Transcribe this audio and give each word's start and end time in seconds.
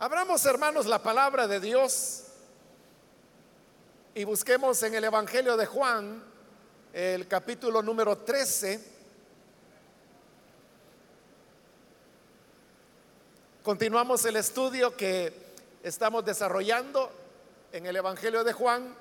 Abramos, 0.00 0.46
hermanos, 0.46 0.86
la 0.86 1.02
palabra 1.02 1.48
de 1.48 1.58
Dios 1.58 2.22
y 4.14 4.22
busquemos 4.22 4.80
en 4.84 4.94
el 4.94 5.02
Evangelio 5.02 5.56
de 5.56 5.66
Juan, 5.66 6.22
el 6.92 7.26
capítulo 7.26 7.82
número 7.82 8.18
13. 8.18 8.80
Continuamos 13.64 14.24
el 14.24 14.36
estudio 14.36 14.96
que 14.96 15.32
estamos 15.82 16.24
desarrollando 16.24 17.10
en 17.72 17.86
el 17.86 17.96
Evangelio 17.96 18.44
de 18.44 18.52
Juan. 18.52 18.94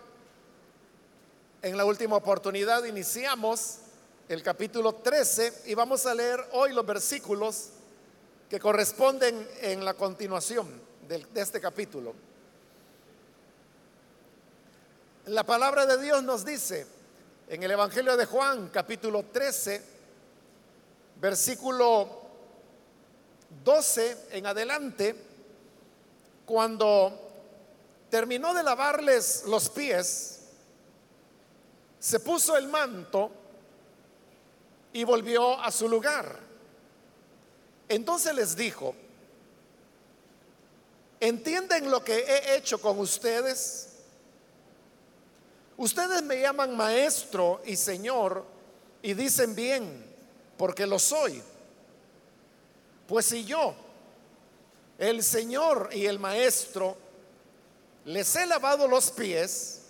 En 1.62 1.78
la 1.78 1.86
última 1.86 2.16
oportunidad 2.16 2.84
iniciamos 2.86 3.82
el 4.28 4.42
capítulo 4.42 4.96
13 4.96 5.62
y 5.68 5.76
vamos 5.76 6.08
a 6.08 6.16
leer 6.16 6.44
hoy 6.54 6.74
los 6.74 6.88
versículos 6.88 7.70
que 8.50 8.60
corresponden 8.60 9.48
en 9.62 9.86
la 9.86 9.94
continuación 9.94 10.87
de, 11.08 11.26
este 11.36 11.62
capítulo. 11.62 12.14
La 15.28 15.44
palabra 15.44 15.86
de 15.86 16.02
Dios 16.02 16.24
nos 16.24 16.44
dice 16.46 16.86
en 17.48 17.64
el 17.64 17.72
Evangelio 17.72 18.18
de 18.18 18.26
Juan, 18.26 18.70
capítulo 18.70 19.24
13, 19.24 19.82
versículo 21.22 22.22
12 23.64 24.28
en 24.32 24.46
adelante, 24.46 25.16
cuando 26.46 27.32
terminó 28.10 28.54
de 28.54 28.64
lavarles 28.64 29.44
los 29.48 29.70
pies, 29.70 30.42
se 32.00 32.20
puso 32.20 32.58
el 32.58 32.68
manto 32.68 33.32
y 34.94 35.04
volvió 35.04 35.60
a 35.60 35.72
su 35.72 35.88
lugar. 35.88 36.40
Entonces 37.90 38.36
les 38.36 38.56
dijo, 38.56 38.94
¿entienden 41.20 41.90
lo 41.90 42.04
que 42.04 42.18
he 42.18 42.56
hecho 42.56 42.80
con 42.80 43.00
ustedes? 43.00 43.90
Ustedes 45.78 46.24
me 46.24 46.42
llaman 46.42 46.76
maestro 46.76 47.62
y 47.66 47.76
señor 47.76 48.44
y 49.02 49.14
dicen 49.14 49.54
bien, 49.56 50.06
porque 50.58 50.88
lo 50.88 50.98
soy. 50.98 51.42
Pues 53.08 53.28
si 53.28 53.46
yo, 53.46 53.76
el 54.98 55.24
señor 55.24 55.90
y 55.94 56.08
el 56.08 56.20
maestro, 56.20 56.98
les 58.06 58.36
he 58.36 58.46
lavado 58.46 58.88
los 58.88 59.12
pies, 59.12 59.82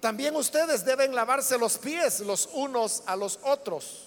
también 0.00 0.36
ustedes 0.36 0.84
deben 0.84 1.14
lavarse 1.14 1.58
los 1.58 1.78
pies 1.78 2.20
los 2.20 2.48
unos 2.52 3.02
a 3.06 3.16
los 3.16 3.38
otros. 3.42 4.06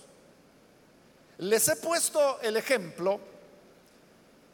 Les 1.37 1.67
he 1.67 1.75
puesto 1.75 2.39
el 2.41 2.57
ejemplo 2.57 3.19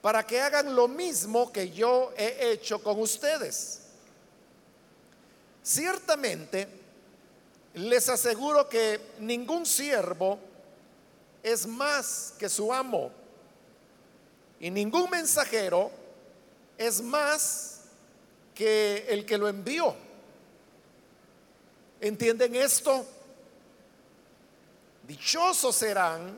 para 0.01 0.25
que 0.25 0.39
hagan 0.39 0.75
lo 0.75 0.87
mismo 0.87 1.51
que 1.51 1.71
yo 1.71 2.13
he 2.17 2.51
hecho 2.51 2.81
con 2.81 2.99
ustedes. 2.99 3.81
Ciertamente, 5.61 6.67
les 7.73 8.09
aseguro 8.09 8.67
que 8.67 8.99
ningún 9.19 9.65
siervo 9.65 10.39
es 11.43 11.67
más 11.67 12.33
que 12.37 12.49
su 12.49 12.73
amo 12.73 13.11
y 14.59 14.69
ningún 14.71 15.09
mensajero 15.09 15.91
es 16.77 17.01
más 17.01 17.81
que 18.55 19.05
el 19.09 19.25
que 19.25 19.37
lo 19.37 19.47
envió. 19.47 19.95
¿Entienden 22.01 22.55
esto? 22.55 23.05
Dichosos 25.07 25.75
serán 25.75 26.37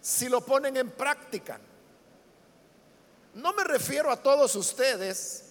si 0.00 0.28
lo 0.28 0.40
ponen 0.40 0.76
en 0.76 0.90
práctica. 0.90 1.58
No 3.34 3.52
me 3.52 3.64
refiero 3.64 4.10
a 4.10 4.16
todos 4.16 4.54
ustedes, 4.54 5.44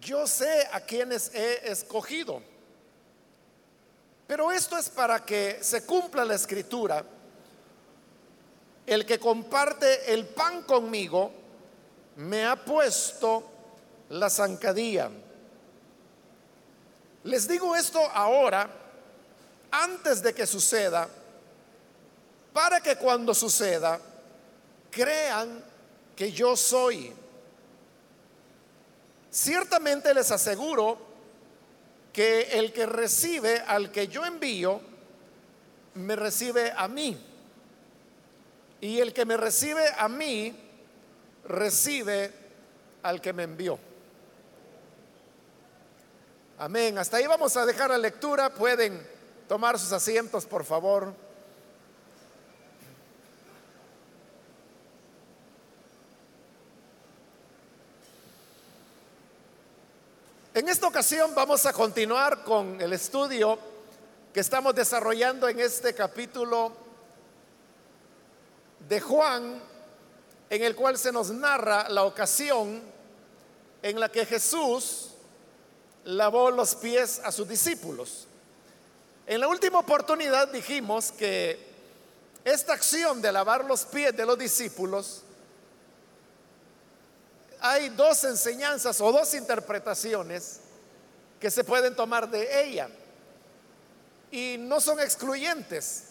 yo 0.00 0.26
sé 0.26 0.68
a 0.72 0.80
quienes 0.80 1.34
he 1.34 1.70
escogido, 1.70 2.42
pero 4.26 4.50
esto 4.50 4.78
es 4.78 4.88
para 4.88 5.24
que 5.24 5.58
se 5.62 5.84
cumpla 5.84 6.24
la 6.24 6.34
escritura. 6.34 7.04
El 8.86 9.06
que 9.06 9.18
comparte 9.18 10.12
el 10.12 10.26
pan 10.26 10.62
conmigo 10.62 11.30
me 12.16 12.44
ha 12.44 12.56
puesto 12.56 13.44
la 14.08 14.28
zancadilla. 14.28 15.10
Les 17.24 17.46
digo 17.46 17.76
esto 17.76 18.00
ahora, 18.12 18.68
antes 19.70 20.22
de 20.22 20.34
que 20.34 20.46
suceda 20.46 21.08
para 22.52 22.80
que 22.80 22.96
cuando 22.96 23.34
suceda 23.34 23.98
crean 24.90 25.64
que 26.22 26.30
yo 26.30 26.56
soy. 26.56 27.12
Ciertamente 29.28 30.14
les 30.14 30.30
aseguro 30.30 30.96
que 32.12 32.42
el 32.60 32.72
que 32.72 32.86
recibe 32.86 33.58
al 33.58 33.90
que 33.90 34.06
yo 34.06 34.24
envío, 34.24 34.80
me 35.94 36.14
recibe 36.14 36.72
a 36.76 36.86
mí. 36.86 37.20
Y 38.80 39.00
el 39.00 39.12
que 39.12 39.24
me 39.24 39.36
recibe 39.36 39.84
a 39.98 40.08
mí, 40.08 40.54
recibe 41.42 42.30
al 43.02 43.20
que 43.20 43.32
me 43.32 43.42
envió. 43.42 43.76
Amén. 46.56 46.98
Hasta 46.98 47.16
ahí 47.16 47.26
vamos 47.26 47.56
a 47.56 47.66
dejar 47.66 47.90
la 47.90 47.98
lectura. 47.98 48.54
Pueden 48.54 49.04
tomar 49.48 49.76
sus 49.76 49.90
asientos, 49.90 50.46
por 50.46 50.64
favor. 50.64 51.21
En 60.54 60.68
esta 60.68 60.86
ocasión 60.86 61.34
vamos 61.34 61.64
a 61.64 61.72
continuar 61.72 62.44
con 62.44 62.78
el 62.78 62.92
estudio 62.92 63.58
que 64.34 64.40
estamos 64.40 64.74
desarrollando 64.74 65.48
en 65.48 65.58
este 65.58 65.94
capítulo 65.94 66.72
de 68.86 69.00
Juan, 69.00 69.62
en 70.50 70.62
el 70.62 70.76
cual 70.76 70.98
se 70.98 71.10
nos 71.10 71.30
narra 71.30 71.88
la 71.88 72.02
ocasión 72.02 72.82
en 73.80 73.98
la 73.98 74.10
que 74.10 74.26
Jesús 74.26 75.12
lavó 76.04 76.50
los 76.50 76.74
pies 76.74 77.22
a 77.24 77.32
sus 77.32 77.48
discípulos. 77.48 78.26
En 79.26 79.40
la 79.40 79.48
última 79.48 79.78
oportunidad 79.78 80.48
dijimos 80.52 81.12
que 81.12 81.58
esta 82.44 82.74
acción 82.74 83.22
de 83.22 83.32
lavar 83.32 83.64
los 83.64 83.86
pies 83.86 84.14
de 84.14 84.26
los 84.26 84.36
discípulos 84.36 85.22
hay 87.62 87.90
dos 87.90 88.24
enseñanzas 88.24 89.00
o 89.00 89.12
dos 89.12 89.32
interpretaciones 89.34 90.58
que 91.40 91.48
se 91.48 91.62
pueden 91.62 91.94
tomar 91.94 92.28
de 92.28 92.64
ella. 92.64 92.88
Y 94.32 94.56
no 94.58 94.80
son 94.80 94.98
excluyentes. 94.98 96.04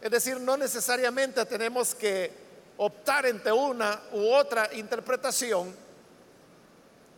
Es 0.00 0.10
decir, 0.10 0.40
no 0.40 0.56
necesariamente 0.56 1.44
tenemos 1.46 1.94
que 1.94 2.32
optar 2.78 3.26
entre 3.26 3.52
una 3.52 4.00
u 4.12 4.28
otra 4.32 4.74
interpretación, 4.74 5.74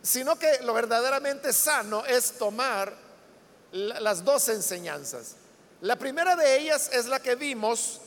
sino 0.03 0.37
que 0.37 0.59
lo 0.61 0.73
verdaderamente 0.73 1.51
sano 1.51 2.05
es 2.05 2.33
tomar 2.33 2.93
las 3.71 4.23
dos 4.23 4.47
enseñanzas. 4.49 5.35
La 5.81 5.95
primera 5.95 6.35
de 6.35 6.59
ellas 6.59 6.91
es 6.93 7.07
la 7.07 7.19
que 7.19 7.33
vimos 7.33 7.99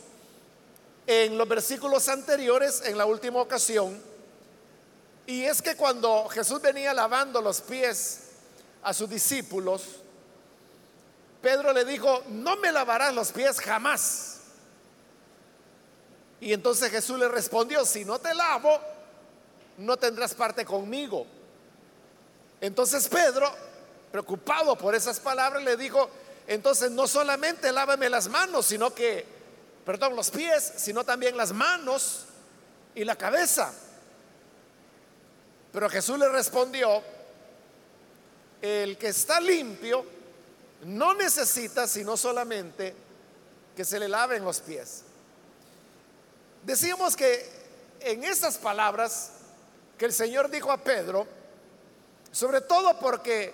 en 1.06 1.36
los 1.36 1.48
versículos 1.48 2.08
anteriores, 2.08 2.82
en 2.84 2.96
la 2.96 3.06
última 3.06 3.40
ocasión, 3.40 4.13
y 5.26 5.44
es 5.44 5.62
que 5.62 5.76
cuando 5.76 6.28
Jesús 6.28 6.60
venía 6.60 6.92
lavando 6.92 7.40
los 7.40 7.60
pies 7.60 8.20
a 8.82 8.92
sus 8.92 9.08
discípulos, 9.08 9.82
Pedro 11.40 11.72
le 11.72 11.84
dijo, 11.84 12.22
no 12.28 12.56
me 12.56 12.72
lavarás 12.72 13.14
los 13.14 13.32
pies 13.32 13.60
jamás. 13.60 14.40
Y 16.40 16.52
entonces 16.52 16.90
Jesús 16.90 17.18
le 17.18 17.28
respondió, 17.28 17.86
si 17.86 18.04
no 18.04 18.18
te 18.18 18.34
lavo, 18.34 18.78
no 19.78 19.96
tendrás 19.96 20.34
parte 20.34 20.64
conmigo. 20.64 21.26
Entonces 22.60 23.08
Pedro, 23.08 23.50
preocupado 24.12 24.76
por 24.76 24.94
esas 24.94 25.20
palabras, 25.20 25.62
le 25.62 25.76
dijo, 25.76 26.10
entonces 26.46 26.90
no 26.90 27.08
solamente 27.08 27.72
lávame 27.72 28.10
las 28.10 28.28
manos, 28.28 28.66
sino 28.66 28.94
que, 28.94 29.26
perdón, 29.86 30.14
los 30.16 30.30
pies, 30.30 30.74
sino 30.76 31.02
también 31.02 31.36
las 31.36 31.52
manos 31.52 32.26
y 32.94 33.04
la 33.04 33.16
cabeza. 33.16 33.72
Pero 35.74 35.90
Jesús 35.90 36.16
le 36.20 36.28
respondió, 36.28 37.02
el 38.62 38.96
que 38.96 39.08
está 39.08 39.40
limpio 39.40 40.06
no 40.84 41.14
necesita 41.14 41.88
sino 41.88 42.16
solamente 42.16 42.94
que 43.74 43.84
se 43.84 43.98
le 43.98 44.06
laven 44.06 44.44
los 44.44 44.60
pies. 44.60 45.02
Decíamos 46.62 47.16
que 47.16 47.50
en 47.98 48.22
esas 48.22 48.56
palabras 48.56 49.32
que 49.98 50.04
el 50.04 50.12
Señor 50.12 50.48
dijo 50.48 50.70
a 50.70 50.78
Pedro, 50.78 51.26
sobre 52.30 52.60
todo 52.60 52.96
porque 53.00 53.52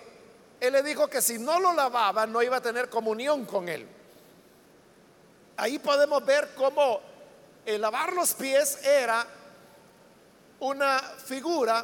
Él 0.59 0.73
le 0.73 0.83
dijo 0.83 1.07
que 1.07 1.23
si 1.23 1.39
no 1.39 1.59
lo 1.59 1.73
lavaba 1.73 2.27
no 2.27 2.43
iba 2.43 2.57
a 2.57 2.61
tener 2.61 2.87
comunión 2.87 3.45
con 3.45 3.67
Él. 3.67 3.87
Ahí 5.57 5.79
podemos 5.79 6.23
ver 6.23 6.53
cómo 6.55 7.01
el 7.65 7.81
lavar 7.81 8.13
los 8.13 8.35
pies 8.35 8.77
era 8.85 9.25
una 10.59 10.99
figura 10.99 11.83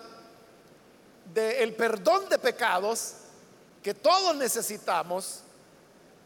del 1.34 1.74
perdón 1.74 2.30
de 2.30 2.40
pecados 2.40 3.14
que 3.84 3.94
todos 3.94 4.36
necesitamos 4.36 5.42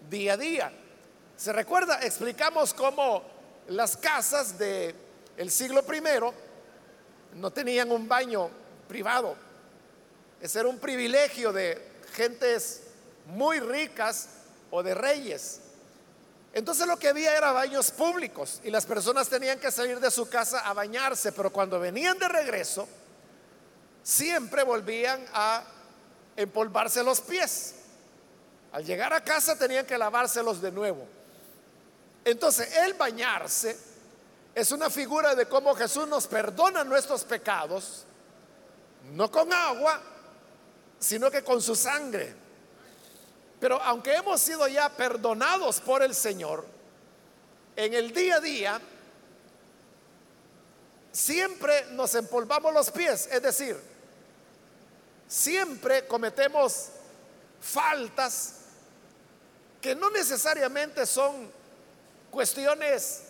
día 0.09 0.33
a 0.33 0.38
día. 0.38 0.74
¿Se 1.38 1.53
recuerda? 1.53 2.00
Explicamos 2.03 2.74
cómo 2.74 3.24
las 3.68 3.98
casas 3.98 4.57
del 4.57 4.95
el 5.38 5.50
siglo 5.50 5.83
primero 5.83 6.33
no 7.36 7.51
tenían 7.51 7.92
un 7.92 8.07
baño 8.07 8.50
privado. 8.88 9.36
Ese 10.42 10.59
era 10.59 10.69
un 10.69 10.80
privilegio 10.80 11.51
de 11.53 11.81
gentes 12.13 12.83
muy 13.27 13.59
ricas 13.59 14.30
o 14.69 14.83
de 14.83 14.94
reyes. 14.94 15.62
Entonces 16.53 16.86
lo 16.86 16.98
que 16.98 17.07
había 17.07 17.36
era 17.38 17.51
baños 17.51 17.92
públicos 17.92 18.59
y 18.63 18.71
las 18.71 18.86
personas 18.86 19.30
tenían 19.30 19.59
que 19.59 19.71
salir 19.71 20.00
de 20.00 20.12
su 20.12 20.27
casa 20.27 20.59
a 20.59 20.74
bañarse, 20.74 21.31
pero 21.31 21.51
cuando 21.51 21.80
venían 21.80 22.19
de 22.19 22.27
regreso, 22.27 22.88
siempre 24.03 24.63
volvían 24.63 25.25
a 25.33 25.63
empolvarse 26.36 27.03
los 27.03 27.21
pies. 27.21 27.75
Al 28.71 28.86
llegar 28.86 29.13
a 29.13 29.24
casa 29.24 29.57
tenían 29.57 29.86
que 29.86 29.98
lavárselos 29.98 30.62
de 30.62 30.71
nuevo. 30.71 31.06
Entonces 32.24 32.75
el 32.77 32.94
bañarse 32.94 33.77
es 34.53 34.71
una 34.71 34.89
figura 34.89 35.36
de 35.36 35.45
cómo 35.48 35.74
Jesús 35.75 36.07
nos 36.07 36.27
perdona 36.27 36.83
nuestros 36.83 37.24
pecados, 37.24 38.06
no 39.13 39.31
con 39.31 39.51
agua, 39.51 40.01
sino 41.00 41.31
que 41.31 41.44
con 41.44 41.62
su 41.62 41.75
sangre. 41.75 42.36
Pero 43.59 43.81
aunque 43.81 44.15
hemos 44.15 44.42
sido 44.42 44.68
ya 44.68 44.89
perdonados 44.89 45.80
por 45.81 46.03
el 46.03 46.15
Señor, 46.15 46.65
en 47.75 47.94
el 47.94 48.13
día 48.13 48.36
a 48.36 48.39
día 48.39 48.81
siempre 51.12 51.86
nos 51.92 52.15
empolvamos 52.15 52.74
los 52.74 52.92
pies, 52.92 53.27
es 53.31 53.42
decir, 53.42 53.91
siempre 55.31 56.06
cometemos 56.07 56.89
faltas 57.62 58.56
que 59.80 59.95
no 59.95 60.10
necesariamente 60.10 61.06
son 61.06 61.50
cuestiones 62.30 63.24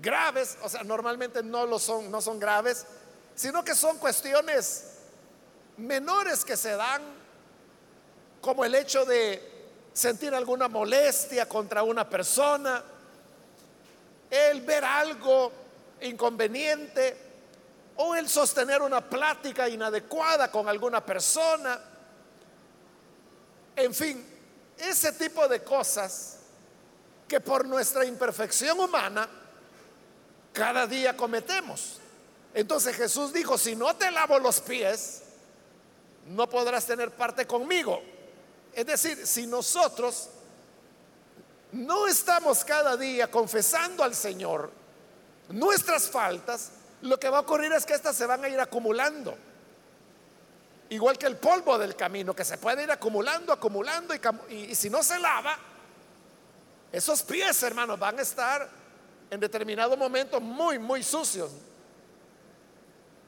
graves, 0.00 0.56
o 0.62 0.68
sea, 0.68 0.84
normalmente 0.84 1.42
no 1.42 1.66
lo 1.66 1.80
son, 1.80 2.08
no 2.12 2.22
son 2.22 2.38
graves, 2.38 2.86
sino 3.34 3.64
que 3.64 3.74
son 3.74 3.98
cuestiones 3.98 4.84
menores 5.78 6.44
que 6.44 6.56
se 6.56 6.76
dan 6.76 7.02
como 8.40 8.64
el 8.64 8.72
hecho 8.76 9.04
de 9.04 9.42
sentir 9.92 10.32
alguna 10.32 10.68
molestia 10.68 11.48
contra 11.48 11.82
una 11.82 12.08
persona, 12.08 12.84
el 14.30 14.60
ver 14.60 14.84
algo 14.84 15.50
inconveniente 16.02 17.27
o 18.00 18.14
el 18.14 18.28
sostener 18.28 18.80
una 18.80 19.00
plática 19.00 19.68
inadecuada 19.68 20.50
con 20.50 20.68
alguna 20.68 21.04
persona. 21.04 21.80
En 23.74 23.92
fin, 23.92 24.24
ese 24.78 25.12
tipo 25.12 25.48
de 25.48 25.62
cosas 25.62 26.36
que 27.26 27.40
por 27.40 27.66
nuestra 27.66 28.04
imperfección 28.04 28.78
humana 28.78 29.28
cada 30.52 30.86
día 30.86 31.16
cometemos. 31.16 31.98
Entonces 32.54 32.96
Jesús 32.96 33.32
dijo, 33.32 33.58
si 33.58 33.74
no 33.74 33.94
te 33.96 34.10
lavo 34.12 34.38
los 34.38 34.60
pies, 34.60 35.22
no 36.26 36.48
podrás 36.48 36.86
tener 36.86 37.10
parte 37.10 37.48
conmigo. 37.48 38.00
Es 38.72 38.86
decir, 38.86 39.26
si 39.26 39.44
nosotros 39.46 40.28
no 41.72 42.06
estamos 42.06 42.64
cada 42.64 42.96
día 42.96 43.28
confesando 43.28 44.04
al 44.04 44.14
Señor 44.14 44.70
nuestras 45.48 46.08
faltas, 46.08 46.70
lo 47.02 47.18
que 47.18 47.28
va 47.28 47.38
a 47.38 47.40
ocurrir 47.40 47.72
es 47.72 47.86
que 47.86 47.94
éstas 47.94 48.16
se 48.16 48.26
van 48.26 48.44
a 48.44 48.48
ir 48.48 48.58
acumulando. 48.60 49.36
Igual 50.90 51.18
que 51.18 51.26
el 51.26 51.36
polvo 51.36 51.78
del 51.78 51.94
camino, 51.94 52.34
que 52.34 52.44
se 52.44 52.58
puede 52.58 52.82
ir 52.82 52.90
acumulando, 52.90 53.52
acumulando, 53.52 54.14
y, 54.48 54.54
y 54.54 54.74
si 54.74 54.88
no 54.88 55.02
se 55.02 55.18
lava, 55.18 55.58
esos 56.90 57.22
pies, 57.22 57.62
hermanos, 57.62 57.98
van 57.98 58.18
a 58.18 58.22
estar 58.22 58.68
en 59.30 59.40
determinado 59.40 59.96
momento 59.96 60.40
muy, 60.40 60.78
muy 60.78 61.02
sucios. 61.02 61.50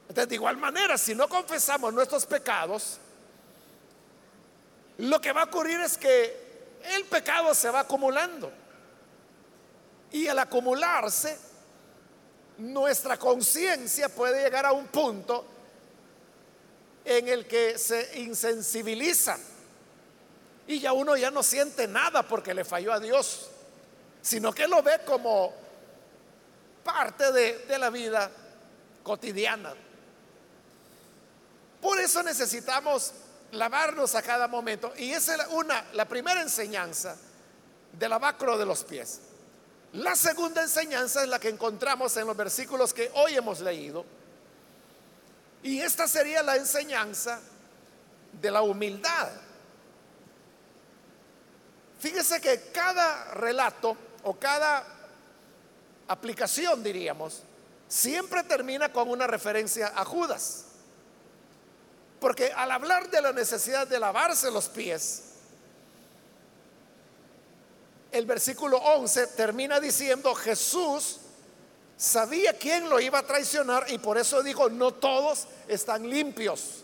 Entonces, 0.09 0.29
de 0.29 0.35
igual 0.35 0.57
manera, 0.57 0.97
si 0.97 1.15
no 1.15 1.29
confesamos 1.29 1.93
nuestros 1.93 2.27
pecados, 2.27 2.99
lo 4.99 5.21
que 5.21 5.33
va 5.33 5.43
a 5.43 5.45
ocurrir 5.45 5.81
es 5.81 5.97
que 5.97 6.51
el 6.97 7.05
pecado 7.05 7.55
se 7.55 7.71
va 7.71 7.81
acumulando. 7.81 8.51
Y 10.11 10.27
al 10.27 10.39
acumularse, 10.39 11.39
nuestra 12.61 13.19
conciencia 13.19 14.09
puede 14.09 14.45
llegar 14.45 14.67
a 14.67 14.73
un 14.73 14.87
punto 14.87 15.45
en 17.05 17.29
el 17.29 17.47
que 17.47 17.79
se 17.79 18.21
insensibiliza 18.21 19.39
y 20.67 20.79
ya 20.79 20.93
uno 20.93 21.17
ya 21.17 21.31
no 21.31 21.43
siente 21.43 21.89
nada 21.89 22.23
porque 22.23 22.55
le 22.55 22.65
falló 22.65 22.93
a 22.93 23.01
Dios, 23.01 23.51
sino 24.23 24.53
que 24.53 24.69
lo 24.69 24.83
ve 24.83 25.01
como 25.05 25.53
parte 26.85 27.33
de, 27.33 27.79
la 27.79 27.91
vida 27.91 28.31
cotidiana. 29.03 29.75
Por 31.81 31.99
eso 31.99 32.23
necesitamos 32.23 33.13
lavarnos 33.53 34.15
a 34.15 34.23
cada 34.23 34.47
momento. 34.47 34.93
Y 34.97 35.11
esa 35.13 35.35
es 35.35 35.49
una, 35.51 35.85
la 35.95 36.05
primera 36.05 36.43
enseñanza 36.43 37.17
del 37.93 38.11
lavacro 38.11 38.57
de 38.59 38.67
los 38.67 38.85
pies. 38.85 39.21
La 39.93 40.15
segunda 40.15 40.63
enseñanza 40.63 41.23
es 41.23 41.29
la 41.29 41.41
que 41.41 41.49
encontramos 41.49 42.17
en 42.17 42.27
los 42.27 42.37
versículos 42.37 42.95
que 42.95 43.11
hoy 43.15 43.35
hemos 43.35 43.61
leído. 43.61 44.05
Y 45.63 45.81
esta 45.81 46.07
sería 46.07 46.43
la 46.43 46.57
enseñanza 46.57 47.41
de 48.41 48.51
la 48.51 48.63
humildad. 48.63 49.29
Fíjese 51.99 52.41
que 52.41 52.71
cada 52.73 53.35
relato 53.35 53.97
o 54.23 54.39
cada 54.39 54.87
aplicación, 56.09 56.83
diríamos, 56.83 57.43
siempre 57.89 58.45
termina 58.45 58.93
con 58.93 59.11
una 59.11 59.27
referencia 59.27 59.93
a 59.95 60.05
Judas. 60.05 60.67
Porque 62.21 62.53
al 62.53 62.71
hablar 62.71 63.11
de 63.11 63.21
la 63.21 63.33
necesidad 63.33 63.87
de 63.87 63.99
lavarse 63.99 64.51
los 64.51 64.69
pies, 64.69 65.30
el 68.13 68.27
versículo 68.27 68.79
11 68.79 69.29
termina 69.29 69.79
diciendo, 69.81 70.35
Jesús 70.35 71.19
sabía 71.97 72.55
quién 72.55 72.89
lo 72.89 72.99
iba 72.99 73.19
a 73.19 73.27
traicionar 73.27 73.87
y 73.89 73.99
por 73.99 74.19
eso 74.19 74.43
dijo, 74.43 74.69
no 74.69 74.93
todos 74.93 75.47
están 75.69 76.09
limpios. 76.09 76.83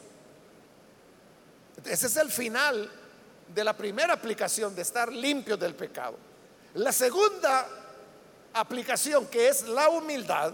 Ese 1.84 2.06
es 2.06 2.17
el 2.17 2.31
final 2.31 2.91
de 3.55 3.65
la 3.65 3.77
primera 3.77 4.12
aplicación 4.12 4.74
de 4.74 4.82
estar 4.82 5.12
limpios 5.12 5.58
del 5.58 5.74
pecado. 5.74 6.17
La 6.74 6.93
segunda 6.93 7.67
aplicación, 8.53 9.27
que 9.27 9.48
es 9.48 9.62
la 9.62 9.89
humildad, 9.89 10.53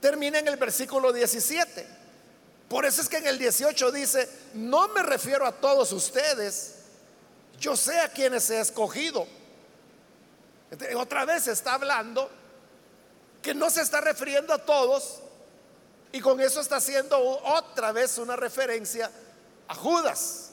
termina 0.00 0.38
en 0.38 0.48
el 0.48 0.56
versículo 0.56 1.12
17. 1.12 1.86
Por 2.68 2.84
eso 2.84 3.02
es 3.02 3.08
que 3.08 3.18
en 3.18 3.26
el 3.26 3.38
18 3.38 3.92
dice, 3.92 4.28
no 4.54 4.88
me 4.88 5.02
refiero 5.02 5.46
a 5.46 5.52
todos 5.52 5.92
ustedes, 5.92 6.75
yo 7.58 7.76
sé 7.76 7.98
a 8.00 8.08
quienes 8.08 8.48
he 8.50 8.60
escogido. 8.60 9.26
otra 10.96 11.24
vez 11.24 11.46
está 11.48 11.74
hablando 11.74 12.30
que 13.42 13.54
no 13.54 13.70
se 13.70 13.82
está 13.82 14.00
refiriendo 14.00 14.52
a 14.52 14.58
todos 14.58 15.20
y 16.12 16.20
con 16.20 16.40
eso 16.40 16.60
está 16.60 16.76
haciendo 16.76 17.18
otra 17.18 17.92
vez 17.92 18.18
una 18.18 18.36
referencia 18.36 19.10
a 19.68 19.74
Judas. 19.74 20.50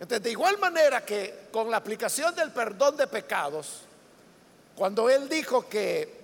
Entonces, 0.00 0.22
de 0.22 0.30
igual 0.30 0.58
manera 0.58 1.04
que 1.04 1.48
con 1.50 1.70
la 1.70 1.78
aplicación 1.78 2.34
del 2.34 2.52
perdón 2.52 2.96
de 2.96 3.06
pecados, 3.06 3.80
cuando 4.76 5.10
él 5.10 5.28
dijo 5.28 5.68
que 5.68 6.18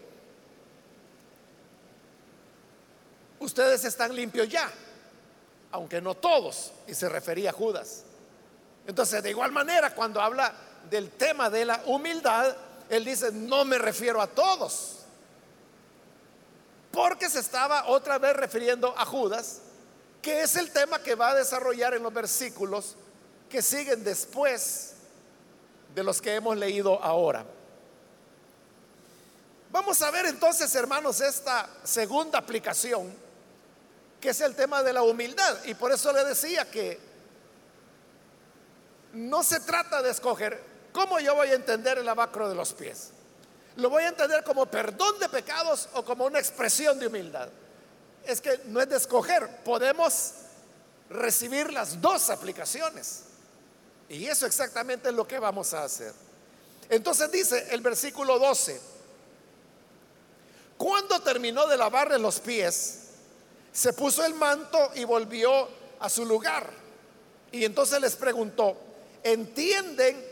ustedes 3.40 3.84
están 3.84 4.14
limpios 4.14 4.48
ya, 4.48 4.70
aunque 5.72 6.00
no 6.00 6.14
todos, 6.14 6.72
y 6.86 6.94
se 6.94 7.08
refería 7.08 7.50
a 7.50 7.52
Judas. 7.52 8.04
Entonces, 8.86 9.22
de 9.22 9.30
igual 9.30 9.52
manera, 9.52 9.94
cuando 9.94 10.20
habla 10.20 10.52
del 10.90 11.10
tema 11.10 11.48
de 11.48 11.64
la 11.64 11.82
humildad, 11.86 12.54
él 12.88 13.04
dice, 13.04 13.32
no 13.32 13.64
me 13.64 13.78
refiero 13.78 14.20
a 14.20 14.26
todos, 14.26 15.00
porque 16.92 17.28
se 17.28 17.40
estaba 17.40 17.86
otra 17.86 18.18
vez 18.18 18.36
refiriendo 18.36 18.94
a 18.96 19.04
Judas, 19.04 19.60
que 20.20 20.42
es 20.42 20.56
el 20.56 20.70
tema 20.70 21.02
que 21.02 21.14
va 21.14 21.30
a 21.30 21.34
desarrollar 21.34 21.94
en 21.94 22.02
los 22.02 22.12
versículos 22.12 22.96
que 23.48 23.62
siguen 23.62 24.04
después 24.04 24.94
de 25.94 26.02
los 26.02 26.20
que 26.20 26.34
hemos 26.34 26.56
leído 26.56 27.02
ahora. 27.02 27.44
Vamos 29.70 30.00
a 30.02 30.10
ver 30.10 30.26
entonces, 30.26 30.72
hermanos, 30.74 31.20
esta 31.20 31.68
segunda 31.82 32.38
aplicación 32.38 33.24
que 34.24 34.30
es 34.30 34.40
el 34.40 34.54
tema 34.54 34.82
de 34.82 34.92
la 34.92 35.02
humildad. 35.02 35.58
Y 35.66 35.74
por 35.74 35.92
eso 35.92 36.10
le 36.10 36.24
decía 36.24 36.70
que 36.70 36.98
no 39.14 39.42
se 39.42 39.60
trata 39.60 40.02
de 40.02 40.10
escoger 40.10 40.60
cómo 40.92 41.18
yo 41.20 41.34
voy 41.34 41.48
a 41.48 41.54
entender 41.54 41.98
el 41.98 42.08
abacro 42.08 42.48
de 42.48 42.54
los 42.54 42.72
pies. 42.72 43.10
Lo 43.76 43.90
voy 43.90 44.04
a 44.04 44.08
entender 44.08 44.44
como 44.44 44.66
perdón 44.66 45.18
de 45.18 45.28
pecados 45.28 45.88
o 45.94 46.04
como 46.04 46.24
una 46.26 46.38
expresión 46.38 46.98
de 46.98 47.08
humildad. 47.08 47.48
es 48.24 48.40
que 48.40 48.60
no 48.66 48.80
es 48.80 48.88
de 48.88 48.96
escoger, 48.96 49.62
podemos 49.64 50.32
recibir 51.10 51.72
las 51.72 52.00
dos 52.00 52.30
aplicaciones. 52.30 53.24
Y 54.08 54.26
eso 54.26 54.46
exactamente 54.46 55.08
es 55.08 55.14
lo 55.14 55.26
que 55.26 55.38
vamos 55.38 55.74
a 55.74 55.84
hacer. 55.84 56.12
Entonces 56.88 57.30
dice 57.30 57.68
el 57.70 57.80
versículo 57.80 58.38
12, 58.38 58.80
cuando 60.76 61.20
terminó 61.20 61.66
de 61.66 61.76
lavarle 61.76 62.18
los 62.18 62.40
pies, 62.40 63.00
se 63.72 63.92
puso 63.92 64.24
el 64.24 64.34
manto 64.34 64.90
y 64.94 65.04
volvió 65.04 65.68
a 66.00 66.08
su 66.08 66.24
lugar. 66.24 66.70
Y 67.50 67.64
entonces 67.64 68.00
les 68.00 68.16
preguntó, 68.16 68.76
¿entienden 69.24 70.24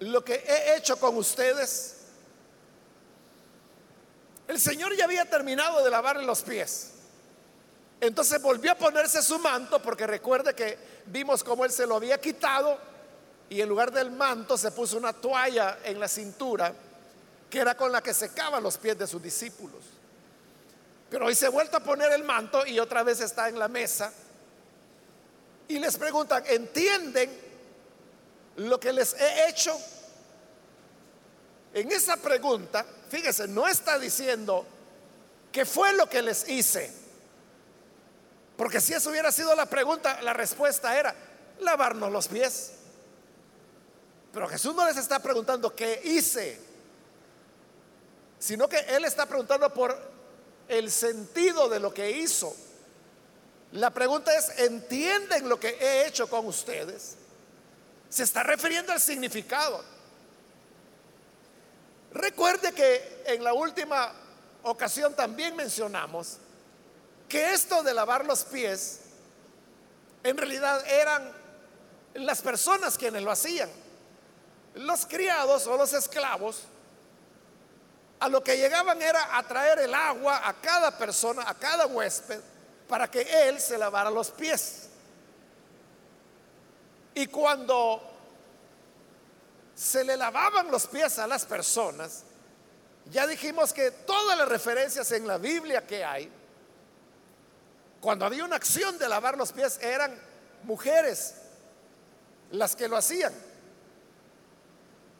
lo 0.00 0.22
que 0.22 0.34
he 0.34 0.76
hecho 0.76 0.98
con 0.98 1.16
ustedes? 1.16 1.96
El 4.48 4.60
Señor 4.60 4.94
ya 4.96 5.04
había 5.04 5.24
terminado 5.30 5.82
de 5.82 5.90
lavarle 5.90 6.24
los 6.24 6.42
pies. 6.42 6.90
Entonces 8.00 8.42
volvió 8.42 8.72
a 8.72 8.74
ponerse 8.74 9.22
su 9.22 9.38
manto, 9.38 9.80
porque 9.80 10.06
recuerde 10.06 10.54
que 10.54 10.76
vimos 11.06 11.44
cómo 11.44 11.64
él 11.64 11.70
se 11.70 11.86
lo 11.86 11.96
había 11.96 12.20
quitado 12.20 12.78
y 13.48 13.60
en 13.60 13.68
lugar 13.68 13.92
del 13.92 14.10
manto 14.10 14.56
se 14.56 14.70
puso 14.72 14.96
una 14.96 15.12
toalla 15.12 15.78
en 15.84 16.00
la 16.00 16.08
cintura, 16.08 16.72
que 17.48 17.58
era 17.58 17.76
con 17.76 17.92
la 17.92 18.02
que 18.02 18.14
secaba 18.14 18.60
los 18.60 18.76
pies 18.78 18.98
de 18.98 19.06
sus 19.06 19.22
discípulos. 19.22 19.82
Pero 21.10 21.26
hoy 21.26 21.34
se 21.34 21.46
ha 21.46 21.50
vuelto 21.50 21.76
a 21.76 21.80
poner 21.80 22.12
el 22.12 22.24
manto 22.24 22.64
y 22.64 22.78
otra 22.78 23.02
vez 23.02 23.20
está 23.20 23.48
en 23.48 23.58
la 23.58 23.68
mesa 23.68 24.12
y 25.68 25.78
les 25.78 25.96
preguntan, 25.96 26.42
¿entienden 26.46 27.49
lo 28.68 28.78
que 28.78 28.92
les 28.92 29.14
he 29.14 29.48
hecho? 29.48 29.78
En 31.72 31.90
esa 31.92 32.16
pregunta, 32.16 32.84
fíjese, 33.08 33.48
no 33.48 33.66
está 33.66 33.98
diciendo 33.98 34.66
qué 35.52 35.64
fue 35.64 35.92
lo 35.94 36.08
que 36.08 36.20
les 36.20 36.48
hice. 36.48 36.92
Porque 38.56 38.80
si 38.80 38.92
eso 38.92 39.10
hubiera 39.10 39.32
sido 39.32 39.54
la 39.54 39.66
pregunta, 39.66 40.20
la 40.20 40.32
respuesta 40.32 40.98
era 40.98 41.14
lavarnos 41.60 42.12
los 42.12 42.28
pies. 42.28 42.72
Pero 44.32 44.48
Jesús 44.48 44.74
no 44.74 44.84
les 44.84 44.96
está 44.96 45.20
preguntando 45.20 45.74
qué 45.74 46.00
hice, 46.04 46.58
sino 48.38 48.68
que 48.68 48.78
Él 48.80 49.04
está 49.04 49.26
preguntando 49.26 49.72
por 49.72 49.96
el 50.68 50.90
sentido 50.90 51.68
de 51.68 51.80
lo 51.80 51.94
que 51.94 52.10
hizo. 52.10 52.54
La 53.72 53.90
pregunta 53.90 54.36
es, 54.36 54.58
¿entienden 54.58 55.48
lo 55.48 55.58
que 55.58 55.70
he 55.80 56.06
hecho 56.06 56.28
con 56.28 56.46
ustedes? 56.46 57.16
Se 58.10 58.24
está 58.24 58.42
refiriendo 58.42 58.92
al 58.92 59.00
significado. 59.00 59.82
Recuerde 62.12 62.72
que 62.72 63.22
en 63.24 63.42
la 63.42 63.54
última 63.54 64.12
ocasión 64.64 65.14
también 65.14 65.56
mencionamos 65.56 66.38
que 67.28 67.54
esto 67.54 67.82
de 67.82 67.94
lavar 67.94 68.26
los 68.26 68.44
pies 68.44 69.00
en 70.22 70.36
realidad 70.36 70.84
eran 70.86 71.32
las 72.14 72.42
personas 72.42 72.98
quienes 72.98 73.22
lo 73.22 73.30
hacían. 73.30 73.70
Los 74.74 75.06
criados 75.06 75.66
o 75.66 75.76
los 75.76 75.92
esclavos 75.92 76.64
a 78.18 78.28
lo 78.28 78.44
que 78.44 78.56
llegaban 78.56 79.00
era 79.00 79.38
a 79.38 79.42
traer 79.42 79.78
el 79.78 79.94
agua 79.94 80.46
a 80.46 80.60
cada 80.60 80.96
persona, 80.96 81.44
a 81.46 81.54
cada 81.54 81.86
huésped, 81.86 82.40
para 82.86 83.10
que 83.10 83.22
él 83.48 83.58
se 83.60 83.78
lavara 83.78 84.10
los 84.10 84.30
pies. 84.30 84.89
Y 87.20 87.26
cuando 87.26 88.00
se 89.74 90.02
le 90.04 90.16
lavaban 90.16 90.70
los 90.70 90.86
pies 90.86 91.18
a 91.18 91.26
las 91.26 91.44
personas, 91.44 92.22
ya 93.10 93.26
dijimos 93.26 93.74
que 93.74 93.90
todas 93.90 94.38
las 94.38 94.48
referencias 94.48 95.12
en 95.12 95.26
la 95.26 95.36
Biblia 95.36 95.86
que 95.86 96.02
hay, 96.02 96.30
cuando 98.00 98.24
había 98.24 98.42
una 98.42 98.56
acción 98.56 98.96
de 98.96 99.06
lavar 99.06 99.36
los 99.36 99.52
pies, 99.52 99.78
eran 99.82 100.18
mujeres 100.62 101.34
las 102.52 102.74
que 102.74 102.88
lo 102.88 102.96
hacían. 102.96 103.34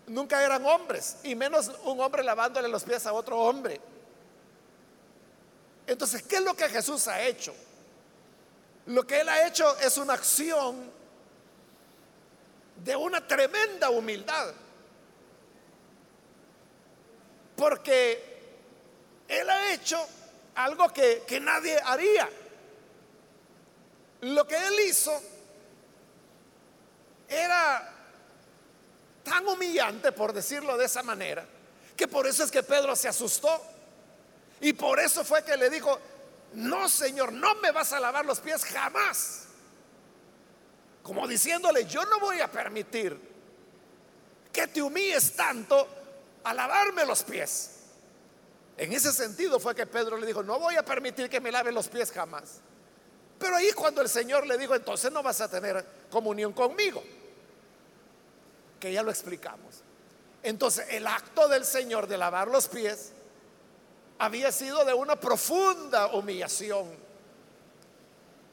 Nunca 0.07 0.42
eran 0.42 0.64
hombres, 0.64 1.19
y 1.23 1.35
menos 1.35 1.71
un 1.85 2.00
hombre 2.00 2.25
lavándole 2.25 2.69
los 2.69 2.83
pies 2.83 3.04
a 3.04 3.12
otro 3.12 3.38
hombre. 3.38 3.78
Entonces, 5.87 6.23
¿qué 6.23 6.37
es 6.37 6.45
lo 6.45 6.54
que 6.54 6.66
Jesús 6.71 7.09
ha 7.09 7.21
hecho? 7.21 7.54
Lo 8.87 9.07
que 9.07 9.21
Él 9.21 9.28
ha 9.28 9.47
hecho 9.47 9.76
es 9.80 9.99
una 9.99 10.14
acción 10.14 10.99
de 12.85 12.97
una 12.97 13.27
tremenda 13.27 13.91
humildad. 13.91 14.53
Porque 17.57 19.25
Él 19.29 19.49
ha 19.51 19.73
hecho 19.73 20.05
algo 20.55 20.93
que, 20.93 21.25
que 21.27 21.41
nadie 21.41 21.79
haría. 21.85 22.29
Lo 24.23 24.47
que 24.47 24.57
Él 24.57 24.81
hizo 24.81 25.21
era 27.29 27.95
tan 29.23 29.47
humillante, 29.47 30.13
por 30.13 30.33
decirlo 30.33 30.77
de 30.77 30.87
esa 30.87 31.03
manera, 31.03 31.47
que 31.97 32.09
por 32.09 32.27
eso 32.27 32.45
es 32.45 32.51
que 32.51 32.63
Pedro 32.63 32.97
se 32.97 33.09
asustó. 33.09 33.63
Y 34.63 34.73
por 34.73 35.01
eso 35.01 35.25
fue 35.25 35.43
que 35.43 35.57
le 35.57 35.71
dijo, 35.71 35.99
no 36.55 36.89
Señor, 36.89 37.33
no 37.33 37.55
me 37.57 37.71
vas 37.71 37.93
a 37.93 38.01
lavar 38.01 38.25
los 38.25 38.41
pies 38.41 38.65
jamás. 38.65 39.50
Como 41.02 41.26
diciéndole, 41.26 41.87
yo 41.87 42.04
no 42.04 42.21
voy 42.21 42.40
a 42.40 42.50
permitir 42.50 43.19
que 44.52 44.66
te 44.66 44.83
humilles 44.83 45.35
tanto 45.35 45.87
a 46.45 46.54
lavarme 46.54 47.04
los 47.04 47.23
pies. 47.23 47.76
En 48.76 48.92
ese 48.92 49.12
sentido 49.12 49.61
fue 49.61 49.75
que 49.75 49.87
Pedro 49.87 50.16
le 50.16 50.26
dijo, 50.26 50.42
no 50.42 50.59
voy 50.59 50.76
a 50.76 50.85
permitir 50.85 51.28
que 51.28 51.40
me 51.40 51.52
lave 51.52 51.73
los 51.73 51.88
pies 51.88 52.11
jamás. 52.12 52.61
Pero 53.38 53.57
ahí 53.57 53.73
cuando 53.73 54.02
el 54.02 54.09
Señor 54.09 54.47
le 54.47 54.59
dijo, 54.59 54.75
entonces 54.75 55.11
no 55.11 55.23
vas 55.23 55.40
a 55.40 55.50
tener 55.50 55.85
comunión 56.11 56.52
conmigo, 56.52 57.02
que 58.78 58.92
ya 58.92 59.02
lo 59.02 59.11
explicamos. 59.11 59.83
Entonces 60.42 60.87
el 60.90 61.07
acto 61.07 61.49
del 61.49 61.64
Señor 61.64 62.07
de 62.07 62.19
lavar 62.19 62.49
los 62.49 62.69
pies 62.69 63.12
había 64.19 64.52
sido 64.52 64.85
de 64.85 64.92
una 64.92 65.16
profunda 65.16 66.09
humillación, 66.09 66.88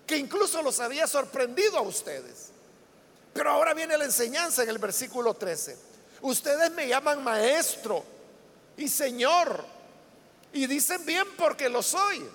que 0.07 0.17
incluso 0.17 0.61
los 0.63 0.79
había 0.79 1.05
sorprendido 1.05 1.77
a 1.77 1.81
ustedes. 1.81 2.51
Pero 3.33 3.51
ahora 3.51 3.73
viene 3.73 3.97
la 3.97 4.05
enseñanza 4.05 4.63
en 4.63 4.69
el 4.69 4.79
versículo 4.79 5.33
13. 5.33 5.77
Ustedes 6.21 6.71
me 6.71 6.87
llaman 6.87 7.23
maestro 7.23 8.03
y 8.77 8.87
señor, 8.87 9.63
y 10.53 10.65
dicen 10.65 11.05
bien 11.05 11.25
porque 11.37 11.69
lo 11.69 11.83
soy. 11.83 12.27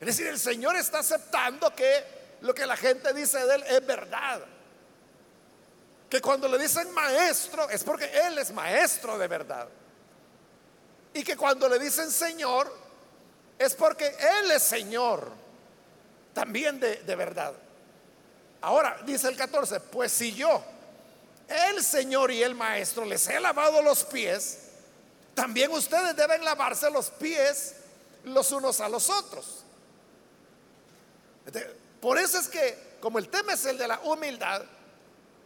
Es 0.00 0.06
decir, 0.06 0.26
el 0.26 0.38
Señor 0.38 0.74
está 0.74 0.98
aceptando 0.98 1.72
que 1.76 2.04
lo 2.40 2.52
que 2.52 2.66
la 2.66 2.76
gente 2.76 3.12
dice 3.12 3.38
de 3.46 3.54
Él 3.54 3.64
es 3.68 3.86
verdad. 3.86 4.42
Que 6.10 6.20
cuando 6.20 6.48
le 6.48 6.58
dicen 6.58 6.90
maestro 6.90 7.70
es 7.70 7.84
porque 7.84 8.10
Él 8.26 8.36
es 8.38 8.52
maestro 8.52 9.16
de 9.16 9.28
verdad. 9.28 9.68
Y 11.14 11.22
que 11.22 11.36
cuando 11.36 11.68
le 11.68 11.78
dicen 11.78 12.10
Señor, 12.10 12.76
es 13.58 13.74
porque 13.74 14.06
Él 14.40 14.50
es 14.50 14.62
Señor, 14.64 15.30
también 16.32 16.80
de, 16.80 16.96
de 16.96 17.16
verdad. 17.16 17.52
Ahora, 18.60 19.00
dice 19.04 19.28
el 19.28 19.36
14, 19.36 19.80
pues 19.80 20.12
si 20.12 20.32
yo, 20.34 20.62
el 21.48 21.82
Señor 21.82 22.30
y 22.30 22.42
el 22.42 22.54
Maestro, 22.54 23.04
les 23.04 23.26
he 23.28 23.40
lavado 23.40 23.82
los 23.82 24.04
pies, 24.04 24.58
también 25.34 25.70
ustedes 25.72 26.14
deben 26.14 26.44
lavarse 26.44 26.90
los 26.90 27.10
pies 27.10 27.74
los 28.24 28.52
unos 28.52 28.80
a 28.80 28.88
los 28.88 29.08
otros. 29.10 29.64
Por 32.00 32.18
eso 32.18 32.38
es 32.38 32.48
que, 32.48 32.96
como 33.00 33.18
el 33.18 33.28
tema 33.28 33.54
es 33.54 33.64
el 33.66 33.78
de 33.78 33.88
la 33.88 34.00
humildad, 34.00 34.62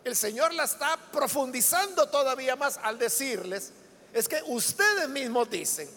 el 0.05 0.15
Señor 0.15 0.53
la 0.55 0.65
está 0.65 0.97
profundizando 1.11 2.09
todavía 2.09 2.55
más 2.55 2.79
al 2.83 2.99
decirles 2.99 3.73
es 4.13 4.29
que 4.29 4.41
ustedes 4.47 5.09
mismos 5.09 5.51
dicen 5.51 5.91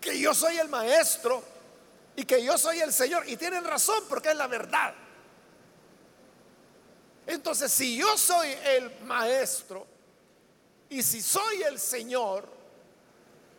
que 0.00 0.18
yo 0.18 0.34
soy 0.34 0.58
el 0.58 0.68
maestro 0.68 1.42
y 2.18 2.24
que 2.24 2.42
yo 2.42 2.58
soy 2.58 2.80
el 2.80 2.92
Señor. 2.92 3.28
Y 3.28 3.36
tienen 3.36 3.62
razón 3.62 4.02
porque 4.08 4.30
es 4.30 4.36
la 4.36 4.48
verdad. 4.48 4.92
Entonces, 7.28 7.70
si 7.70 7.96
yo 7.96 8.18
soy 8.18 8.48
el 8.64 8.90
maestro 9.04 9.86
y 10.88 11.00
si 11.00 11.22
soy 11.22 11.62
el 11.62 11.78
Señor 11.78 12.44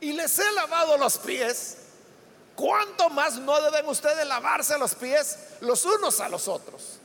y 0.02 0.12
les 0.12 0.38
he 0.40 0.52
lavado 0.52 0.98
los 0.98 1.20
pies, 1.20 1.78
¿cuánto 2.54 3.10
más 3.10 3.38
no 3.38 3.62
deben 3.62 3.88
ustedes 3.88 4.28
lavarse 4.28 4.78
los 4.78 4.94
pies 4.94 5.38
los 5.62 5.86
unos 5.86 6.20
a 6.20 6.28
los 6.28 6.50
otros? 6.50 7.00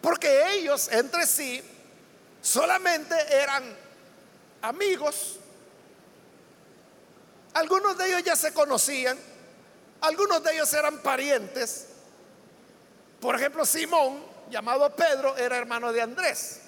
Porque 0.00 0.52
ellos 0.52 0.92
entre 0.92 1.26
sí 1.26 1.60
solamente 2.40 3.16
eran 3.34 3.64
amigos. 4.62 5.40
Algunos 7.52 7.98
de 7.98 8.06
ellos 8.10 8.22
ya 8.22 8.36
se 8.36 8.54
conocían, 8.54 9.18
algunos 10.00 10.42
de 10.42 10.54
ellos 10.54 10.72
eran 10.72 10.98
parientes. 10.98 11.86
Por 13.20 13.34
ejemplo, 13.36 13.66
Simón, 13.66 14.24
llamado 14.50 14.94
Pedro, 14.94 15.36
era 15.36 15.56
hermano 15.56 15.92
de 15.92 16.00
Andrés. 16.00 16.60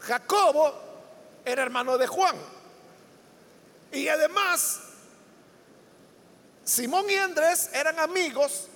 Jacobo 0.00 0.74
era 1.44 1.62
hermano 1.62 1.96
de 1.98 2.06
Juan. 2.06 2.36
Y 3.92 4.08
además, 4.08 4.80
Simón 6.64 7.08
y 7.10 7.14
Andrés 7.16 7.70
eran 7.72 7.98
amigos 7.98 8.68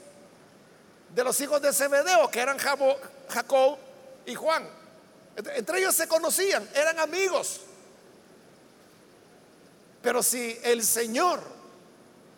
de 1.14 1.24
los 1.24 1.40
hijos 1.40 1.62
de 1.62 1.72
Zebedeo, 1.72 2.30
que 2.30 2.40
eran 2.40 2.58
Jacob 2.58 3.78
y 4.26 4.34
Juan. 4.34 4.68
Entre 5.36 5.78
ellos 5.78 5.94
se 5.94 6.08
conocían, 6.08 6.68
eran 6.74 6.98
amigos. 7.00 7.60
Pero 10.02 10.22
si 10.22 10.58
el 10.62 10.84
Señor 10.84 11.40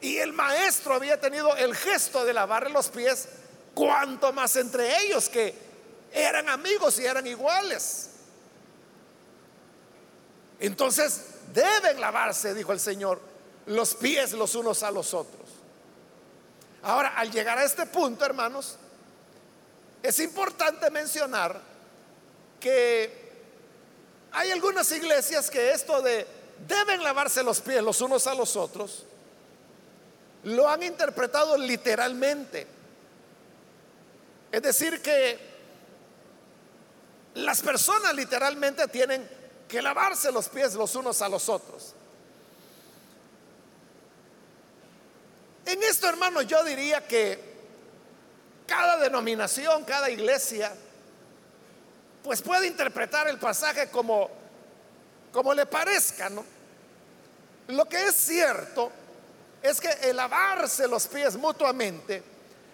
y 0.00 0.18
el 0.18 0.32
maestro 0.32 0.94
había 0.94 1.20
tenido 1.20 1.56
el 1.56 1.74
gesto 1.74 2.24
de 2.24 2.32
lavarle 2.32 2.70
los 2.70 2.88
pies, 2.88 3.28
cuanto 3.74 4.32
más 4.32 4.56
entre 4.56 5.00
ellos 5.02 5.28
que 5.28 5.54
eran 6.12 6.48
amigos 6.48 6.98
y 6.98 7.06
eran 7.06 7.26
iguales. 7.26 8.10
Entonces 10.60 11.26
deben 11.52 12.00
lavarse, 12.00 12.54
dijo 12.54 12.72
el 12.72 12.80
Señor, 12.80 13.20
los 13.66 13.94
pies 13.94 14.32
los 14.32 14.54
unos 14.54 14.82
a 14.82 14.90
los 14.90 15.12
otros. 15.12 15.46
Ahora, 16.82 17.14
al 17.16 17.30
llegar 17.30 17.58
a 17.58 17.64
este 17.64 17.84
punto, 17.86 18.24
hermanos, 18.24 18.76
es 20.02 20.20
importante 20.20 20.90
mencionar 20.90 21.60
que 22.60 23.26
hay 24.32 24.50
algunas 24.50 24.90
iglesias 24.92 25.50
que 25.50 25.72
esto 25.72 26.00
de 26.00 26.26
deben 26.66 27.02
lavarse 27.02 27.42
los 27.42 27.60
pies 27.60 27.82
los 27.82 28.00
unos 28.00 28.26
a 28.26 28.34
los 28.34 28.56
otros, 28.56 29.04
lo 30.46 30.68
han 30.68 30.82
interpretado 30.82 31.56
literalmente. 31.58 32.66
Es 34.52 34.62
decir, 34.62 35.02
que 35.02 35.38
las 37.34 37.60
personas 37.60 38.14
literalmente 38.14 38.86
tienen 38.86 39.28
que 39.66 39.82
lavarse 39.82 40.30
los 40.30 40.48
pies 40.48 40.74
los 40.74 40.94
unos 40.94 41.20
a 41.20 41.28
los 41.28 41.48
otros. 41.48 41.94
En 45.64 45.82
esto, 45.82 46.08
hermano, 46.08 46.42
yo 46.42 46.62
diría 46.62 47.04
que 47.04 47.56
cada 48.68 48.98
denominación, 48.98 49.82
cada 49.82 50.08
iglesia, 50.10 50.72
pues 52.22 52.40
puede 52.40 52.68
interpretar 52.68 53.26
el 53.26 53.38
pasaje 53.38 53.90
como, 53.90 54.30
como 55.32 55.52
le 55.54 55.66
parezca, 55.66 56.30
¿no? 56.30 56.44
Lo 57.66 57.84
que 57.86 58.00
es 58.04 58.14
cierto 58.14 58.92
es 59.66 59.80
que 59.80 59.90
el 60.02 60.16
lavarse 60.16 60.88
los 60.88 61.06
pies 61.06 61.36
mutuamente 61.36 62.22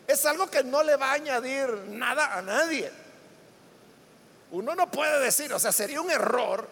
es 0.06 0.26
algo 0.26 0.50
que 0.50 0.62
no 0.62 0.82
le 0.82 0.96
va 0.96 1.10
a 1.10 1.14
añadir 1.14 1.68
nada 1.88 2.36
a 2.36 2.42
nadie. 2.42 2.90
Uno 4.50 4.74
no 4.74 4.90
puede 4.90 5.20
decir, 5.20 5.52
o 5.52 5.58
sea, 5.58 5.72
sería 5.72 6.00
un 6.00 6.10
error 6.10 6.68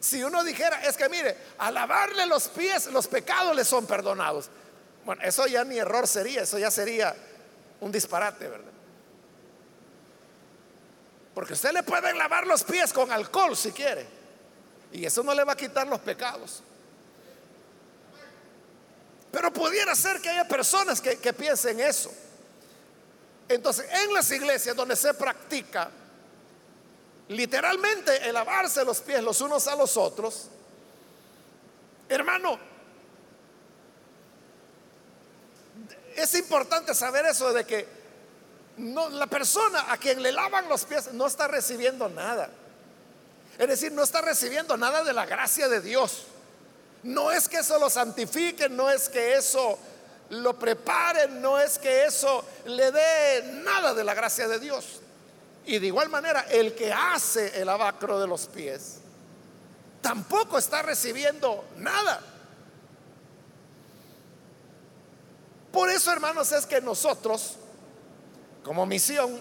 si 0.00 0.22
uno 0.22 0.44
dijera, 0.44 0.82
es 0.84 0.96
que 0.96 1.08
mire, 1.08 1.36
al 1.58 1.74
lavarle 1.74 2.26
los 2.26 2.48
pies, 2.48 2.86
los 2.88 3.08
pecados 3.08 3.56
le 3.56 3.64
son 3.64 3.86
perdonados. 3.86 4.48
Bueno, 5.04 5.22
eso 5.22 5.46
ya 5.46 5.64
ni 5.64 5.78
error 5.78 6.06
sería, 6.06 6.42
eso 6.42 6.58
ya 6.58 6.70
sería 6.70 7.14
un 7.80 7.90
disparate, 7.90 8.48
¿verdad? 8.48 8.72
Porque 11.34 11.54
usted 11.54 11.72
le 11.72 11.82
puede 11.82 12.14
lavar 12.14 12.46
los 12.46 12.64
pies 12.64 12.92
con 12.92 13.10
alcohol 13.10 13.56
si 13.56 13.72
quiere. 13.72 14.06
Y 14.92 15.04
eso 15.04 15.22
no 15.22 15.34
le 15.34 15.44
va 15.44 15.52
a 15.52 15.56
quitar 15.56 15.86
los 15.86 16.00
pecados. 16.00 16.62
Pero 19.36 19.52
pudiera 19.52 19.94
ser 19.94 20.18
que 20.22 20.30
haya 20.30 20.48
personas 20.48 20.98
que, 20.98 21.18
que 21.18 21.30
piensen 21.34 21.78
eso. 21.78 22.10
Entonces, 23.46 23.84
en 23.92 24.14
las 24.14 24.30
iglesias 24.30 24.74
donde 24.74 24.96
se 24.96 25.12
practica 25.12 25.90
literalmente 27.28 28.26
el 28.26 28.32
lavarse 28.32 28.82
los 28.82 29.02
pies 29.02 29.22
los 29.22 29.38
unos 29.42 29.66
a 29.68 29.76
los 29.76 29.94
otros, 29.98 30.48
hermano, 32.08 32.58
es 36.16 36.34
importante 36.34 36.94
saber 36.94 37.26
eso 37.26 37.52
de 37.52 37.66
que 37.66 37.86
la 38.78 39.26
persona 39.26 39.92
a 39.92 39.98
quien 39.98 40.22
le 40.22 40.32
lavan 40.32 40.66
los 40.66 40.86
pies 40.86 41.12
no 41.12 41.26
está 41.26 41.46
recibiendo 41.46 42.08
nada. 42.08 42.48
Es 43.58 43.68
decir, 43.68 43.92
no 43.92 44.02
está 44.02 44.22
recibiendo 44.22 44.78
nada 44.78 45.04
de 45.04 45.12
la 45.12 45.26
gracia 45.26 45.68
de 45.68 45.82
Dios. 45.82 46.24
No 47.06 47.30
es 47.30 47.48
que 47.48 47.58
eso 47.58 47.78
lo 47.78 47.88
santifique, 47.88 48.68
no 48.68 48.90
es 48.90 49.08
que 49.08 49.36
eso 49.36 49.78
lo 50.30 50.58
prepare, 50.58 51.28
no 51.28 51.56
es 51.56 51.78
que 51.78 52.04
eso 52.04 52.44
le 52.64 52.90
dé 52.90 53.42
nada 53.64 53.94
de 53.94 54.02
la 54.02 54.12
gracia 54.12 54.48
de 54.48 54.58
Dios. 54.58 55.00
Y 55.66 55.78
de 55.78 55.86
igual 55.86 56.08
manera, 56.08 56.46
el 56.50 56.74
que 56.74 56.92
hace 56.92 57.60
el 57.60 57.68
abacro 57.68 58.18
de 58.18 58.26
los 58.26 58.46
pies 58.46 58.98
tampoco 60.00 60.58
está 60.58 60.82
recibiendo 60.82 61.64
nada. 61.76 62.20
Por 65.70 65.88
eso, 65.90 66.10
hermanos, 66.10 66.50
es 66.50 66.66
que 66.66 66.80
nosotros, 66.80 67.54
como 68.64 68.84
misión, 68.84 69.40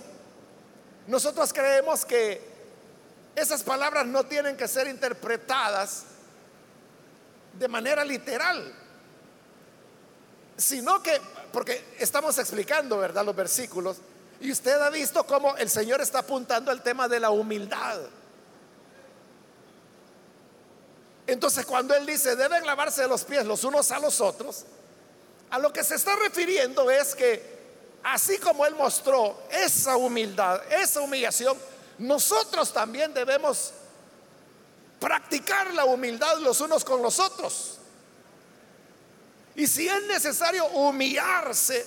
nosotros 1.08 1.52
creemos 1.52 2.06
que 2.06 2.48
esas 3.36 3.64
palabras 3.64 4.06
no 4.06 4.24
tienen 4.24 4.56
que 4.56 4.68
ser 4.68 4.88
interpretadas 4.88 6.04
de 7.58 7.68
manera 7.68 8.04
literal, 8.04 8.74
sino 10.58 11.02
que, 11.02 11.20
porque 11.52 11.96
estamos 12.00 12.38
explicando, 12.38 12.98
¿verdad?, 12.98 13.26
los 13.26 13.36
versículos, 13.36 13.98
y 14.40 14.52
usted 14.52 14.80
ha 14.82 14.90
visto 14.90 15.26
cómo 15.26 15.56
el 15.58 15.70
Señor 15.70 16.02
está 16.02 16.20
apuntando 16.20 16.72
al 16.72 16.84
tema 16.84 17.08
de 17.08 17.20
la 17.20 17.30
humildad. 17.30 18.00
Entonces, 21.28 21.66
cuando 21.66 21.96
Él 21.96 22.06
dice, 22.06 22.36
deben 22.36 22.66
lavarse 22.66 23.08
los 23.08 23.24
pies 23.24 23.46
los 23.46 23.64
unos 23.64 23.92
a 23.92 24.00
los 24.00 24.22
otros, 24.22 24.66
a 25.50 25.60
lo 25.60 25.72
que 25.72 25.84
se 25.84 25.96
está 25.96 26.16
refiriendo 26.18 26.90
es 26.92 27.16
que 27.16 27.56
así 28.04 28.38
como 28.38 28.66
Él 28.66 28.76
mostró 28.76 29.38
esa 29.50 29.98
humildad, 29.98 30.62
esa 30.72 31.02
humillación, 31.02 31.58
nosotros 31.98 32.72
también 32.72 33.14
debemos 33.14 33.74
practicar 35.00 35.74
la 35.74 35.86
humildad 35.86 36.38
los 36.40 36.62
unos 36.62 36.84
con 36.84 37.02
los 37.02 37.20
otros. 37.20 37.80
Y 39.56 39.68
si 39.68 39.88
es 39.88 40.04
necesario 40.08 40.66
humillarse 40.68 41.86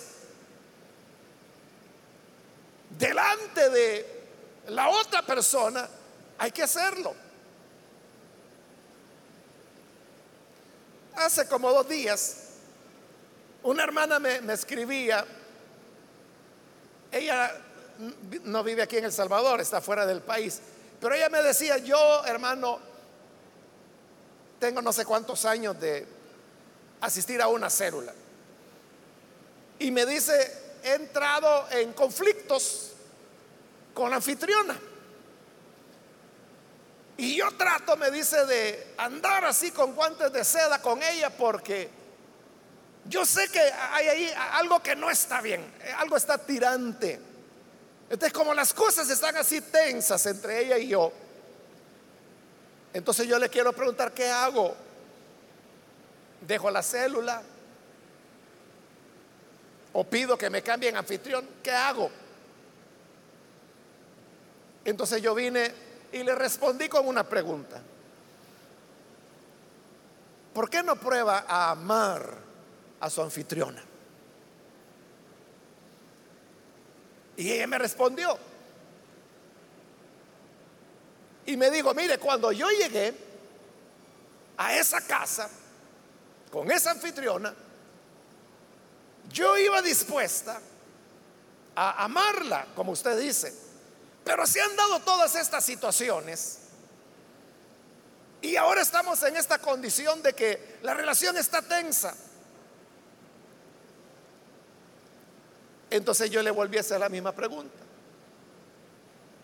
delante 2.98 3.70
de 3.70 4.18
la 4.68 4.88
otra 4.88 5.22
persona, 5.22 5.88
hay 6.38 6.50
que 6.50 6.62
hacerlo. 6.62 7.14
Hace 11.14 11.48
como 11.48 11.70
dos 11.70 11.88
días 11.88 12.48
una 13.62 13.82
hermana 13.82 14.18
me, 14.18 14.52
escribía, 14.52 15.24
ella 17.10 17.52
no 18.44 18.62
vive 18.62 18.82
aquí 18.82 18.96
en 18.96 19.04
El 19.04 19.12
Salvador, 19.12 19.60
está 19.60 19.80
fuera 19.80 20.06
del 20.06 20.22
país, 20.22 20.60
pero 21.00 21.14
ella 21.14 21.28
me 21.28 21.42
decía, 21.42 21.78
yo 21.78 22.24
hermano, 22.24 22.78
tengo 24.58 24.82
no 24.82 24.92
sé 24.92 25.04
cuántos 25.04 25.44
años 25.44 25.78
de 25.80 26.06
asistir 27.00 27.40
a 27.40 27.48
una 27.48 27.70
célula. 27.70 28.12
Y 29.78 29.90
me 29.90 30.04
dice, 30.04 30.78
he 30.82 30.94
entrado 30.94 31.68
en 31.70 31.92
conflictos 31.92 32.92
con 33.94 34.10
la 34.10 34.16
anfitriona. 34.16 34.78
Y 37.16 37.36
yo 37.36 37.50
trato, 37.56 37.96
me 37.96 38.10
dice, 38.10 38.46
de 38.46 38.94
andar 38.96 39.44
así 39.44 39.70
con 39.72 39.94
guantes 39.94 40.32
de 40.32 40.44
seda 40.44 40.80
con 40.80 41.02
ella 41.02 41.30
porque 41.30 41.90
yo 43.04 43.24
sé 43.24 43.48
que 43.48 43.60
hay 43.60 44.08
ahí 44.08 44.32
algo 44.52 44.80
que 44.80 44.94
no 44.94 45.10
está 45.10 45.40
bien, 45.40 45.60
eh, 45.82 45.92
algo 45.96 46.16
está 46.16 46.38
tirante. 46.38 47.20
Entonces, 48.10 48.32
como 48.32 48.54
las 48.54 48.72
cosas 48.72 49.10
están 49.10 49.36
así 49.36 49.60
tensas 49.60 50.24
entre 50.26 50.60
ella 50.64 50.78
y 50.78 50.88
yo, 50.88 51.12
entonces 52.98 53.26
yo 53.26 53.38
le 53.38 53.48
quiero 53.48 53.72
preguntar, 53.72 54.12
¿qué 54.12 54.28
hago? 54.28 54.74
¿Dejo 56.40 56.70
la 56.70 56.82
célula? 56.82 57.42
¿O 59.92 60.04
pido 60.04 60.36
que 60.36 60.50
me 60.50 60.62
cambien 60.62 60.96
anfitrión? 60.96 61.48
¿Qué 61.62 61.70
hago? 61.70 62.10
Entonces 64.84 65.22
yo 65.22 65.34
vine 65.34 65.72
y 66.12 66.22
le 66.22 66.34
respondí 66.34 66.88
con 66.88 67.06
una 67.06 67.24
pregunta. 67.24 67.80
¿Por 70.52 70.68
qué 70.68 70.82
no 70.82 70.96
prueba 70.96 71.44
a 71.48 71.70
amar? 71.70 72.48
a 73.00 73.10
su 73.10 73.22
anfitriona. 73.22 73.82
Y 77.36 77.52
ella 77.52 77.66
me 77.66 77.78
respondió. 77.78 78.36
Y 81.48 81.56
me 81.56 81.70
dijo, 81.70 81.94
mire, 81.94 82.18
cuando 82.18 82.52
yo 82.52 82.68
llegué 82.68 83.14
a 84.58 84.76
esa 84.76 85.00
casa 85.00 85.48
con 86.52 86.70
esa 86.70 86.90
anfitriona, 86.90 87.54
yo 89.32 89.56
iba 89.56 89.80
dispuesta 89.80 90.60
a 91.74 92.04
amarla, 92.04 92.66
como 92.76 92.92
usted 92.92 93.18
dice. 93.18 93.54
Pero 94.24 94.46
se 94.46 94.60
han 94.60 94.76
dado 94.76 95.00
todas 95.00 95.36
estas 95.36 95.64
situaciones. 95.64 96.58
Y 98.42 98.56
ahora 98.56 98.82
estamos 98.82 99.22
en 99.22 99.38
esta 99.38 99.56
condición 99.56 100.22
de 100.22 100.34
que 100.34 100.78
la 100.82 100.92
relación 100.92 101.38
está 101.38 101.62
tensa. 101.62 102.14
Entonces 105.88 106.28
yo 106.28 106.42
le 106.42 106.50
volví 106.50 106.76
a 106.76 106.80
hacer 106.80 107.00
la 107.00 107.08
misma 107.08 107.32
pregunta. 107.32 107.78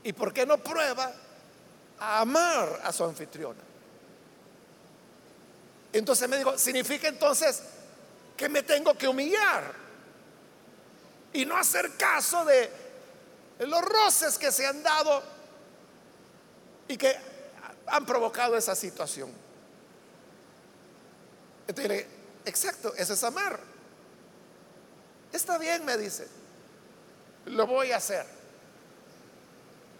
¿Y 0.02 0.12
por 0.12 0.34
qué 0.34 0.44
no 0.44 0.58
prueba 0.58 1.23
amar 2.04 2.80
a 2.82 2.92
su 2.92 3.04
anfitriona? 3.04 3.60
Entonces 5.92 6.28
me 6.28 6.38
dijo, 6.38 6.58
significa 6.58 7.08
entonces 7.08 7.62
que 8.36 8.48
me 8.48 8.62
tengo 8.62 8.98
que 8.98 9.06
humillar 9.06 9.74
y 11.32 11.44
no 11.44 11.56
hacer 11.56 11.96
caso 11.96 12.44
de 12.44 12.70
los 13.60 13.80
roces 13.82 14.38
que 14.38 14.50
se 14.50 14.66
han 14.66 14.82
dado 14.82 15.22
y 16.88 16.96
que 16.96 17.16
han 17.86 18.04
provocado 18.04 18.56
esa 18.56 18.74
situación. 18.74 19.30
Entonces, 21.66 22.06
exacto, 22.44 22.92
eso 22.96 23.14
es 23.14 23.24
amar. 23.24 23.58
Está 25.32 25.58
bien, 25.58 25.84
me 25.84 25.96
dice, 25.96 26.26
lo 27.46 27.66
voy 27.66 27.92
a 27.92 27.96
hacer. 27.96 28.26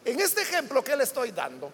En 0.05 0.21
este 0.21 0.43
ejemplo 0.43 0.85
que 0.85 0.97
le 0.97 1.05
estoy 1.05 1.31
dando, 1.33 1.73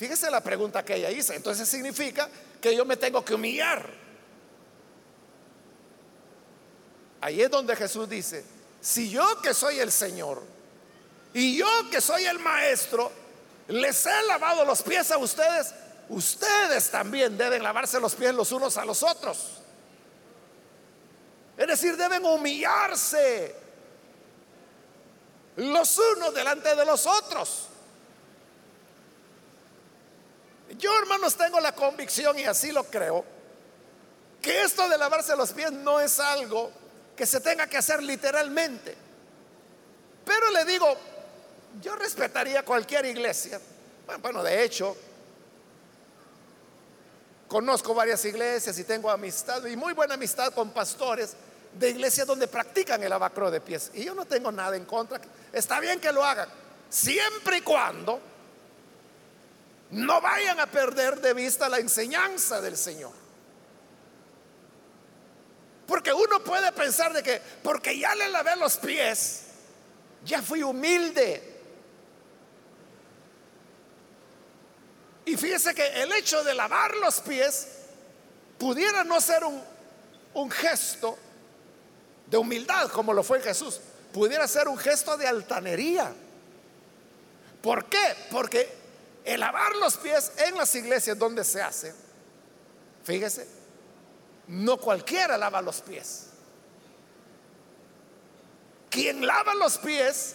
fíjese 0.00 0.30
la 0.30 0.40
pregunta 0.40 0.82
que 0.82 0.94
ella 0.94 1.10
hizo. 1.10 1.34
Entonces 1.34 1.68
significa 1.68 2.26
que 2.58 2.74
yo 2.74 2.86
me 2.86 2.96
tengo 2.96 3.22
que 3.22 3.34
humillar. 3.34 3.86
Ahí 7.20 7.42
es 7.42 7.50
donde 7.50 7.76
Jesús 7.76 8.08
dice, 8.08 8.42
si 8.80 9.10
yo 9.10 9.42
que 9.42 9.52
soy 9.52 9.78
el 9.78 9.92
Señor 9.92 10.42
y 11.34 11.54
yo 11.58 11.66
que 11.90 12.00
soy 12.00 12.24
el 12.24 12.38
Maestro, 12.38 13.12
les 13.68 14.06
he 14.06 14.22
lavado 14.26 14.64
los 14.64 14.80
pies 14.80 15.10
a 15.10 15.18
ustedes, 15.18 15.74
ustedes 16.08 16.90
también 16.90 17.36
deben 17.36 17.62
lavarse 17.62 18.00
los 18.00 18.14
pies 18.14 18.32
los 18.32 18.50
unos 18.52 18.78
a 18.78 18.86
los 18.86 19.02
otros. 19.02 19.58
Es 21.58 21.66
decir, 21.66 21.94
deben 21.98 22.24
humillarse 22.24 23.54
los 25.56 25.98
unos 25.98 26.32
delante 26.32 26.74
de 26.74 26.86
los 26.86 27.06
otros. 27.06 27.66
Yo, 30.80 30.96
hermanos, 30.98 31.36
tengo 31.36 31.60
la 31.60 31.72
convicción 31.72 32.38
y 32.38 32.44
así 32.44 32.72
lo 32.72 32.84
creo, 32.84 33.24
que 34.40 34.62
esto 34.62 34.88
de 34.88 34.96
lavarse 34.96 35.36
los 35.36 35.52
pies 35.52 35.70
no 35.70 36.00
es 36.00 36.18
algo 36.18 36.72
que 37.14 37.26
se 37.26 37.40
tenga 37.40 37.66
que 37.66 37.76
hacer 37.76 38.02
literalmente. 38.02 38.96
Pero 40.24 40.50
le 40.50 40.64
digo, 40.64 40.96
yo 41.82 41.94
respetaría 41.96 42.64
cualquier 42.64 43.04
iglesia. 43.04 43.60
Bueno, 44.22 44.42
de 44.42 44.64
hecho, 44.64 44.96
conozco 47.46 47.92
varias 47.92 48.24
iglesias 48.24 48.78
y 48.78 48.84
tengo 48.84 49.10
amistad 49.10 49.64
y 49.66 49.76
muy 49.76 49.92
buena 49.92 50.14
amistad 50.14 50.52
con 50.54 50.70
pastores 50.70 51.36
de 51.78 51.90
iglesias 51.90 52.26
donde 52.26 52.48
practican 52.48 53.02
el 53.02 53.12
abacro 53.12 53.50
de 53.50 53.60
pies. 53.60 53.90
Y 53.92 54.04
yo 54.04 54.14
no 54.14 54.24
tengo 54.24 54.50
nada 54.50 54.76
en 54.76 54.86
contra. 54.86 55.20
Está 55.52 55.78
bien 55.78 56.00
que 56.00 56.10
lo 56.10 56.24
hagan, 56.24 56.48
siempre 56.88 57.58
y 57.58 57.60
cuando 57.60 58.29
no 59.90 60.20
vayan 60.20 60.60
a 60.60 60.66
perder 60.66 61.20
de 61.20 61.34
vista 61.34 61.68
la 61.68 61.78
enseñanza 61.78 62.60
del 62.60 62.76
Señor. 62.76 63.12
Porque 65.86 66.12
uno 66.12 66.44
puede 66.44 66.70
pensar 66.72 67.12
de 67.12 67.22
que 67.22 67.42
porque 67.62 67.98
ya 67.98 68.14
le 68.14 68.28
lavé 68.28 68.54
los 68.54 68.76
pies, 68.76 69.42
ya 70.24 70.40
fui 70.40 70.62
humilde. 70.62 71.42
Y 75.24 75.36
fíjese 75.36 75.74
que 75.74 76.02
el 76.02 76.12
hecho 76.12 76.44
de 76.44 76.54
lavar 76.54 76.94
los 76.96 77.20
pies 77.20 77.68
pudiera 78.58 79.02
no 79.02 79.20
ser 79.20 79.42
un, 79.44 79.60
un 80.34 80.50
gesto 80.50 81.18
de 82.26 82.36
humildad 82.36 82.88
como 82.90 83.12
lo 83.12 83.24
fue 83.24 83.40
Jesús, 83.40 83.80
pudiera 84.12 84.46
ser 84.46 84.68
un 84.68 84.78
gesto 84.78 85.16
de 85.16 85.26
altanería. 85.26 86.12
¿Por 87.60 87.86
qué? 87.86 88.16
Porque 88.30 88.79
el 89.24 89.40
lavar 89.40 89.76
los 89.76 89.96
pies 89.96 90.32
en 90.38 90.56
las 90.56 90.74
iglesias 90.74 91.18
donde 91.18 91.44
se 91.44 91.60
hace, 91.60 91.94
fíjese, 93.04 93.46
no 94.48 94.78
cualquiera 94.78 95.38
lava 95.38 95.62
los 95.62 95.80
pies. 95.80 96.26
Quien 98.88 99.24
lava 99.24 99.54
los 99.54 99.78
pies 99.78 100.34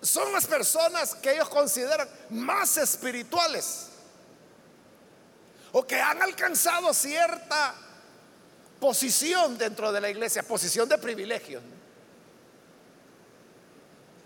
son 0.00 0.32
las 0.32 0.46
personas 0.46 1.14
que 1.16 1.32
ellos 1.32 1.48
consideran 1.48 2.08
más 2.30 2.76
espirituales 2.76 3.88
o 5.72 5.86
que 5.86 6.00
han 6.00 6.20
alcanzado 6.22 6.92
cierta 6.92 7.74
posición 8.78 9.56
dentro 9.56 9.90
de 9.92 10.00
la 10.00 10.10
iglesia, 10.10 10.42
posición 10.42 10.88
de 10.88 10.98
privilegio. 10.98 11.60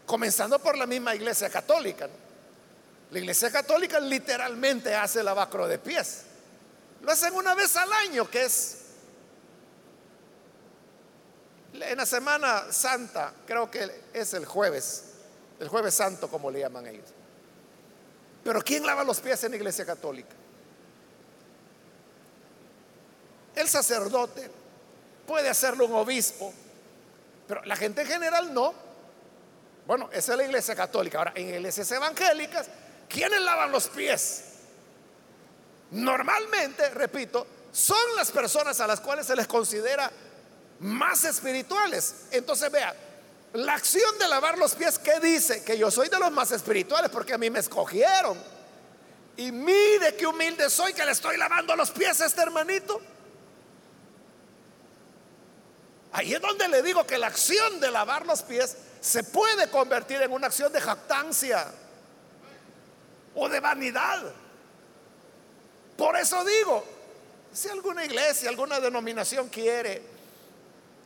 Comenzando 0.07 0.59
por 0.61 0.79
la 0.79 0.87
misma 0.87 1.15
iglesia 1.15 1.51
católica. 1.51 2.09
La 3.11 3.19
iglesia 3.19 3.51
católica 3.51 4.01
literalmente 4.01 4.95
hace 4.95 5.23
lavacro 5.23 5.67
de 5.69 5.79
pies. 5.79 6.23
Lo 7.03 7.13
hacen 7.13 7.35
una 7.35 7.55
vez 7.55 7.77
al 7.77 7.93
año, 7.93 8.29
que 8.31 8.45
es 8.45 8.79
en 11.83 11.99
la 11.99 12.07
Semana 12.07 12.73
Santa, 12.73 13.33
creo 13.47 13.71
que 13.71 13.91
es 14.13 14.35
el 14.35 14.47
jueves, 14.47 15.05
el 15.61 15.69
jueves 15.69 15.95
santo 15.95 16.29
como 16.29 16.51
le 16.51 16.61
llaman 16.61 16.87
ellos. 16.87 17.09
Pero 18.43 18.63
¿quién 18.63 18.87
lava 18.87 19.05
los 19.05 19.21
pies 19.21 19.43
en 19.45 19.51
la 19.51 19.57
iglesia 19.57 19.85
católica? 19.85 20.35
El 23.55 23.69
sacerdote, 23.69 24.51
puede 25.27 25.49
hacerlo 25.49 25.87
un 25.87 25.95
obispo, 25.95 26.53
pero 27.49 27.65
la 27.65 27.77
gente 27.77 28.03
en 28.03 28.07
general 28.07 28.53
no. 28.53 28.86
Bueno, 29.87 30.09
esa 30.13 30.33
es 30.33 30.39
la 30.39 30.45
iglesia 30.45 30.75
católica. 30.75 31.19
Ahora, 31.19 31.33
en 31.37 31.49
iglesias 31.49 31.91
evangélicas, 31.93 32.67
¿quiénes 33.09 33.41
lavan 33.41 33.71
los 33.71 33.89
pies? 33.89 34.45
Normalmente, 35.93 36.91
repito, 36.91 37.47
son 37.71 38.17
las 38.17 38.33
personas 38.33 38.81
a 38.81 38.87
las 38.87 39.01
cuales 39.01 39.27
se 39.27 39.37
les 39.37 39.47
considera 39.47 40.11
más 40.81 41.25
espirituales. 41.25 42.27
Entonces, 42.33 42.71
vea, 42.73 42.95
la 43.53 43.75
acción 43.75 44.19
de 44.19 44.27
lavar 44.29 44.59
los 44.59 44.75
pies, 44.75 44.99
¿qué 44.99 45.21
dice? 45.21 45.63
Que 45.63 45.79
yo 45.79 45.91
soy 45.91 46.09
de 46.09 46.19
los 46.19 46.33
más 46.33 46.51
espirituales 46.51 47.11
porque 47.11 47.35
a 47.35 47.39
mí 47.39 47.49
me 47.49 47.61
escogieron. 47.61 48.37
Y 49.37 49.53
mire 49.53 50.17
qué 50.17 50.27
humilde 50.27 50.69
soy 50.69 50.95
que 50.95 51.05
le 51.05 51.13
estoy 51.13 51.37
lavando 51.37 51.77
los 51.77 51.91
pies 51.93 52.21
a 52.21 52.27
este 52.27 52.43
hermanito. 52.43 53.01
Ahí 56.13 56.35
es 56.35 56.41
donde 56.41 56.67
le 56.69 56.83
digo 56.83 57.07
que 57.07 57.19
la 57.19 57.27
acción 57.29 57.79
de 57.79 57.91
lavar 57.91 58.25
los 58.27 58.43
pies 58.43 58.77
se 59.07 59.23
puede 59.23 59.71
convertir 59.71 60.21
en 60.21 60.33
una 60.33 60.49
acción 60.49 60.73
de 60.73 60.81
jactancia 60.81 61.65
o 63.37 63.49
de 63.49 63.61
vanidad. 63.61 64.21
Por 65.97 66.17
eso 66.17 66.45
digo, 66.45 66.85
si 67.53 67.69
alguna 67.69 68.05
iglesia, 68.05 68.49
alguna 68.49 68.81
denominación 68.81 69.49
quiere 69.49 70.03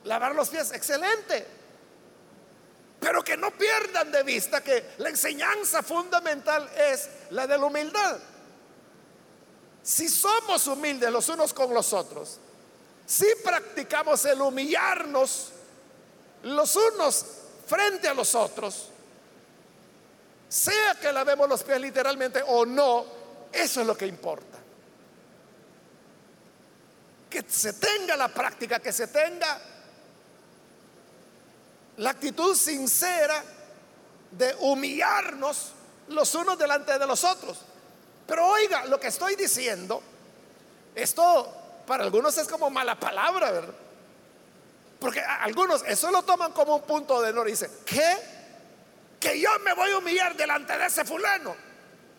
lavar 0.04 0.34
los 0.34 0.48
pies, 0.48 0.72
excelente. 0.72 1.46
Pero 3.00 3.22
que 3.22 3.36
no 3.36 3.50
pierdan 3.50 4.10
de 4.10 4.22
vista 4.22 4.64
que 4.64 4.92
la 4.96 5.10
enseñanza 5.10 5.82
fundamental 5.82 6.70
es 6.74 7.06
la 7.28 7.46
de 7.46 7.58
la 7.58 7.66
humildad. 7.66 8.18
Si 9.82 10.08
somos 10.08 10.66
humildes 10.68 11.10
los 11.10 11.28
unos 11.28 11.52
con 11.52 11.74
los 11.74 11.92
otros, 11.92 12.38
si 13.04 13.26
practicamos 13.44 14.24
el 14.24 14.40
humillarnos 14.40 15.52
los 16.44 16.76
unos 16.76 17.39
frente 17.70 18.08
a 18.08 18.14
los 18.14 18.34
otros, 18.34 18.88
sea 20.48 20.96
que 21.00 21.12
lavemos 21.12 21.48
los 21.48 21.62
pies 21.62 21.80
literalmente 21.80 22.42
o 22.44 22.66
no, 22.66 23.06
eso 23.52 23.80
es 23.80 23.86
lo 23.86 23.96
que 23.96 24.06
importa 24.06 24.50
que 27.30 27.44
se 27.48 27.74
tenga 27.74 28.16
la 28.16 28.28
práctica, 28.28 28.80
que 28.80 28.92
se 28.92 29.06
tenga 29.06 29.58
la 31.98 32.10
actitud 32.10 32.56
sincera 32.56 33.42
de 34.32 34.56
humillarnos 34.58 35.72
los 36.08 36.34
unos 36.34 36.58
delante 36.58 36.98
de 36.98 37.06
los 37.06 37.22
otros. 37.22 37.58
Pero 38.26 38.48
oiga, 38.48 38.84
lo 38.86 38.98
que 38.98 39.06
estoy 39.06 39.36
diciendo, 39.36 40.02
esto 40.94 41.82
para 41.86 42.02
algunos 42.02 42.36
es 42.36 42.48
como 42.48 42.68
mala 42.68 42.98
palabra, 42.98 43.52
¿verdad? 43.52 43.74
Porque 45.00 45.20
algunos 45.20 45.82
eso 45.86 46.10
lo 46.10 46.22
toman 46.22 46.52
como 46.52 46.76
un 46.76 46.82
punto 46.82 47.22
de 47.22 47.30
honor 47.30 47.48
y 47.48 47.52
dicen, 47.52 47.70
¿qué? 47.86 48.18
Que 49.18 49.40
yo 49.40 49.58
me 49.60 49.72
voy 49.72 49.90
a 49.90 49.98
humillar 49.98 50.36
delante 50.36 50.76
de 50.76 50.86
ese 50.86 51.04
fulano. 51.04 51.56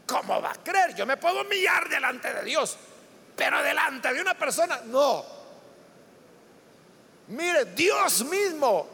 ¿Cómo 0.08 0.42
va 0.42 0.52
a 0.52 0.56
creer? 0.56 0.96
Yo 0.96 1.06
me 1.06 1.16
puedo 1.16 1.42
humillar 1.42 1.88
delante 1.88 2.34
de 2.34 2.44
Dios. 2.44 2.78
Pero 3.36 3.62
delante 3.62 4.12
de 4.14 4.20
una 4.20 4.34
persona, 4.34 4.82
no. 4.86 5.24
Mire, 7.28 7.66
Dios 7.66 8.26
mismo, 8.26 8.88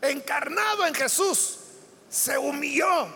encarnado 0.00 0.86
en 0.86 0.94
Jesús, 0.94 1.58
se 2.08 2.36
humilló 2.38 3.08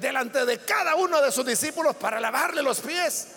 delante 0.00 0.44
de 0.44 0.58
cada 0.58 0.94
uno 0.94 1.20
de 1.20 1.32
sus 1.32 1.44
discípulos 1.44 1.96
para 1.96 2.20
lavarle 2.20 2.62
los 2.62 2.80
pies. 2.80 3.28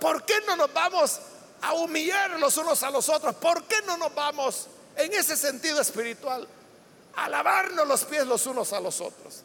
¿Por 0.00 0.24
qué 0.24 0.34
no 0.46 0.56
nos 0.56 0.72
vamos 0.72 1.20
a 1.62 1.74
humillar 1.74 2.38
los 2.38 2.56
unos 2.56 2.82
a 2.82 2.90
los 2.90 3.08
otros, 3.08 3.34
¿por 3.36 3.64
qué 3.64 3.76
no 3.86 3.96
nos 3.96 4.14
vamos 4.14 4.66
en 4.96 5.12
ese 5.12 5.36
sentido 5.36 5.80
espiritual 5.80 6.46
a 7.16 7.28
lavarnos 7.28 7.86
los 7.86 8.04
pies 8.04 8.26
los 8.26 8.46
unos 8.46 8.72
a 8.72 8.80
los 8.80 9.00
otros? 9.00 9.42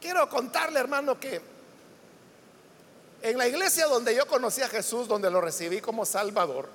Quiero 0.00 0.28
contarle, 0.28 0.78
hermano, 0.78 1.18
que 1.18 1.40
en 3.22 3.38
la 3.38 3.48
iglesia 3.48 3.86
donde 3.86 4.14
yo 4.14 4.26
conocí 4.26 4.60
a 4.60 4.68
Jesús, 4.68 5.08
donde 5.08 5.30
lo 5.30 5.40
recibí 5.40 5.80
como 5.80 6.04
Salvador, 6.04 6.68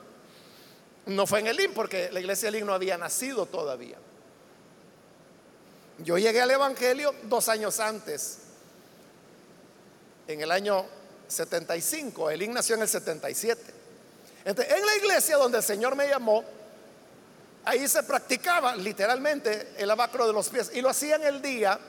no 1.06 1.28
fue 1.28 1.42
en 1.42 1.48
el 1.48 1.60
IN, 1.60 1.74
porque 1.76 2.12
la 2.12 2.20
iglesia 2.22 2.48
del 2.50 2.62
IN 2.62 2.66
no 2.66 2.74
había 2.74 2.98
nacido 2.98 3.46
todavía. 3.46 3.98
Yo 6.04 6.18
llegué 6.18 6.42
al 6.42 6.52
Evangelio 6.52 7.14
dos 7.24 7.50
años 7.50 7.80
antes, 7.80 8.40
en 10.28 10.42
el 10.42 10.52
año 10.52 10.86
75, 11.28 12.30
el 12.30 12.42
IN 12.42 12.54
nació 12.54 12.76
en 12.76 12.84
el 12.84 12.88
77. 12.88 13.74
Entonces, 14.46 14.74
en 14.74 14.86
la 14.86 14.96
iglesia 14.96 15.38
donde 15.38 15.58
el 15.58 15.64
Señor 15.64 15.96
me 15.96 16.08
llamó, 16.08 16.44
ahí 17.66 17.88
se 17.88 18.04
practicaba 18.04 18.76
literalmente 18.76 19.74
el 19.78 19.92
abacro 19.92 20.26
de 20.26 20.34
los 20.34 20.50
pies 20.50 20.72
y 20.74 20.82
lo 20.82 20.90
hacían 20.90 21.24
el 21.24 21.42
día 21.42 21.80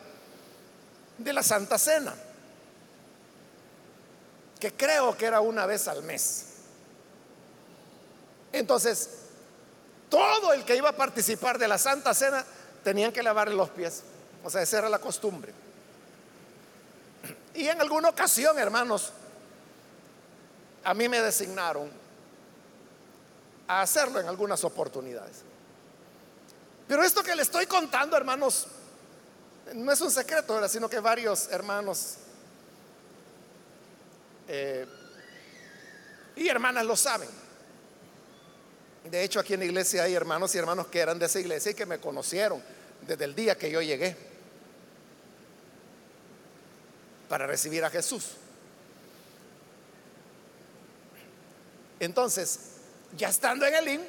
de 1.19 1.33
la 1.33 1.43
Santa 1.43 1.79
Cena, 1.79 2.15
que 4.59 4.73
creo 4.73 5.17
que 5.17 5.27
era 5.27 5.41
una 5.41 5.67
vez 5.67 5.87
al 5.87 6.03
mes. 6.03 6.47
Entonces, 8.53 9.11
todo 10.09 10.53
el 10.53 10.65
que 10.65 10.77
iba 10.77 10.89
a 10.89 10.97
participar 10.97 11.59
de 11.59 11.69
la 11.69 11.79
Santa 11.79 12.13
Cena 12.15 12.45
tenían 12.83 13.13
que 13.13 13.23
lavarle 13.23 13.55
los 13.55 13.71
pies. 13.71 14.03
O 14.45 14.51
sea, 14.51 14.63
esa 14.63 14.79
era 14.79 14.89
la 14.89 14.99
costumbre. 14.99 15.53
Y 17.55 17.67
en 17.67 17.81
alguna 17.81 18.09
ocasión, 18.09 18.59
hermanos, 18.59 19.13
a 20.85 20.95
mí 20.95 21.09
me 21.09 21.21
designaron 21.21 21.91
a 23.69 23.83
hacerlo 23.83 24.21
en 24.21 24.29
algunas 24.29 24.65
oportunidades. 24.65 25.43
Pero 26.89 27.05
esto 27.05 27.23
que 27.23 27.35
le 27.35 27.43
estoy 27.43 27.67
contando, 27.67 28.17
hermanos, 28.17 28.67
no 29.75 29.93
es 29.93 30.01
un 30.01 30.11
secreto, 30.11 30.67
sino 30.69 30.89
que 30.89 30.99
varios 30.99 31.49
hermanos 31.53 32.17
eh, 34.49 34.87
y 36.35 36.49
hermanas 36.49 36.85
lo 36.85 36.97
saben. 36.97 37.29
De 39.11 39.25
hecho, 39.25 39.41
aquí 39.41 39.55
en 39.55 39.61
la 39.61 39.67
iglesia 39.67 40.05
hay 40.05 40.15
hermanos 40.15 40.55
y 40.55 40.59
hermanos 40.59 40.87
que 40.87 41.01
eran 41.01 41.19
de 41.19 41.27
esa 41.27 41.41
iglesia 41.41 41.73
y 41.73 41.75
que 41.75 41.87
me 41.87 41.99
conocieron 41.99 42.63
desde 43.07 43.25
el 43.25 43.35
día 43.35 43.57
que 43.57 43.71
yo 43.71 43.83
llegué 43.83 44.17
para 47.29 47.47
recibir 47.47 47.85
a 47.85 47.91
Jesús. 47.91 48.33
Entonces, 51.99 52.59
ya 53.17 53.29
estando 53.29 53.67
en 53.67 53.75
el 53.75 53.89
IN, 53.89 54.01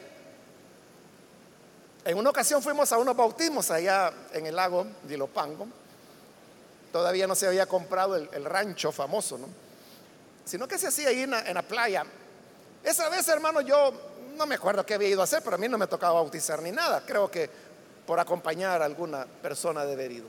en 2.05 2.17
una 2.17 2.29
ocasión 2.29 2.63
fuimos 2.63 2.91
a 2.91 2.97
unos 2.97 3.15
bautismos 3.15 3.69
allá 3.69 4.11
en 4.33 4.45
el 4.45 4.55
lago 4.55 4.87
de 5.03 5.15
Ilopango. 5.15 5.67
Todavía 6.91 7.27
no 7.27 7.35
se 7.35 7.47
había 7.47 7.65
comprado 7.65 8.15
el, 8.15 8.45
rancho 8.45 8.91
famoso, 8.91 9.37
¿no? 9.37 9.47
Sino 10.45 10.67
que 10.67 10.77
se 10.77 10.87
hacía 10.87 11.09
ahí 11.09 11.21
en 11.21 11.31
la, 11.31 11.61
playa. 11.61 12.03
Esa 12.83 13.07
vez, 13.09 13.27
hermano, 13.27 13.61
yo 13.61 14.10
no 14.41 14.47
me 14.47 14.55
acuerdo 14.55 14.83
qué 14.83 14.95
había 14.95 15.09
ido 15.09 15.21
a 15.21 15.25
hacer, 15.25 15.43
pero 15.43 15.55
a 15.55 15.59
mí 15.59 15.69
no 15.69 15.77
me 15.77 15.85
tocaba 15.85 16.13
bautizar 16.13 16.63
ni 16.63 16.71
nada. 16.71 17.03
Creo 17.05 17.29
que 17.29 17.47
por 18.07 18.19
acompañar 18.19 18.81
a 18.81 18.85
alguna 18.85 19.23
persona 19.25 19.85
de 19.85 20.03
herido. 20.03 20.25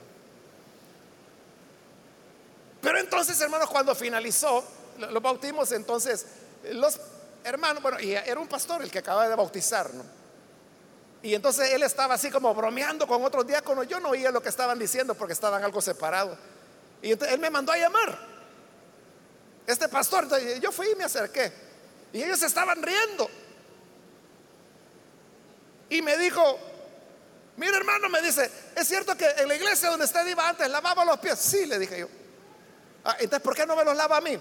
Pero 2.79 2.99
entonces, 2.99 3.41
hermanos, 3.41 3.71
cuando 3.71 3.95
finalizó 3.95 4.63
los 4.99 5.23
bautismos, 5.23 5.71
entonces 5.71 6.27
los 6.73 6.99
hermanos, 7.43 7.81
bueno, 7.81 7.99
y 7.99 8.11
era 8.11 8.39
un 8.39 8.47
pastor 8.47 8.83
el 8.83 8.91
que 8.91 8.99
acaba 8.99 9.27
de 9.27 9.35
bautizar, 9.35 9.91
¿no? 9.95 10.03
Y 11.23 11.33
entonces 11.33 11.71
él 11.71 11.81
estaba 11.81 12.13
así 12.13 12.29
como 12.29 12.53
bromeando 12.53 13.07
con 13.07 13.23
otros 13.23 13.47
diáconos. 13.47 13.87
Yo 13.87 13.99
no 13.99 14.09
oía 14.09 14.29
lo 14.29 14.43
que 14.43 14.49
estaban 14.49 14.77
diciendo 14.77 15.15
porque 15.15 15.33
estaban 15.33 15.63
algo 15.63 15.81
separados. 15.81 16.37
Y 17.01 17.13
entonces 17.13 17.33
él 17.33 17.41
me 17.41 17.49
mandó 17.49 17.71
a 17.71 17.77
llamar. 17.77 18.19
Este 19.65 19.89
pastor, 19.89 20.27
yo 20.59 20.71
fui 20.71 20.91
y 20.91 20.95
me 20.95 21.05
acerqué. 21.05 21.51
Y 22.11 22.21
ellos 22.21 22.43
estaban 22.43 22.83
riendo. 22.83 23.27
Y 25.93 26.01
me 26.01 26.17
dijo, 26.17 26.57
mira 27.55 27.77
hermano, 27.77 28.09
me 28.09 28.19
dice, 28.19 28.49
¿es 28.75 28.87
cierto 28.87 29.15
que 29.15 29.29
en 29.37 29.47
la 29.47 29.53
iglesia 29.53 29.91
donde 29.91 30.05
usted 30.05 30.25
iba 30.25 30.49
antes 30.49 30.67
lavaba 30.67 31.05
los 31.05 31.19
pies? 31.19 31.37
Sí, 31.37 31.67
le 31.67 31.77
dije 31.77 31.99
yo. 31.99 32.07
Ah, 33.05 33.15
entonces, 33.19 33.43
¿por 33.43 33.55
qué 33.55 33.63
no 33.63 33.75
me 33.75 33.85
los 33.85 33.95
lava 33.95 34.17
a 34.17 34.21
mí? 34.21 34.35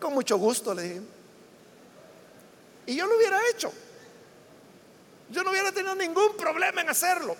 Con 0.00 0.14
mucho 0.14 0.38
gusto, 0.38 0.72
le 0.72 0.82
dije. 0.82 1.02
Y 2.86 2.96
yo 2.96 3.06
lo 3.06 3.14
hubiera 3.14 3.38
hecho. 3.50 3.70
Yo 5.28 5.42
no 5.42 5.50
hubiera 5.50 5.70
tenido 5.70 5.94
ningún 5.94 6.34
problema 6.34 6.80
en 6.80 6.88
hacerlo. 6.88 7.36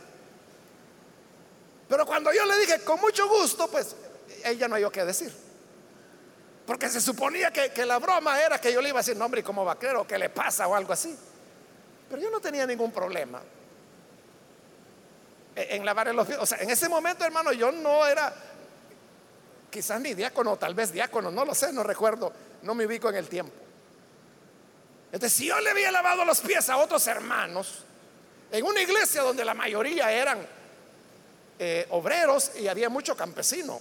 Pero 1.88 2.04
cuando 2.04 2.34
yo 2.34 2.44
le 2.44 2.58
dije 2.58 2.80
con 2.80 3.00
mucho 3.00 3.26
gusto, 3.26 3.68
pues 3.68 3.96
ella 4.44 4.68
no 4.68 4.74
hay 4.74 4.84
que 4.90 5.02
decir. 5.02 5.32
Porque 6.66 6.90
se 6.90 7.00
suponía 7.00 7.50
que, 7.50 7.86
la 7.86 7.98
broma 7.98 8.38
era 8.38 8.60
que 8.60 8.70
yo 8.70 8.82
le 8.82 8.90
iba 8.90 8.98
a 8.98 9.02
decir, 9.02 9.16
no, 9.16 9.24
hombre, 9.24 9.42
¿cómo 9.42 9.64
va 9.64 9.72
a 9.72 9.78
creer? 9.78 9.96
O 9.96 10.06
qué 10.06 10.18
le 10.18 10.28
pasa 10.28 10.68
o 10.68 10.74
algo 10.74 10.92
así. 10.92 11.16
Pero 12.08 12.22
yo 12.22 12.30
no 12.30 12.40
tenía 12.40 12.66
ningún 12.66 12.92
problema 12.92 13.42
en 15.56 15.84
lavar 15.84 16.14
los 16.14 16.26
pies. 16.26 16.38
O 16.40 16.46
sea, 16.46 16.58
en 16.58 16.70
ese 16.70 16.88
momento, 16.88 17.24
hermano, 17.24 17.52
yo 17.52 17.72
no 17.72 18.06
era 18.06 18.32
quizás 19.70 20.00
ni 20.00 20.14
diácono, 20.14 20.56
tal 20.56 20.74
vez 20.74 20.92
diácono, 20.92 21.30
no 21.30 21.44
lo 21.44 21.54
sé, 21.54 21.72
no 21.72 21.82
recuerdo, 21.82 22.32
no 22.62 22.74
me 22.74 22.86
ubico 22.86 23.08
en 23.08 23.16
el 23.16 23.28
tiempo. 23.28 23.52
Entonces, 25.06 25.32
si 25.32 25.46
yo 25.46 25.58
le 25.60 25.70
había 25.70 25.90
lavado 25.90 26.24
los 26.24 26.40
pies 26.40 26.68
a 26.68 26.76
otros 26.76 27.06
hermanos, 27.06 27.84
en 28.50 28.64
una 28.64 28.80
iglesia 28.80 29.22
donde 29.22 29.44
la 29.44 29.54
mayoría 29.54 30.10
eran 30.12 30.46
eh, 31.58 31.86
obreros 31.90 32.52
y 32.58 32.68
había 32.68 32.88
mucho 32.88 33.16
campesino, 33.16 33.80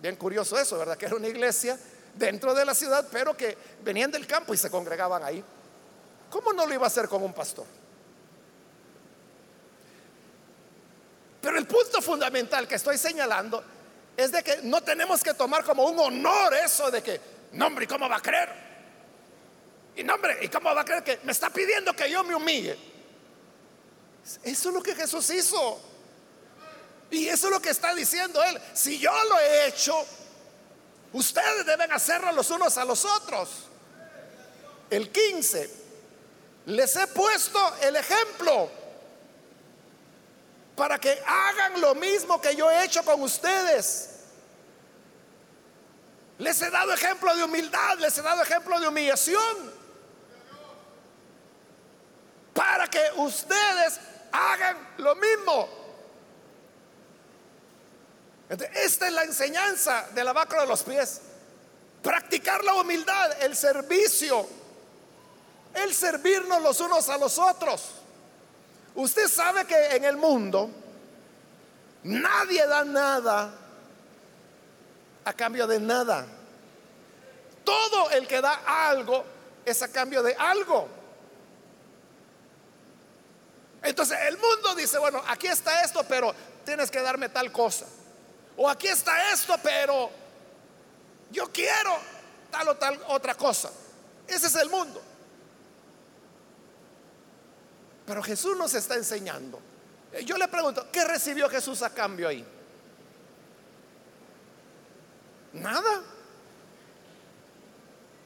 bien 0.00 0.16
curioso 0.16 0.58
eso, 0.58 0.78
¿verdad? 0.78 0.96
Que 0.96 1.06
era 1.06 1.16
una 1.16 1.28
iglesia 1.28 1.78
dentro 2.14 2.54
de 2.54 2.64
la 2.64 2.74
ciudad, 2.74 3.06
pero 3.10 3.36
que 3.36 3.56
venían 3.82 4.10
del 4.10 4.26
campo 4.26 4.54
y 4.54 4.56
se 4.56 4.70
congregaban 4.70 5.22
ahí. 5.22 5.42
¿Cómo 6.34 6.52
no 6.52 6.66
lo 6.66 6.74
iba 6.74 6.82
a 6.82 6.88
hacer 6.88 7.08
con 7.08 7.22
un 7.22 7.32
pastor? 7.32 7.64
Pero 11.40 11.56
el 11.56 11.64
punto 11.64 12.02
fundamental 12.02 12.66
que 12.66 12.74
estoy 12.74 12.98
señalando 12.98 13.62
es 14.16 14.32
de 14.32 14.42
que 14.42 14.56
no 14.64 14.80
tenemos 14.80 15.22
que 15.22 15.32
tomar 15.34 15.62
como 15.62 15.84
un 15.84 15.96
honor 15.96 16.52
eso 16.54 16.90
de 16.90 17.04
que, 17.04 17.20
no 17.52 17.68
hombre, 17.68 17.86
¿cómo 17.86 18.08
va 18.08 18.16
a 18.16 18.20
creer? 18.20 18.48
Y 19.94 20.02
no, 20.02 20.16
hombre, 20.16 20.38
¿y 20.42 20.48
cómo 20.48 20.74
va 20.74 20.80
a 20.80 20.84
creer 20.84 21.04
que 21.04 21.20
me 21.22 21.30
está 21.30 21.50
pidiendo 21.50 21.94
que 21.94 22.10
yo 22.10 22.24
me 22.24 22.34
humille? 22.34 22.76
Eso 24.42 24.68
es 24.70 24.74
lo 24.74 24.82
que 24.82 24.96
Jesús 24.96 25.30
hizo. 25.30 25.80
Y 27.12 27.28
eso 27.28 27.46
es 27.46 27.52
lo 27.52 27.62
que 27.62 27.70
está 27.70 27.94
diciendo 27.94 28.42
Él. 28.42 28.60
Si 28.72 28.98
yo 28.98 29.12
lo 29.28 29.38
he 29.38 29.68
hecho, 29.68 30.04
ustedes 31.12 31.64
deben 31.64 31.92
hacerlo 31.92 32.32
los 32.32 32.50
unos 32.50 32.76
a 32.76 32.84
los 32.84 33.04
otros. 33.04 33.50
El 34.90 35.12
15. 35.12 35.83
Les 36.66 36.96
he 36.96 37.06
puesto 37.08 37.58
el 37.82 37.96
ejemplo 37.96 38.70
para 40.74 40.98
que 40.98 41.22
hagan 41.26 41.80
lo 41.80 41.94
mismo 41.94 42.40
que 42.40 42.56
yo 42.56 42.70
he 42.70 42.84
hecho 42.84 43.04
con 43.04 43.20
ustedes. 43.22 44.10
Les 46.38 46.60
he 46.62 46.70
dado 46.70 46.92
ejemplo 46.92 47.34
de 47.36 47.44
humildad, 47.44 47.98
les 47.98 48.16
he 48.18 48.22
dado 48.22 48.42
ejemplo 48.42 48.80
de 48.80 48.88
humillación 48.88 49.72
para 52.52 52.86
que 52.88 53.00
ustedes 53.16 54.00
hagan 54.32 54.94
lo 54.98 55.14
mismo. 55.16 55.68
esta 58.48 59.06
es 59.06 59.12
la 59.12 59.24
enseñanza 59.24 60.08
de 60.14 60.24
la 60.24 60.32
vaca 60.32 60.60
de 60.60 60.66
los 60.66 60.82
pies. 60.82 61.20
Practicar 62.02 62.62
la 62.64 62.74
humildad, 62.74 63.42
el 63.42 63.56
servicio, 63.56 64.46
el 65.74 65.94
servirnos 65.94 66.62
los 66.62 66.80
unos 66.80 67.08
a 67.08 67.18
los 67.18 67.38
otros. 67.38 67.82
Usted 68.94 69.28
sabe 69.28 69.66
que 69.66 69.96
en 69.96 70.04
el 70.04 70.16
mundo 70.16 70.70
nadie 72.04 72.66
da 72.66 72.84
nada 72.84 73.52
a 75.24 75.32
cambio 75.32 75.66
de 75.66 75.80
nada. 75.80 76.26
Todo 77.64 78.10
el 78.10 78.26
que 78.26 78.40
da 78.40 78.60
algo 78.88 79.24
es 79.64 79.82
a 79.82 79.88
cambio 79.88 80.22
de 80.22 80.34
algo. 80.34 80.88
Entonces 83.82 84.18
el 84.28 84.38
mundo 84.38 84.74
dice, 84.74 84.98
bueno, 84.98 85.22
aquí 85.26 85.46
está 85.46 85.82
esto, 85.82 86.04
pero 86.04 86.34
tienes 86.64 86.90
que 86.90 87.00
darme 87.00 87.28
tal 87.28 87.50
cosa. 87.52 87.86
O 88.56 88.68
aquí 88.68 88.86
está 88.86 89.32
esto, 89.32 89.54
pero 89.62 90.10
yo 91.30 91.50
quiero 91.52 91.96
tal 92.50 92.68
o 92.68 92.76
tal 92.76 93.02
otra 93.08 93.34
cosa. 93.34 93.70
Ese 94.26 94.46
es 94.46 94.54
el 94.54 94.70
mundo. 94.70 95.02
Pero 98.06 98.22
Jesús 98.22 98.56
nos 98.56 98.74
está 98.74 98.94
enseñando. 98.96 99.60
Yo 100.24 100.36
le 100.36 100.48
pregunto, 100.48 100.86
¿qué 100.92 101.04
recibió 101.04 101.48
Jesús 101.48 101.82
a 101.82 101.90
cambio 101.90 102.28
ahí? 102.28 102.44
Nada. 105.54 106.02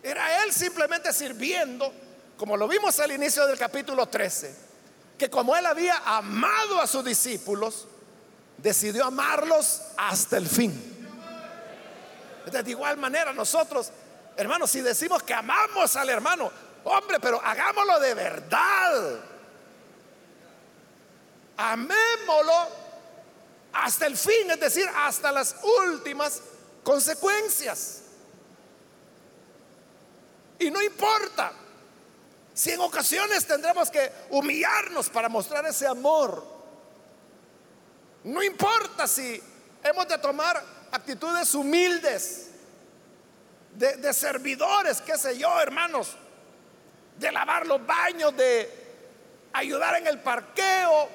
Era 0.02 0.44
él 0.44 0.52
simplemente 0.52 1.12
sirviendo, 1.12 1.92
como 2.36 2.56
lo 2.56 2.68
vimos 2.68 2.98
al 3.00 3.12
inicio 3.12 3.46
del 3.46 3.58
capítulo 3.58 4.06
13, 4.06 4.54
que 5.16 5.30
como 5.30 5.56
él 5.56 5.66
había 5.66 5.98
amado 6.04 6.80
a 6.80 6.86
sus 6.86 7.04
discípulos, 7.04 7.86
decidió 8.56 9.04
amarlos 9.04 9.82
hasta 9.96 10.36
el 10.36 10.46
fin. 10.46 11.06
De 12.50 12.70
igual 12.70 12.96
manera 12.96 13.32
nosotros, 13.32 13.90
hermanos, 14.36 14.70
si 14.70 14.80
decimos 14.80 15.22
que 15.22 15.34
amamos 15.34 15.94
al 15.96 16.08
hermano, 16.08 16.50
hombre, 16.84 17.18
pero 17.20 17.40
hagámoslo 17.42 18.00
de 18.00 18.14
verdad. 18.14 19.20
Amémoslo 21.59 22.68
hasta 23.73 24.07
el 24.07 24.16
fin, 24.16 24.51
es 24.51 24.61
decir, 24.61 24.88
hasta 24.97 25.31
las 25.31 25.57
últimas 25.85 26.40
consecuencias. 26.83 28.03
Y 30.59 30.71
no 30.71 30.81
importa 30.81 31.53
si 32.55 32.71
en 32.71 32.81
ocasiones 32.81 33.47
tendremos 33.47 33.90
que 33.90 34.11
humillarnos 34.31 35.09
para 35.11 35.29
mostrar 35.29 35.66
ese 35.66 35.87
amor. 35.87 36.44
No 38.25 38.42
importa 38.42 39.07
si 39.07 39.40
hemos 39.85 40.09
de 40.09 40.18
tomar 40.18 40.64
actitudes 40.90 41.55
humildes, 41.55 42.51
de, 43.75 44.12
servidores, 44.12 45.01
qué 45.01 45.16
sé 45.16 45.38
yo, 45.38 45.61
hermanos, 45.61 46.16
de 47.16 47.31
lavar 47.31 47.66
los 47.66 47.85
baños, 47.87 48.37
de 48.37 48.68
ayudar 49.53 49.97
en 49.97 50.09
el 50.09 50.18
parqueo, 50.21 51.09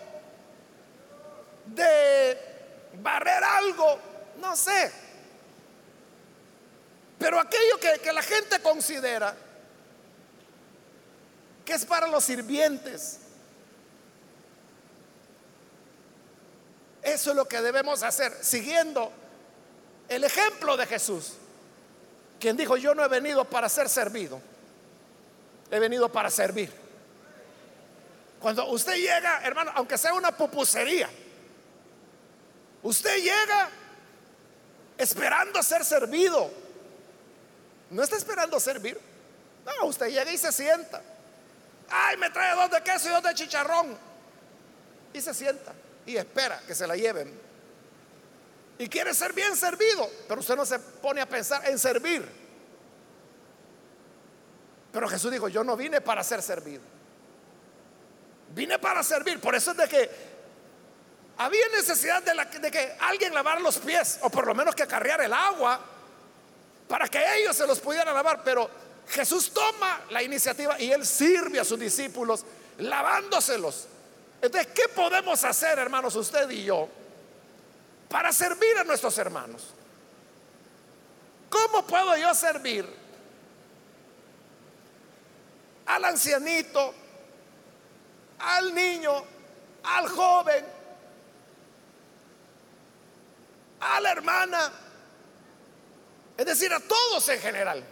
de 1.65 2.38
barrer 3.02 3.43
algo, 3.43 3.99
no 4.39 4.56
sé. 4.56 4.91
Pero 7.19 7.39
aquello 7.39 7.80
que, 7.80 7.99
que 7.99 8.12
la 8.12 8.21
gente 8.21 8.60
considera 8.60 9.36
que 11.63 11.73
es 11.73 11.86
para 11.86 12.08
los 12.08 12.23
sirvientes, 12.23 13.19
eso 17.02 17.30
es 17.32 17.36
lo 17.36 17.47
que 17.47 17.62
debemos 17.62 18.04
hacer, 18.04 18.34
siguiendo 18.41 19.12
el 20.10 20.23
ejemplo 20.23 20.76
de 20.78 20.86
Jesús, 20.86 21.34
quien 22.39 22.58
dijo, 22.58 22.76
yo 22.76 22.93
no 22.93 23.04
he 23.04 23.08
venido 23.08 23.45
para 23.45 23.69
ser 23.69 23.88
servido, 23.88 24.41
he 25.71 25.80
venido 25.80 26.12
para 26.12 26.30
servir. 26.30 26.71
Cuando 28.41 28.65
usted 28.67 28.95
llega, 28.95 29.41
hermano, 29.43 29.71
aunque 29.76 29.97
sea 29.97 30.13
una 30.13 30.36
pupusería, 30.36 31.10
usted 32.84 33.17
llega 33.17 33.69
esperando 34.98 35.62
ser 35.63 35.84
servido. 35.84 36.52
No 37.89 38.04
está 38.04 38.17
esperando 38.17 38.60
servir. 38.60 39.00
No, 39.65 39.88
usted 39.88 40.08
llega 40.08 40.32
y 40.32 40.38
se 40.38 40.52
sienta. 40.52 41.02
Ay, 41.89 42.17
me 42.17 42.30
trae 42.30 42.56
dos 42.56 42.69
de 42.72 42.82
queso 42.82 43.10
y 43.10 43.12
dos 43.12 43.24
de 43.24 43.34
chicharrón. 43.34 43.98
Y 45.13 45.22
se 45.22 45.34
sienta 45.34 45.74
y 46.06 46.17
espera 46.17 46.62
que 46.67 46.76
se 46.76 46.86
la 46.86 46.96
lleven 46.96 47.39
y 48.78 48.88
quiere 48.88 49.13
ser 49.13 49.34
bien 49.34 49.56
servido, 49.56 50.10
pero 50.28 50.41
usted 50.41 50.56
no 50.56 50.65
se 50.65 50.80
pone 50.80 51.22
a 51.22 51.30
pensar 51.30 51.67
en 51.69 51.78
servir. 51.78 52.28
Pero 54.91 55.08
Jesús 55.08 55.32
dijo, 55.32 55.48
yo 55.48 55.63
no 55.63 55.76
vine 55.76 56.02
para 56.02 56.24
ser 56.24 56.41
servido. 56.41 56.82
Vine 58.54 58.78
para 58.80 59.02
servir. 59.02 59.39
Por 59.39 59.56
eso 59.56 59.72
es 59.72 59.78
de 59.78 59.88
que 59.88 60.10
había 61.38 61.67
necesidad 61.69 62.22
de, 62.24 62.72
que 62.72 62.96
alguien 63.00 63.34
lavara 63.34 63.60
los 63.60 63.78
pies, 63.80 64.19
o 64.22 64.30
por 64.30 64.46
lo 64.48 64.56
menos 64.56 64.76
que 64.76 64.84
acarreara 64.84 65.26
el 65.26 65.34
agua, 65.34 65.80
para 66.88 67.08
que 67.08 67.24
ellos 67.39 67.56
se 67.56 67.65
los 67.65 67.80
pudieran 67.80 68.13
lavar. 68.13 68.43
Pero 68.43 68.69
Jesús 69.10 69.52
toma 69.54 70.02
la 70.10 70.22
iniciativa 70.22 70.80
y 70.80 70.91
él 70.91 71.06
sirve 71.06 71.60
a 71.60 71.65
sus 71.65 71.80
discípulos 71.80 72.46
lavándoselos. 72.78 73.88
Entonces, 74.41 74.72
¿qué 74.74 74.89
podemos 74.89 75.43
hacer, 75.43 75.80
hermanos, 75.80 76.15
usted 76.15 76.50
y 76.50 76.65
yo? 76.65 76.89
para 78.13 78.32
servir 78.32 78.78
a 78.78 78.84
nuestros 78.84 79.17
hermanos. 79.17 79.74
¿Cómo 81.50 81.84
puedo 81.84 82.15
yo 82.15 82.32
servir 82.36 82.88
al 85.88 86.06
ancianito, 86.06 86.93
al 88.38 88.76
niño, 88.76 89.13
al 89.84 90.08
joven, 90.10 90.63
a 93.84 94.00
la 94.00 94.12
hermana? 94.12 94.72
Es 96.38 96.46
decir, 96.46 96.74
a 96.74 96.80
todos 96.80 97.28
en 97.30 97.39
general. 97.39 97.84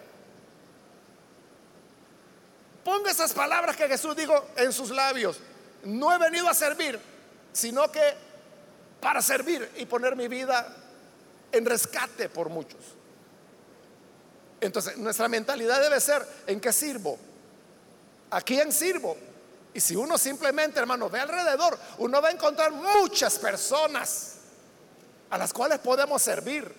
Ponga 2.83 3.11
esas 3.11 3.33
palabras 3.33 3.75
que 3.75 3.87
Jesús 3.87 4.15
dijo 4.15 4.47
en 4.55 4.73
sus 4.73 4.89
labios. 4.89 5.39
No 5.83 6.13
he 6.13 6.17
venido 6.17 6.49
a 6.49 6.53
servir, 6.53 6.99
sino 7.53 7.91
que 7.91 8.01
para 8.99 9.21
servir 9.21 9.69
y 9.77 9.85
poner 9.85 10.15
mi 10.15 10.27
vida 10.27 10.75
en 11.51 11.65
rescate 11.65 12.29
por 12.29 12.49
muchos. 12.49 12.79
Entonces, 14.59 14.97
nuestra 14.97 15.27
mentalidad 15.27 15.81
debe 15.81 15.99
ser, 15.99 16.25
¿en 16.47 16.59
qué 16.59 16.71
sirvo? 16.71 17.17
¿A 18.29 18.41
quién 18.41 18.71
sirvo? 18.71 19.17
Y 19.73 19.79
si 19.79 19.95
uno 19.95 20.17
simplemente, 20.17 20.79
hermano, 20.79 21.09
ve 21.09 21.19
alrededor, 21.19 21.77
uno 21.97 22.21
va 22.21 22.29
a 22.29 22.31
encontrar 22.31 22.71
muchas 22.71 23.39
personas 23.39 24.40
a 25.31 25.37
las 25.37 25.51
cuales 25.53 25.79
podemos 25.79 26.21
servir. 26.21 26.71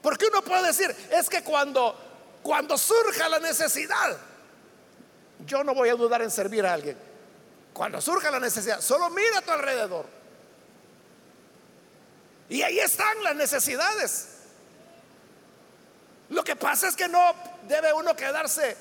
Porque 0.00 0.26
uno 0.26 0.40
puede 0.40 0.68
decir, 0.68 0.94
es 1.10 1.28
que 1.28 1.42
cuando, 1.42 1.94
cuando 2.42 2.78
surja 2.78 3.28
la 3.28 3.40
necesidad, 3.40 4.16
yo 5.44 5.64
no 5.64 5.74
voy 5.74 5.88
a 5.88 5.96
dudar 5.96 6.22
en 6.22 6.30
servir 6.30 6.64
a 6.64 6.72
alguien. 6.72 6.96
Cuando 7.72 8.00
surja 8.00 8.30
la 8.30 8.40
necesidad, 8.40 8.80
solo 8.80 9.10
mira 9.10 9.38
a 9.38 9.42
tu 9.42 9.50
alrededor. 9.50 10.06
Y 12.48 12.62
ahí 12.62 12.78
están 12.78 13.22
las 13.24 13.34
necesidades. 13.34 14.28
Lo 16.28 16.44
que 16.44 16.54
pasa 16.54 16.88
es 16.88 16.96
que 16.96 17.08
no 17.08 17.34
debe 17.66 17.92
uno 17.92 18.14
quedarse 18.14 18.76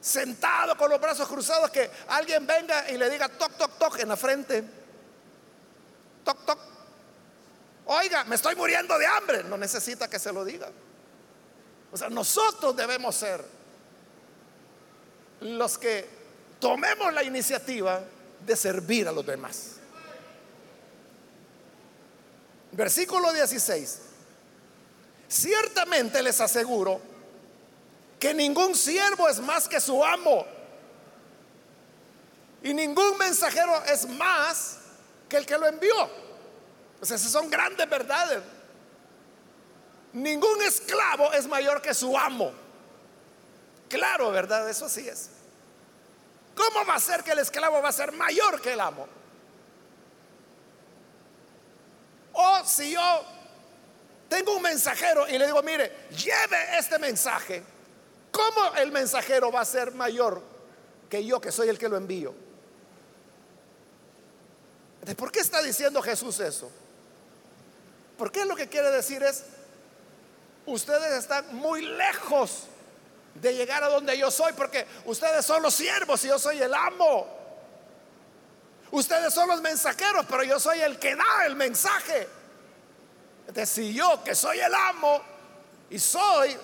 sentado 0.00 0.76
con 0.76 0.90
los 0.90 1.00
brazos 1.00 1.26
cruzados, 1.26 1.70
que 1.70 1.90
alguien 2.08 2.46
venga 2.46 2.90
y 2.90 2.98
le 2.98 3.08
diga 3.10 3.28
toc, 3.28 3.56
toc, 3.56 3.78
toc 3.78 3.98
en 3.98 4.08
la 4.08 4.16
frente. 4.16 4.64
Toc, 6.24 6.44
toc. 6.44 6.77
Oiga, 7.90 8.22
me 8.24 8.36
estoy 8.36 8.54
muriendo 8.54 8.98
de 8.98 9.06
hambre. 9.06 9.42
No 9.44 9.56
necesita 9.56 10.08
que 10.08 10.18
se 10.18 10.30
lo 10.30 10.44
diga. 10.44 10.70
O 11.90 11.96
sea, 11.96 12.10
nosotros 12.10 12.76
debemos 12.76 13.16
ser 13.16 13.42
los 15.40 15.78
que 15.78 16.06
tomemos 16.60 17.12
la 17.14 17.22
iniciativa 17.22 18.02
de 18.44 18.56
servir 18.56 19.08
a 19.08 19.12
los 19.12 19.24
demás. 19.24 19.76
Versículo 22.72 23.32
16. 23.32 24.00
Ciertamente 25.26 26.22
les 26.22 26.38
aseguro 26.42 27.00
que 28.20 28.34
ningún 28.34 28.74
siervo 28.74 29.30
es 29.30 29.40
más 29.40 29.66
que 29.66 29.80
su 29.80 30.04
amo. 30.04 30.44
Y 32.62 32.74
ningún 32.74 33.16
mensajero 33.16 33.82
es 33.84 34.06
más 34.06 34.76
que 35.26 35.38
el 35.38 35.46
que 35.46 35.56
lo 35.56 35.66
envió. 35.66 36.27
Pues 36.98 37.10
esas 37.10 37.30
son 37.30 37.48
grandes 37.48 37.88
verdades. 37.88 38.42
Ningún 40.12 40.62
esclavo 40.62 41.32
es 41.32 41.46
mayor 41.46 41.80
que 41.80 41.94
su 41.94 42.16
amo. 42.16 42.52
Claro, 43.88 44.30
¿verdad? 44.30 44.68
Eso 44.68 44.88
sí 44.88 45.08
es. 45.08 45.30
¿Cómo 46.54 46.84
va 46.84 46.96
a 46.96 47.00
ser 47.00 47.22
que 47.22 47.30
el 47.30 47.38
esclavo 47.38 47.80
va 47.80 47.90
a 47.90 47.92
ser 47.92 48.12
mayor 48.12 48.60
que 48.60 48.72
el 48.72 48.80
amo? 48.80 49.06
O 52.32 52.64
si 52.64 52.92
yo 52.92 53.24
tengo 54.28 54.56
un 54.56 54.62
mensajero 54.62 55.28
y 55.28 55.38
le 55.38 55.46
digo, 55.46 55.62
mire, 55.62 56.08
lleve 56.10 56.78
este 56.78 56.98
mensaje, 56.98 57.62
¿cómo 58.32 58.74
el 58.76 58.90
mensajero 58.92 59.52
va 59.52 59.60
a 59.60 59.64
ser 59.64 59.92
mayor 59.92 60.42
que 61.08 61.24
yo 61.24 61.40
que 61.40 61.52
soy 61.52 61.68
el 61.68 61.78
que 61.78 61.88
lo 61.88 61.96
envío? 61.96 62.34
¿Por 65.16 65.32
qué 65.32 65.40
está 65.40 65.62
diciendo 65.62 66.02
Jesús 66.02 66.40
eso? 66.40 66.70
Porque 68.18 68.44
lo 68.44 68.56
que 68.56 68.68
quiere 68.68 68.90
decir 68.90 69.22
es, 69.22 69.44
ustedes 70.66 71.12
están 71.12 71.54
muy 71.54 71.82
lejos 71.82 72.64
de 73.34 73.54
llegar 73.54 73.84
a 73.84 73.88
donde 73.88 74.18
yo 74.18 74.30
soy, 74.30 74.52
porque 74.54 74.86
ustedes 75.04 75.46
son 75.46 75.62
los 75.62 75.72
siervos 75.72 76.24
y 76.24 76.28
yo 76.28 76.38
soy 76.38 76.60
el 76.60 76.74
amo. 76.74 77.26
Ustedes 78.90 79.32
son 79.32 79.48
los 79.48 79.60
mensajeros, 79.62 80.26
pero 80.28 80.42
yo 80.42 80.58
soy 80.58 80.80
el 80.80 80.98
que 80.98 81.14
da 81.14 81.46
el 81.46 81.54
mensaje. 81.54 82.28
Entonces, 83.46 83.70
si 83.70 83.94
yo 83.94 84.22
que 84.24 84.34
soy 84.34 84.58
el 84.58 84.74
amo 84.74 85.22
y 85.88 85.98
soy 86.00 86.56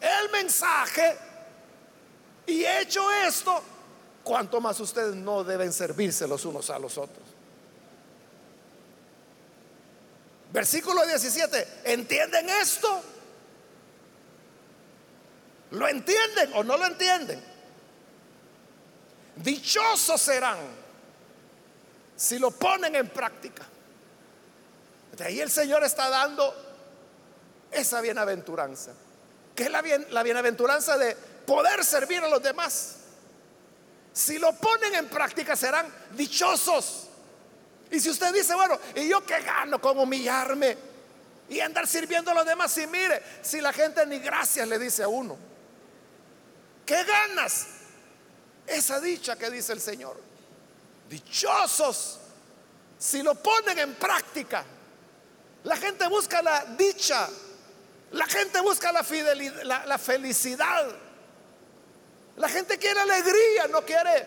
el 0.00 0.30
mensaje 0.30 1.16
y 2.46 2.64
he 2.64 2.82
hecho 2.82 3.10
esto, 3.10 3.62
cuanto 4.22 4.60
más 4.60 4.78
ustedes 4.80 5.14
no 5.14 5.42
deben 5.42 5.72
servirse 5.72 6.28
los 6.28 6.44
unos 6.44 6.68
a 6.68 6.78
los 6.78 6.98
otros. 6.98 7.25
Versículo 10.56 11.04
17, 11.04 11.82
¿entienden 11.84 12.48
esto? 12.48 13.02
¿Lo 15.72 15.86
entienden 15.86 16.50
o 16.54 16.64
no 16.64 16.78
lo 16.78 16.86
entienden? 16.86 17.44
Dichosos 19.36 20.18
serán 20.18 20.56
si 22.16 22.38
lo 22.38 22.52
ponen 22.52 22.96
en 22.96 23.06
práctica. 23.10 23.64
De 25.14 25.24
ahí 25.24 25.40
el 25.42 25.50
Señor 25.50 25.84
está 25.84 26.08
dando 26.08 26.54
esa 27.70 28.00
bienaventuranza, 28.00 28.92
que 29.54 29.64
es 29.64 29.70
la, 29.70 29.82
bien, 29.82 30.06
la 30.08 30.22
bienaventuranza 30.22 30.96
de 30.96 31.14
poder 31.46 31.84
servir 31.84 32.22
a 32.24 32.28
los 32.30 32.42
demás. 32.42 32.96
Si 34.10 34.38
lo 34.38 34.54
ponen 34.54 34.94
en 34.94 35.08
práctica 35.10 35.54
serán 35.54 35.86
dichosos. 36.12 37.05
Y 37.90 38.00
si 38.00 38.10
usted 38.10 38.32
dice, 38.32 38.54
bueno, 38.54 38.78
¿y 38.94 39.08
yo 39.08 39.24
qué 39.24 39.40
gano 39.40 39.80
con 39.80 39.98
humillarme 39.98 40.76
y 41.48 41.60
andar 41.60 41.86
sirviendo 41.86 42.30
a 42.30 42.34
los 42.34 42.46
demás? 42.46 42.76
Y 42.78 42.86
mire, 42.86 43.22
si 43.42 43.60
la 43.60 43.72
gente 43.72 44.04
ni 44.06 44.18
gracias 44.18 44.66
le 44.66 44.78
dice 44.78 45.02
a 45.02 45.08
uno, 45.08 45.36
¿qué 46.84 47.04
ganas? 47.04 47.66
Esa 48.66 49.00
dicha 49.00 49.36
que 49.36 49.50
dice 49.50 49.72
el 49.72 49.80
Señor. 49.80 50.20
Dichosos 51.08 52.18
si 52.98 53.22
lo 53.22 53.34
ponen 53.34 53.78
en 53.78 53.94
práctica. 53.94 54.64
La 55.64 55.76
gente 55.76 56.06
busca 56.08 56.42
la 56.42 56.64
dicha, 56.76 57.28
la 58.12 58.26
gente 58.26 58.60
busca 58.60 58.92
la 58.92 59.04
la 59.84 59.98
felicidad. 59.98 60.86
La 62.36 62.48
gente 62.48 62.78
quiere 62.78 63.00
alegría, 63.00 63.66
no 63.68 63.82
quiere 63.82 64.26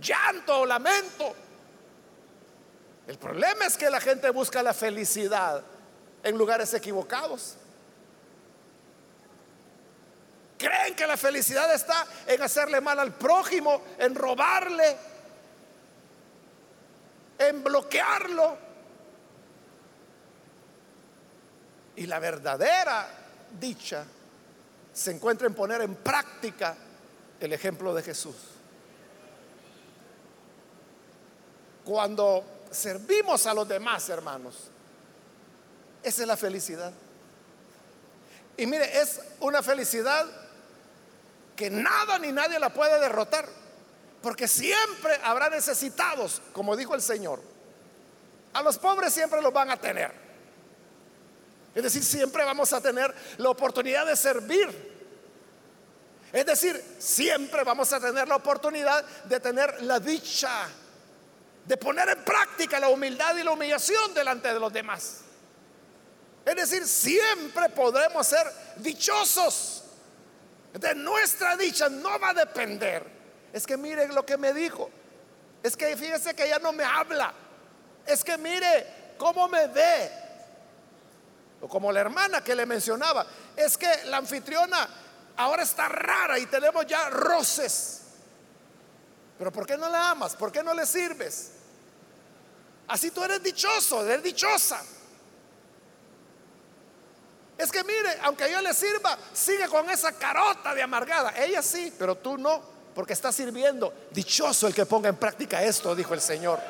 llanto 0.00 0.60
o 0.60 0.66
lamento. 0.66 1.34
El 3.06 3.18
problema 3.18 3.66
es 3.66 3.76
que 3.76 3.88
la 3.88 4.00
gente 4.00 4.30
busca 4.30 4.62
la 4.62 4.74
felicidad 4.74 5.62
en 6.22 6.36
lugares 6.36 6.74
equivocados. 6.74 7.54
Creen 10.58 10.96
que 10.96 11.06
la 11.06 11.16
felicidad 11.16 11.72
está 11.72 12.04
en 12.26 12.42
hacerle 12.42 12.80
mal 12.80 12.98
al 12.98 13.12
prójimo, 13.12 13.82
en 13.98 14.14
robarle, 14.14 14.96
en 17.38 17.62
bloquearlo. 17.62 18.58
Y 21.96 22.06
la 22.06 22.18
verdadera 22.18 23.06
dicha 23.58 24.04
se 24.92 25.10
encuentra 25.12 25.46
en 25.46 25.54
poner 25.54 25.82
en 25.82 25.94
práctica 25.94 26.74
el 27.38 27.52
ejemplo 27.52 27.94
de 27.94 28.02
Jesús. 28.02 28.36
Cuando 31.84 32.55
servimos 32.76 33.46
a 33.46 33.54
los 33.54 33.66
demás, 33.66 34.08
hermanos, 34.08 34.54
esa 36.02 36.22
es 36.22 36.28
la 36.28 36.36
felicidad. 36.36 36.92
Y 38.56 38.66
mire, 38.66 39.00
es 39.00 39.20
una 39.40 39.62
felicidad 39.62 40.26
que 41.56 41.70
nada 41.70 42.18
ni 42.18 42.32
nadie 42.32 42.58
la 42.58 42.72
puede 42.72 43.00
derrotar, 43.00 43.46
porque 44.22 44.46
siempre 44.46 45.18
habrá 45.24 45.50
necesitados, 45.50 46.40
como 46.52 46.76
dijo 46.76 46.94
el 46.94 47.02
Señor. 47.02 47.40
A 48.52 48.62
los 48.62 48.78
pobres 48.78 49.12
siempre 49.12 49.42
los 49.42 49.52
van 49.52 49.70
a 49.70 49.76
tener. 49.76 50.12
Es 51.74 51.82
decir, 51.82 52.02
siempre 52.02 52.44
vamos 52.44 52.72
a 52.72 52.80
tener 52.80 53.14
la 53.36 53.50
oportunidad 53.50 54.06
de 54.06 54.16
servir. 54.16 54.96
Es 56.32 56.46
decir, 56.46 56.82
siempre 56.98 57.64
vamos 57.64 57.92
a 57.92 58.00
tener 58.00 58.26
la 58.26 58.36
oportunidad 58.36 59.04
de 59.24 59.40
tener 59.40 59.82
la 59.82 60.00
dicha 60.00 60.68
de 61.66 61.76
poner 61.76 62.08
en 62.08 62.24
práctica 62.24 62.78
la 62.78 62.88
humildad 62.88 63.36
y 63.36 63.42
la 63.42 63.50
humillación 63.50 64.14
delante 64.14 64.52
de 64.52 64.60
los 64.60 64.72
demás. 64.72 65.22
Es 66.44 66.54
decir, 66.54 66.86
siempre 66.86 67.68
podremos 67.70 68.24
ser 68.24 68.46
dichosos. 68.76 69.82
De 70.72 70.94
nuestra 70.94 71.56
dicha 71.56 71.88
no 71.88 72.20
va 72.20 72.30
a 72.30 72.34
depender. 72.34 73.04
Es 73.52 73.66
que 73.66 73.76
mire 73.76 74.06
lo 74.08 74.24
que 74.24 74.36
me 74.36 74.52
dijo. 74.52 74.88
Es 75.62 75.76
que 75.76 75.96
fíjese 75.96 76.34
que 76.34 76.44
ella 76.44 76.60
no 76.60 76.72
me 76.72 76.84
habla. 76.84 77.34
Es 78.06 78.22
que 78.22 78.38
mire 78.38 79.14
cómo 79.18 79.48
me 79.48 79.66
ve. 79.66 80.10
O 81.60 81.68
como 81.68 81.90
la 81.90 82.00
hermana 82.00 82.44
que 82.44 82.54
le 82.54 82.64
mencionaba. 82.64 83.26
Es 83.56 83.76
que 83.76 84.04
la 84.04 84.18
anfitriona 84.18 84.88
ahora 85.36 85.64
está 85.64 85.88
rara 85.88 86.38
y 86.38 86.46
tenemos 86.46 86.86
ya 86.86 87.10
roces. 87.10 88.02
Pero 89.36 89.50
¿por 89.50 89.66
qué 89.66 89.76
no 89.76 89.88
la 89.88 90.10
amas? 90.10 90.36
¿Por 90.36 90.52
qué 90.52 90.62
no 90.62 90.72
le 90.74 90.86
sirves? 90.86 91.55
Así 92.88 93.10
tú 93.10 93.22
eres 93.24 93.42
dichoso, 93.42 94.04
eres 94.04 94.22
dichosa. 94.22 94.82
Es 97.58 97.72
que 97.72 97.82
mire, 97.84 98.18
aunque 98.22 98.50
yo 98.50 98.60
le 98.60 98.74
sirva, 98.74 99.18
sigue 99.32 99.66
con 99.68 99.88
esa 99.90 100.12
carota 100.12 100.74
de 100.74 100.82
amargada. 100.82 101.32
Ella 101.36 101.62
sí, 101.62 101.92
pero 101.98 102.16
tú 102.16 102.36
no, 102.36 102.62
porque 102.94 103.14
está 103.14 103.32
sirviendo. 103.32 103.92
Dichoso 104.10 104.66
el 104.66 104.74
que 104.74 104.84
ponga 104.84 105.08
en 105.08 105.16
práctica 105.16 105.62
esto, 105.62 105.94
dijo 105.94 106.12
el 106.12 106.20
Señor. 106.20 106.60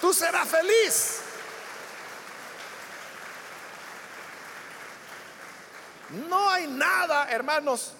Tú 0.00 0.14
serás 0.14 0.48
feliz. 0.48 1.20
No 6.28 6.48
hay 6.50 6.66
nada, 6.68 7.30
hermanos, 7.30 7.92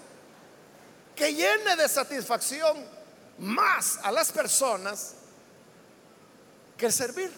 que 1.15 1.35
llene 1.35 1.77
de 1.77 1.89
satisfacción 1.89 2.87
más 3.39 3.99
a 4.03 4.13
las 4.13 4.33
personas 4.33 5.16
que 6.77 6.91
servir. 6.91 7.33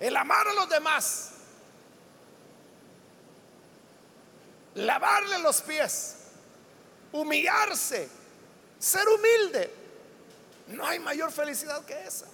El 0.00 0.16
amar 0.16 0.48
a 0.48 0.52
los 0.52 0.68
demás. 0.68 1.30
Lavarle 4.74 5.38
los 5.38 5.60
pies. 5.62 6.16
Humillarse. 7.12 8.08
Ser 8.78 9.08
humilde. 9.08 9.72
No 10.68 10.84
hay 10.86 10.98
mayor 10.98 11.32
felicidad 11.32 11.84
que 11.84 12.06
esa. 12.06 12.26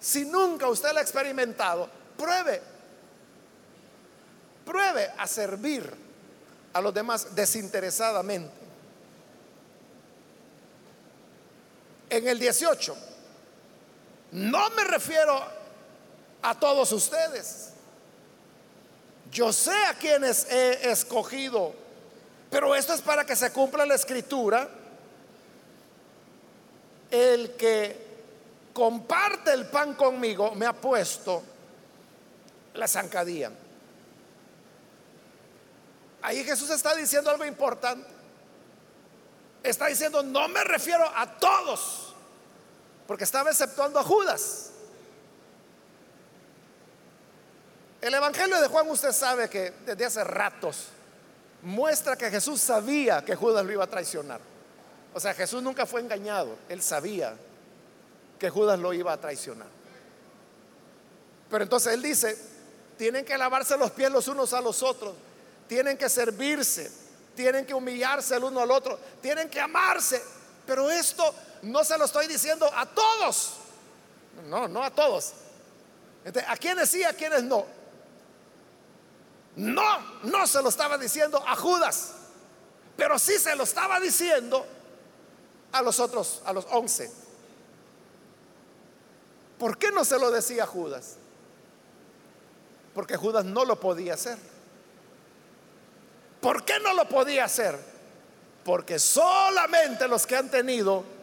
Si 0.00 0.24
nunca 0.24 0.68
usted 0.68 0.92
la 0.92 1.00
ha 1.00 1.02
experimentado, 1.02 1.88
pruebe. 2.18 2.60
Pruebe 4.66 5.12
a 5.16 5.26
servir 5.26 5.90
a 6.72 6.80
los 6.80 6.92
demás 6.92 7.34
desinteresadamente. 7.34 8.52
En 12.10 12.28
el 12.28 12.38
18 12.38 13.13
no 14.34 14.68
me 14.70 14.82
refiero 14.82 15.40
a 16.42 16.58
todos 16.58 16.90
ustedes. 16.90 17.70
Yo 19.30 19.52
sé 19.52 19.76
a 19.86 19.94
quienes 19.94 20.50
he 20.50 20.90
escogido, 20.90 21.72
pero 22.50 22.74
esto 22.74 22.94
es 22.94 23.00
para 23.00 23.24
que 23.24 23.36
se 23.36 23.52
cumpla 23.52 23.86
la 23.86 23.94
escritura. 23.94 24.68
El 27.12 27.52
que 27.52 27.96
comparte 28.72 29.52
el 29.52 29.66
pan 29.66 29.94
conmigo 29.94 30.52
me 30.56 30.66
ha 30.66 30.72
puesto 30.72 31.40
la 32.74 32.88
zancadilla. 32.88 33.52
Ahí 36.22 36.42
Jesús 36.42 36.70
está 36.70 36.96
diciendo 36.96 37.30
algo 37.30 37.44
importante. 37.44 38.08
Está 39.62 39.86
diciendo, 39.86 40.24
no 40.24 40.48
me 40.48 40.64
refiero 40.64 41.04
a 41.14 41.38
todos 41.38 42.13
porque 43.06 43.24
estaba 43.24 43.50
exceptuando 43.50 43.98
a 43.98 44.02
Judas. 44.02 44.70
El 48.00 48.12
Evangelio 48.12 48.60
de 48.60 48.68
Juan 48.68 48.88
usted 48.90 49.12
sabe 49.12 49.48
que 49.48 49.72
desde 49.86 50.04
hace 50.04 50.24
ratos 50.24 50.88
muestra 51.62 52.16
que 52.16 52.30
Jesús 52.30 52.60
sabía 52.60 53.24
que 53.24 53.34
Judas 53.34 53.64
lo 53.64 53.72
iba 53.72 53.84
a 53.84 53.88
traicionar. 53.88 54.40
O 55.14 55.20
sea, 55.20 55.32
Jesús 55.32 55.62
nunca 55.62 55.86
fue 55.86 56.00
engañado, 56.00 56.56
él 56.68 56.82
sabía 56.82 57.34
que 58.38 58.50
Judas 58.50 58.78
lo 58.78 58.92
iba 58.92 59.12
a 59.12 59.20
traicionar. 59.20 59.68
Pero 61.48 61.64
entonces 61.64 61.94
él 61.94 62.02
dice, 62.02 62.36
tienen 62.98 63.24
que 63.24 63.38
lavarse 63.38 63.76
los 63.78 63.90
pies 63.92 64.10
los 64.10 64.28
unos 64.28 64.52
a 64.52 64.60
los 64.60 64.82
otros, 64.82 65.14
tienen 65.68 65.96
que 65.96 66.08
servirse, 66.08 66.90
tienen 67.34 67.64
que 67.64 67.74
humillarse 67.74 68.36
el 68.36 68.44
uno 68.44 68.60
al 68.60 68.70
otro, 68.70 68.98
tienen 69.22 69.48
que 69.48 69.60
amarse. 69.60 70.22
Pero 70.66 70.90
esto 70.90 71.34
no 71.64 71.84
se 71.84 71.98
lo 71.98 72.04
estoy 72.04 72.26
diciendo 72.26 72.70
a 72.74 72.86
todos. 72.86 73.54
No, 74.46 74.68
no 74.68 74.82
a 74.82 74.90
todos. 74.90 75.32
¿A 76.46 76.56
quiénes 76.56 76.90
sí, 76.90 77.02
a 77.04 77.12
quiénes 77.12 77.42
no? 77.42 77.66
No, 79.56 79.98
no 80.24 80.46
se 80.46 80.62
lo 80.62 80.68
estaba 80.68 80.98
diciendo 80.98 81.42
a 81.46 81.54
Judas, 81.54 82.12
pero 82.96 83.18
sí 83.18 83.38
se 83.38 83.54
lo 83.54 83.64
estaba 83.64 84.00
diciendo 84.00 84.66
a 85.72 85.82
los 85.82 86.00
otros, 86.00 86.42
a 86.44 86.52
los 86.52 86.66
once. 86.70 87.12
¿Por 89.58 89.78
qué 89.78 89.92
no 89.92 90.04
se 90.04 90.18
lo 90.18 90.30
decía 90.30 90.64
a 90.64 90.66
Judas? 90.66 91.16
Porque 92.94 93.16
Judas 93.16 93.44
no 93.44 93.64
lo 93.64 93.78
podía 93.78 94.14
hacer. 94.14 94.38
¿Por 96.40 96.64
qué 96.64 96.78
no 96.80 96.92
lo 96.94 97.08
podía 97.08 97.44
hacer? 97.44 97.78
Porque 98.64 98.98
solamente 98.98 100.08
los 100.08 100.26
que 100.26 100.36
han 100.36 100.50
tenido 100.50 101.13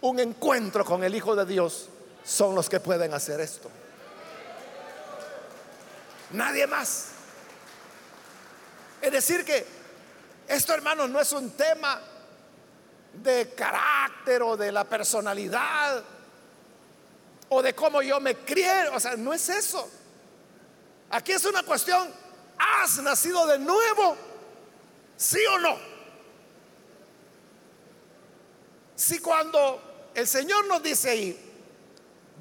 un 0.00 0.20
encuentro 0.20 0.84
con 0.84 1.02
el 1.04 1.14
Hijo 1.14 1.34
de 1.34 1.44
Dios 1.44 1.88
son 2.24 2.54
los 2.54 2.68
que 2.68 2.80
pueden 2.80 3.14
hacer 3.14 3.40
esto. 3.40 3.70
Nadie 6.30 6.66
más. 6.66 7.08
Es 9.00 9.12
decir 9.12 9.44
que 9.44 9.66
esto, 10.46 10.74
hermanos, 10.74 11.08
no 11.08 11.20
es 11.20 11.32
un 11.32 11.50
tema 11.50 12.00
de 13.12 13.52
carácter 13.54 14.42
o 14.42 14.56
de 14.56 14.70
la 14.70 14.84
personalidad 14.84 16.02
o 17.48 17.62
de 17.62 17.74
cómo 17.74 18.02
yo 18.02 18.20
me 18.20 18.36
crié. 18.36 18.88
O 18.88 19.00
sea, 19.00 19.16
no 19.16 19.32
es 19.32 19.48
eso. 19.48 19.88
Aquí 21.10 21.32
es 21.32 21.44
una 21.44 21.62
cuestión, 21.62 22.12
¿has 22.58 22.98
nacido 23.02 23.46
de 23.46 23.58
nuevo? 23.58 24.16
¿Sí 25.16 25.40
o 25.54 25.58
no? 25.58 25.97
Si 29.08 29.20
cuando 29.20 30.10
el 30.14 30.28
Señor 30.28 30.66
nos 30.66 30.82
dice 30.82 31.08
ahí, 31.08 31.50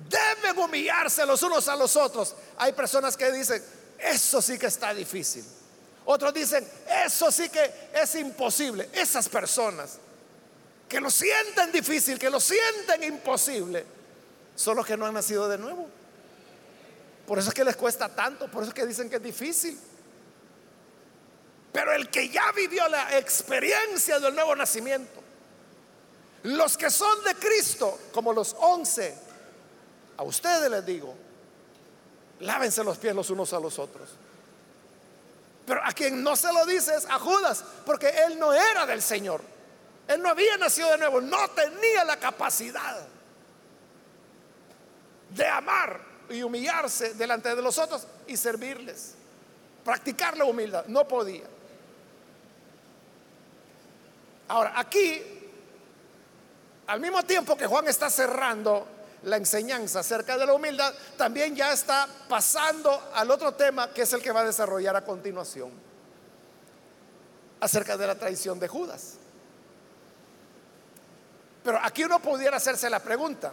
deben 0.09 0.59
humillarse 0.59 1.25
los 1.25 1.41
unos 1.41 1.65
a 1.69 1.77
los 1.77 1.95
otros, 1.95 2.35
hay 2.57 2.73
personas 2.73 3.15
que 3.15 3.31
dicen, 3.31 3.63
eso 3.97 4.41
sí 4.41 4.59
que 4.59 4.65
está 4.65 4.93
difícil. 4.93 5.45
Otros 6.03 6.33
dicen, 6.33 6.67
eso 7.05 7.31
sí 7.31 7.47
que 7.47 7.89
es 7.93 8.15
imposible. 8.15 8.89
Esas 8.91 9.29
personas 9.29 9.97
que 10.89 10.99
lo 10.99 11.09
sienten 11.09 11.71
difícil, 11.71 12.19
que 12.19 12.29
lo 12.29 12.41
sienten 12.41 13.01
imposible, 13.01 13.85
son 14.53 14.75
los 14.75 14.85
que 14.85 14.97
no 14.97 15.05
han 15.05 15.13
nacido 15.13 15.47
de 15.47 15.57
nuevo. 15.57 15.87
Por 17.25 17.39
eso 17.39 17.47
es 17.47 17.55
que 17.55 17.63
les 17.63 17.77
cuesta 17.77 18.13
tanto, 18.13 18.51
por 18.51 18.63
eso 18.63 18.71
es 18.71 18.75
que 18.75 18.85
dicen 18.85 19.09
que 19.09 19.15
es 19.15 19.23
difícil. 19.23 19.79
Pero 21.71 21.93
el 21.93 22.09
que 22.09 22.27
ya 22.27 22.51
vivió 22.51 22.89
la 22.89 23.17
experiencia 23.17 24.19
del 24.19 24.35
nuevo 24.35 24.53
nacimiento, 24.53 25.26
los 26.43 26.77
que 26.77 26.89
son 26.89 27.23
de 27.23 27.35
Cristo, 27.35 27.99
como 28.13 28.33
los 28.33 28.55
once, 28.59 29.17
a 30.17 30.23
ustedes 30.23 30.69
les 30.69 30.85
digo, 30.85 31.13
lávense 32.39 32.83
los 32.83 32.97
pies 32.97 33.15
los 33.15 33.29
unos 33.29 33.53
a 33.53 33.59
los 33.59 33.77
otros. 33.79 34.09
Pero 35.65 35.81
a 35.83 35.91
quien 35.91 36.23
no 36.23 36.35
se 36.35 36.51
lo 36.53 36.65
dice 36.65 36.95
es 36.95 37.05
a 37.05 37.19
Judas, 37.19 37.63
porque 37.85 38.09
él 38.25 38.39
no 38.39 38.53
era 38.53 38.85
del 38.85 39.01
Señor. 39.01 39.41
Él 40.07 40.21
no 40.21 40.29
había 40.29 40.55
nacido 40.57 40.89
de 40.91 40.97
nuevo, 40.97 41.19
no 41.19 41.49
tenía 41.49 42.05
la 42.05 42.17
capacidad 42.17 43.05
de 45.29 45.45
amar 45.45 45.99
y 46.29 46.41
humillarse 46.41 47.13
delante 47.13 47.53
de 47.53 47.61
los 47.61 47.77
otros 47.77 48.07
y 48.27 48.37
servirles. 48.37 49.15
Practicar 49.83 50.37
la 50.37 50.45
humildad, 50.45 50.85
no 50.87 51.07
podía. 51.07 51.45
Ahora, 54.47 54.73
aquí, 54.75 55.21
al 56.87 56.99
mismo 56.99 57.23
tiempo 57.23 57.57
que 57.57 57.67
Juan 57.67 57.87
está 57.87 58.09
cerrando 58.09 58.87
la 59.23 59.37
enseñanza 59.37 59.99
acerca 59.99 60.37
de 60.37 60.45
la 60.45 60.53
humildad, 60.53 60.93
también 61.17 61.55
ya 61.55 61.73
está 61.73 62.07
pasando 62.29 63.11
al 63.13 63.29
otro 63.29 63.53
tema 63.53 63.91
que 63.91 64.03
es 64.03 64.13
el 64.13 64.21
que 64.21 64.31
va 64.31 64.41
a 64.41 64.45
desarrollar 64.45 64.95
a 64.95 65.03
continuación, 65.03 65.71
acerca 67.59 67.97
de 67.97 68.07
la 68.07 68.15
traición 68.15 68.59
de 68.59 68.67
Judas. 68.67 69.15
Pero 71.63 71.79
aquí 71.83 72.03
uno 72.05 72.19
pudiera 72.19 72.57
hacerse 72.57 72.89
la 72.89 72.99
pregunta, 72.99 73.51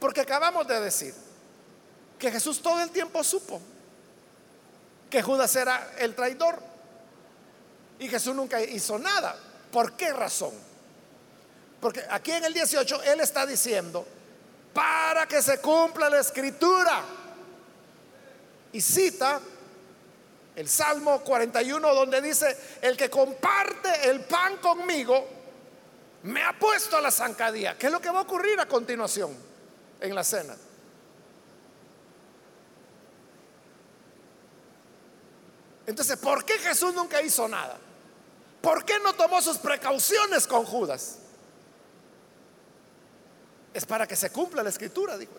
porque 0.00 0.22
acabamos 0.22 0.66
de 0.66 0.80
decir 0.80 1.14
que 2.18 2.32
Jesús 2.32 2.60
todo 2.60 2.82
el 2.82 2.90
tiempo 2.90 3.22
supo 3.22 3.60
que 5.08 5.22
Judas 5.22 5.54
era 5.56 5.92
el 5.98 6.14
traidor 6.14 6.58
y 7.98 8.08
Jesús 8.08 8.34
nunca 8.34 8.62
hizo 8.62 8.98
nada. 8.98 9.36
¿Por 9.72 9.92
qué 9.92 10.12
razón? 10.12 10.52
Porque 11.80 12.04
aquí 12.10 12.32
en 12.32 12.44
el 12.44 12.54
18 12.54 13.02
Él 13.04 13.20
está 13.20 13.46
diciendo, 13.46 14.06
para 14.72 15.26
que 15.26 15.42
se 15.42 15.58
cumpla 15.60 16.08
la 16.10 16.20
escritura. 16.20 17.02
Y 18.72 18.80
cita 18.80 19.40
el 20.54 20.68
Salmo 20.68 21.20
41 21.20 21.94
donde 21.94 22.20
dice, 22.20 22.56
el 22.82 22.96
que 22.96 23.08
comparte 23.08 24.10
el 24.10 24.20
pan 24.20 24.58
conmigo, 24.58 25.26
me 26.22 26.42
ha 26.42 26.58
puesto 26.58 26.96
a 26.96 27.00
la 27.00 27.10
zancadilla. 27.10 27.76
¿Qué 27.76 27.86
es 27.86 27.92
lo 27.92 28.00
que 28.00 28.10
va 28.10 28.20
a 28.20 28.22
ocurrir 28.22 28.60
a 28.60 28.66
continuación 28.66 29.34
en 30.00 30.14
la 30.14 30.22
cena? 30.22 30.56
Entonces, 35.86 36.16
¿por 36.18 36.44
qué 36.44 36.58
Jesús 36.58 36.94
nunca 36.94 37.20
hizo 37.22 37.48
nada? 37.48 37.78
¿Por 38.60 38.84
qué 38.84 38.98
no 39.00 39.14
tomó 39.14 39.40
sus 39.40 39.58
precauciones 39.58 40.46
con 40.46 40.64
Judas? 40.64 41.20
es 43.72 43.86
para 43.86 44.06
que 44.06 44.16
se 44.16 44.30
cumpla 44.30 44.62
la 44.62 44.70
escritura, 44.70 45.16
dijo 45.16 45.32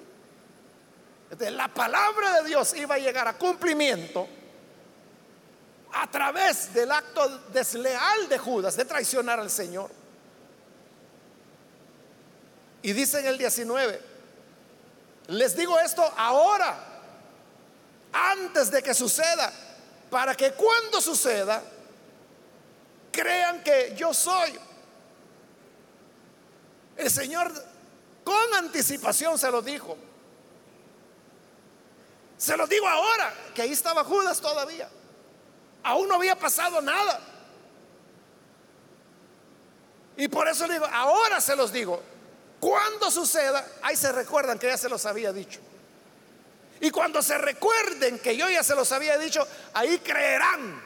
él. 1.40 1.56
la 1.56 1.68
palabra 1.68 2.42
de 2.42 2.48
Dios 2.48 2.74
iba 2.76 2.96
a 2.96 2.98
llegar 2.98 3.28
a 3.28 3.38
cumplimiento 3.38 4.28
a 5.94 6.10
través 6.10 6.74
del 6.74 6.92
acto 6.92 7.28
desleal 7.50 8.30
de 8.30 8.38
Judas 8.38 8.78
de 8.78 8.86
traicionar 8.86 9.40
al 9.40 9.50
Señor. 9.50 9.90
Y 12.82 12.94
dice 12.94 13.20
en 13.20 13.28
el 13.28 13.38
19, 13.38 14.02
les 15.28 15.56
digo 15.56 15.78
esto 15.80 16.02
ahora, 16.18 16.88
antes 18.14 18.72
de 18.72 18.82
que 18.82 18.94
suceda, 18.94 19.52
para 20.10 20.36
que 20.36 20.54
cuando 20.54 21.00
suceda, 21.02 21.62
crean 23.12 23.64
que 23.64 23.94
yo 23.96 24.14
soy. 24.14 24.58
El 26.98 27.10
Señor 27.10 27.52
con 28.24 28.54
anticipación 28.56 29.38
se 29.38 29.52
lo 29.52 29.62
dijo. 29.62 29.98
Se 32.38 32.58
lo 32.58 32.66
digo 32.66 32.88
ahora, 32.88 33.34
que 33.54 33.62
ahí 33.62 33.72
estaba 33.72 34.04
Judas 34.04 34.42
todavía. 34.42 34.90
Aún 35.84 36.08
no 36.08 36.16
había 36.16 36.36
pasado 36.38 36.82
nada. 36.82 37.20
Y 40.18 40.28
por 40.28 40.48
eso 40.48 40.68
digo, 40.68 40.86
ahora 40.86 41.40
se 41.40 41.56
los 41.56 41.72
digo. 41.72 42.02
Cuando 42.60 43.10
suceda, 43.10 43.66
ahí 43.82 43.96
se 43.96 44.12
recuerdan 44.12 44.60
que 44.60 44.68
ya 44.68 44.78
se 44.78 44.90
los 44.90 45.06
había 45.06 45.34
dicho. 45.34 45.60
Y 46.80 46.90
cuando 46.90 47.22
se 47.22 47.38
recuerden 47.38 48.20
que 48.20 48.36
yo 48.36 48.50
ya 48.50 48.64
se 48.64 48.76
los 48.76 48.92
había 48.92 49.18
dicho, 49.18 49.48
ahí 49.74 50.00
creerán 50.00 50.82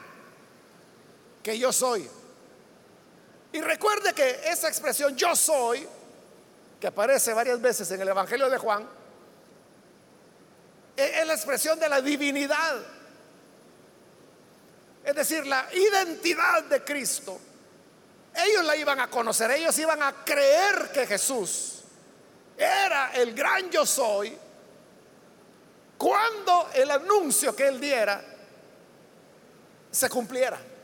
que 1.41 1.57
yo 1.57 1.71
soy. 1.71 2.09
Y 3.55 3.61
recuerde 3.61 4.13
que 4.13 4.41
esa 4.49 4.67
expresión 4.67 5.15
yo 5.15 5.33
soy 5.33 5.87
que 6.77 6.87
aparece 6.87 7.33
varias 7.33 7.61
veces 7.61 7.89
en 7.89 8.01
el 8.01 8.09
Evangelio 8.09 8.49
de 8.49 8.57
Juan, 8.57 8.85
e-, 10.97 11.21
es 11.21 11.25
la 11.25 11.35
expresión 11.35 11.79
de 11.79 11.87
la 11.87 12.01
divinidad. 12.01 12.81
Es 15.05 15.15
decir, 15.15 15.47
la 15.47 15.69
identidad 15.73 16.65
de 16.65 16.83
Cristo. 16.83 17.39
Ellos 18.35 18.65
la 18.65 18.75
iban 18.75 18.99
a 18.99 19.09
conocer, 19.09 19.49
ellos 19.51 19.79
iban 19.79 20.03
a 20.03 20.25
creer 20.25 20.91
que 20.93 21.07
Jesús 21.07 21.83
era 22.57 23.13
el 23.13 23.33
gran 23.33 23.69
yo 23.69 23.85
soy 23.85 24.37
cuando 25.97 26.71
el 26.73 26.91
anuncio 26.91 27.55
que 27.55 27.69
él 27.69 27.79
diera 27.79 28.21
se 29.91 30.09
cumpliera. 30.09 30.74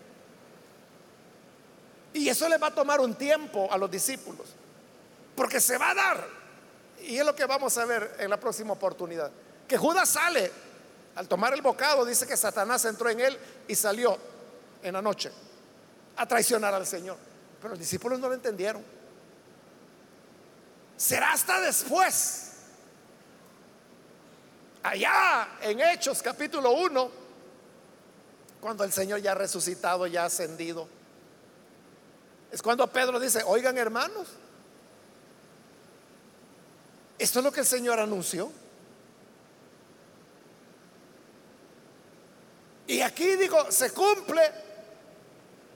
Y 2.14 2.28
eso 2.28 2.50
le 2.50 2.58
va 2.58 2.68
a 2.68 2.76
tomar 2.76 3.00
un 3.00 3.16
tiempo 3.16 3.72
a 3.72 3.78
los 3.78 3.90
discípulos. 3.90 4.48
Porque 5.36 5.60
se 5.60 5.78
va 5.78 5.92
a 5.92 5.96
dar. 5.96 6.28
Y 7.02 7.18
es 7.18 7.26
lo 7.26 7.36
que 7.36 7.46
vamos 7.46 7.78
a 7.78 7.86
ver 7.86 8.16
en 8.20 8.30
la 8.30 8.40
próxima 8.40 8.74
oportunidad. 8.74 9.32
Que 9.68 9.78
Judas 9.78 10.10
sale 10.10 10.52
al 11.16 11.28
tomar 11.28 11.54
el 11.54 11.62
bocado, 11.62 12.06
dice 12.06 12.28
que 12.28 12.38
Satanás 12.38 12.86
entró 12.86 13.10
en 13.10 13.20
él 13.20 13.38
y 13.68 13.76
salió 13.76 14.18
en 14.84 14.94
la 14.94 15.02
noche 15.02 15.32
a 16.16 16.28
traicionar 16.28 16.74
al 16.74 16.86
Señor. 16.86 17.18
Pero 17.60 17.72
los 17.72 17.80
discípulos 17.80 18.20
no 18.20 18.28
lo 18.28 18.34
entendieron. 18.34 18.84
Será 20.98 21.34
hasta 21.34 21.60
después. 21.62 22.48
Allá 24.84 25.48
en 25.62 25.80
Hechos 25.80 26.22
capítulo 26.22 26.72
1, 26.72 27.12
cuando 28.60 28.84
el 28.84 28.92
Señor 28.92 29.20
ya 29.20 29.32
ha 29.32 29.36
resucitado, 29.36 30.08
ya 30.08 30.24
ha 30.24 30.26
ascendido. 30.26 30.88
Es 32.52 32.62
cuando 32.62 32.86
Pedro 32.88 33.20
dice, 33.20 33.44
oigan 33.46 33.78
hermanos, 33.78 34.28
esto 37.18 37.40
es 37.40 37.46
lo 37.46 37.52
que 37.52 37.62
el 37.62 37.66
Señor 37.66 38.00
anunció. 38.00 38.52
Y 42.88 43.00
aquí 43.02 43.38
digo, 43.38 43.72
se 43.72 43.94
cumple 43.94 44.52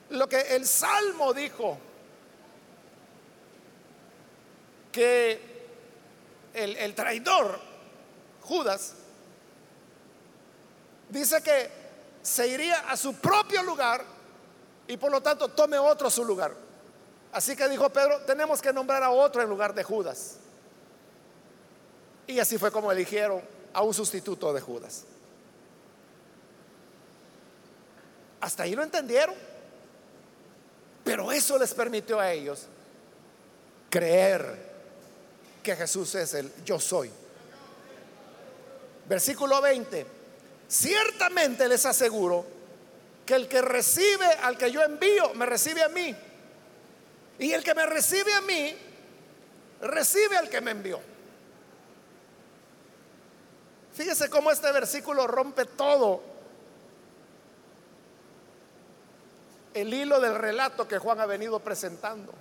lo 0.09 0.27
que 0.27 0.41
el 0.55 0.67
Salmo 0.67 1.33
dijo, 1.33 1.77
que 4.91 5.39
el, 6.53 6.75
el 6.75 6.93
traidor, 6.93 7.59
Judas, 8.41 8.95
dice 11.09 11.41
que 11.41 11.69
se 12.21 12.47
iría 12.47 12.89
a 12.89 12.97
su 12.97 13.15
propio 13.15 13.63
lugar 13.63 14.03
y 14.87 14.97
por 14.97 15.11
lo 15.11 15.21
tanto 15.21 15.49
tome 15.49 15.77
otro 15.77 16.09
su 16.09 16.25
lugar. 16.25 16.64
Así 17.35 17.53
que 17.53 17.67
dijo 17.67 17.89
Pedro, 17.89 18.21
tenemos 18.21 18.61
que 18.61 18.71
nombrar 18.71 19.03
a 19.03 19.09
otro 19.09 19.41
en 19.41 19.49
lugar 19.49 19.73
de 19.73 19.83
Judas. 19.83 20.37
Y 22.27 22.39
así 22.39 22.57
fue 22.57 22.71
como 22.71 22.89
eligieron 22.89 23.41
a 23.73 23.81
un 23.81 23.93
sustituto 23.93 24.53
de 24.53 24.61
Judas. 24.61 25.03
Hasta 28.39 28.63
ahí 28.63 28.73
lo 28.73 28.83
entendieron. 28.83 29.35
Pero 31.03 31.29
eso 31.29 31.57
les 31.57 31.73
permitió 31.73 32.21
a 32.21 32.31
ellos 32.31 32.67
creer 33.89 34.57
que 35.61 35.75
Jesús 35.75 36.15
es 36.15 36.35
el 36.35 36.49
yo 36.63 36.79
soy. 36.79 37.11
Versículo 39.09 39.61
20. 39.61 40.05
Ciertamente 40.69 41.67
les 41.67 41.85
aseguro 41.85 42.45
que 43.25 43.35
el 43.35 43.49
que 43.49 43.61
recibe 43.61 44.25
al 44.41 44.57
que 44.57 44.71
yo 44.71 44.81
envío, 44.81 45.33
me 45.33 45.45
recibe 45.45 45.83
a 45.83 45.89
mí. 45.89 46.15
Y 47.39 47.51
el 47.51 47.63
que 47.63 47.73
me 47.73 47.85
recibe 47.85 48.33
a 48.33 48.41
mí, 48.41 48.75
recibe 49.81 50.37
al 50.37 50.49
que 50.49 50.61
me 50.61 50.71
envió. 50.71 50.99
Fíjese 53.93 54.29
cómo 54.29 54.51
este 54.51 54.71
versículo 54.71 55.25
rompe 55.25 55.65
todo 55.65 56.21
el 59.73 59.93
hilo 59.93 60.19
del 60.19 60.35
relato 60.35 60.87
que 60.87 60.97
Juan 60.97 61.19
ha 61.19 61.25
venido 61.25 61.59
presentando. 61.59 62.33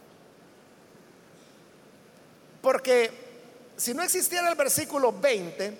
Porque 2.62 3.10
si 3.76 3.92
no 3.92 4.02
existiera 4.02 4.48
el 4.48 4.54
versículo 4.54 5.12
20 5.12 5.78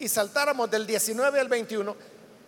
y 0.00 0.08
saltáramos 0.08 0.70
del 0.70 0.86
19 0.86 1.40
al 1.40 1.48
21, 1.48 1.96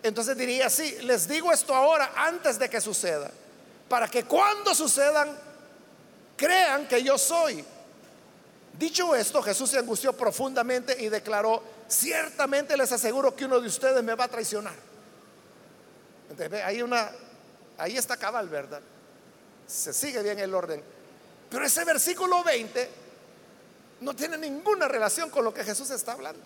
entonces 0.03 0.37
diría 0.37 0.67
así, 0.67 0.97
les 1.01 1.27
digo 1.27 1.51
esto 1.51 1.73
ahora 1.73 2.11
antes 2.15 2.59
de 2.59 2.69
que 2.69 2.79
suceda, 2.79 3.31
para 3.87 4.07
que 4.07 4.25
cuando 4.25 4.75
sucedan 4.75 5.37
crean 6.35 6.87
que 6.87 7.03
yo 7.03 7.17
soy. 7.17 7.63
Dicho 8.77 9.15
esto, 9.15 9.41
Jesús 9.41 9.71
se 9.71 9.79
angustió 9.79 10.13
profundamente 10.13 10.95
y 11.01 11.09
declaró, 11.09 11.63
ciertamente 11.87 12.77
les 12.77 12.91
aseguro 12.91 13.35
que 13.35 13.45
uno 13.45 13.59
de 13.59 13.67
ustedes 13.67 14.03
me 14.03 14.13
va 14.13 14.25
a 14.25 14.27
traicionar. 14.27 14.75
Entonces, 16.29 16.63
hay 16.63 16.81
una, 16.81 17.09
ahí 17.77 17.97
está 17.97 18.17
cabal, 18.17 18.49
¿verdad? 18.49 18.81
Se 19.65 19.93
sigue 19.93 20.21
bien 20.21 20.37
el 20.39 20.53
orden. 20.53 20.83
Pero 21.49 21.65
ese 21.65 21.83
versículo 21.85 22.43
20 22.43 22.89
no 24.01 24.15
tiene 24.15 24.37
ninguna 24.37 24.87
relación 24.87 25.29
con 25.31 25.43
lo 25.43 25.53
que 25.53 25.63
Jesús 25.63 25.89
está 25.89 26.11
hablando. 26.11 26.43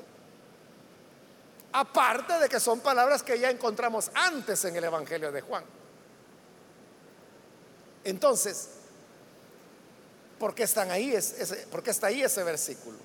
Aparte 1.73 2.39
de 2.39 2.47
que 2.47 2.59
son 2.59 2.79
palabras 2.79 3.23
que 3.23 3.39
ya 3.39 3.49
encontramos 3.49 4.11
antes 4.13 4.63
en 4.65 4.75
el 4.75 4.83
Evangelio 4.85 5.31
de 5.31 5.41
Juan. 5.41 5.63
Entonces, 8.04 8.70
¿Por 10.41 10.56
qué 10.56 10.64
está 10.64 10.88
ahí 12.08 12.24
ese 12.24 12.43
versículo? 12.43 12.97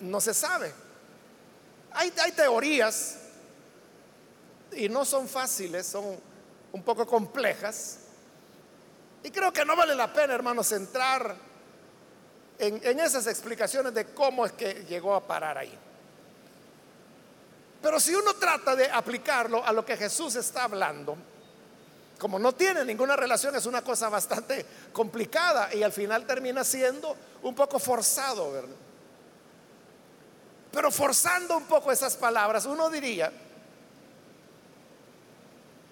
No 0.00 0.20
se 0.20 0.34
sabe. 0.34 0.74
Hay, 1.92 2.12
hay 2.22 2.32
teorías 2.32 3.16
y 4.72 4.90
no 4.90 5.06
son 5.06 5.26
fáciles, 5.26 5.86
son 5.86 6.20
un 6.70 6.82
poco 6.82 7.06
complejas. 7.06 7.96
Y 9.22 9.30
creo 9.30 9.54
que 9.54 9.64
no 9.64 9.74
vale 9.74 9.94
la 9.94 10.12
pena, 10.12 10.34
hermanos, 10.34 10.70
entrar 10.72 11.34
en, 12.58 12.78
en, 12.84 13.00
esas 13.00 13.26
explicaciones 13.26 13.94
de 13.94 14.04
cómo 14.08 14.44
es 14.44 14.52
que 14.52 14.84
llegó 14.84 15.14
a 15.14 15.26
parar 15.26 15.56
ahí. 15.56 15.78
Pero 17.80 17.98
si 17.98 18.14
uno 18.14 18.34
trata 18.34 18.76
de 18.76 18.90
aplicarlo 18.90 19.64
a 19.64 19.72
lo 19.72 19.82
que 19.82 19.96
Jesús 19.96 20.36
está 20.36 20.64
hablando, 20.64 21.16
como 22.18 22.38
no 22.38 22.52
tiene 22.52 22.84
ninguna 22.84 23.16
relación, 23.16 23.56
es 23.56 23.66
una 23.66 23.82
cosa 23.82 24.08
bastante 24.08 24.64
complicada 24.92 25.74
y 25.74 25.82
al 25.82 25.92
final 25.92 26.26
termina 26.26 26.64
siendo 26.64 27.16
un 27.42 27.54
poco 27.54 27.78
forzado. 27.78 28.52
Pero 30.70 30.90
forzando 30.90 31.56
un 31.56 31.64
poco 31.64 31.92
esas 31.92 32.16
palabras, 32.16 32.66
uno 32.66 32.88
diría 32.88 33.32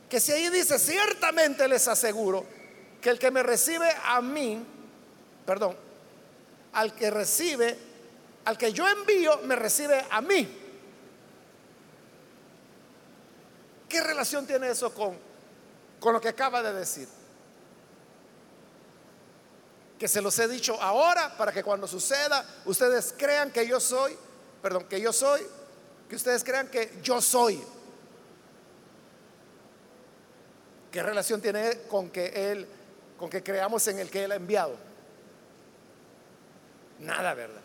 que 0.08 0.20
si 0.20 0.32
ahí 0.32 0.48
dice, 0.50 0.78
ciertamente 0.78 1.66
les 1.66 1.88
aseguro 1.88 2.44
que 3.00 3.10
el 3.10 3.18
que 3.18 3.30
me 3.30 3.42
recibe 3.42 3.90
a 4.04 4.20
mí, 4.20 4.64
perdón, 5.46 5.76
al 6.72 6.94
que 6.94 7.10
recibe, 7.10 7.76
al 8.44 8.58
que 8.58 8.72
yo 8.72 8.86
envío, 8.86 9.38
me 9.44 9.56
recibe 9.56 10.04
a 10.10 10.20
mí. 10.20 10.58
¿Qué 13.88 14.00
relación 14.00 14.46
tiene 14.46 14.70
eso 14.70 14.92
con 14.94 15.31
con 16.02 16.12
lo 16.12 16.20
que 16.20 16.28
acaba 16.28 16.62
de 16.64 16.72
decir. 16.72 17.08
Que 19.96 20.08
se 20.08 20.20
los 20.20 20.36
he 20.40 20.48
dicho 20.48 20.76
ahora 20.82 21.36
para 21.36 21.52
que 21.52 21.62
cuando 21.62 21.86
suceda 21.86 22.44
ustedes 22.64 23.14
crean 23.16 23.52
que 23.52 23.68
yo 23.68 23.78
soy, 23.78 24.18
perdón, 24.60 24.86
que 24.88 25.00
yo 25.00 25.12
soy, 25.12 25.40
que 26.08 26.16
ustedes 26.16 26.42
crean 26.42 26.66
que 26.66 26.98
yo 27.04 27.22
soy. 27.22 27.62
¿Qué 30.90 31.02
relación 31.04 31.40
tiene 31.40 31.82
con 31.88 32.10
que 32.10 32.50
Él, 32.50 32.66
con 33.16 33.30
que 33.30 33.44
creamos 33.44 33.86
en 33.86 34.00
el 34.00 34.10
que 34.10 34.24
Él 34.24 34.32
ha 34.32 34.36
enviado? 34.36 34.76
Nada, 36.98 37.32
¿verdad? 37.32 37.62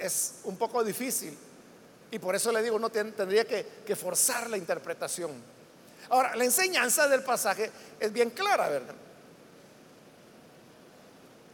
es 0.00 0.40
un 0.42 0.58
poco 0.58 0.82
difícil. 0.82 1.38
Y 2.10 2.18
por 2.18 2.34
eso 2.34 2.50
le 2.50 2.62
digo, 2.62 2.74
uno 2.74 2.90
tendría 2.90 3.44
que 3.44 3.96
forzar 3.96 4.50
la 4.50 4.56
interpretación. 4.56 5.59
Ahora, 6.08 6.34
la 6.34 6.44
enseñanza 6.44 7.06
del 7.08 7.22
pasaje 7.22 7.70
es 7.98 8.12
bien 8.12 8.30
clara, 8.30 8.68
¿verdad? 8.68 8.94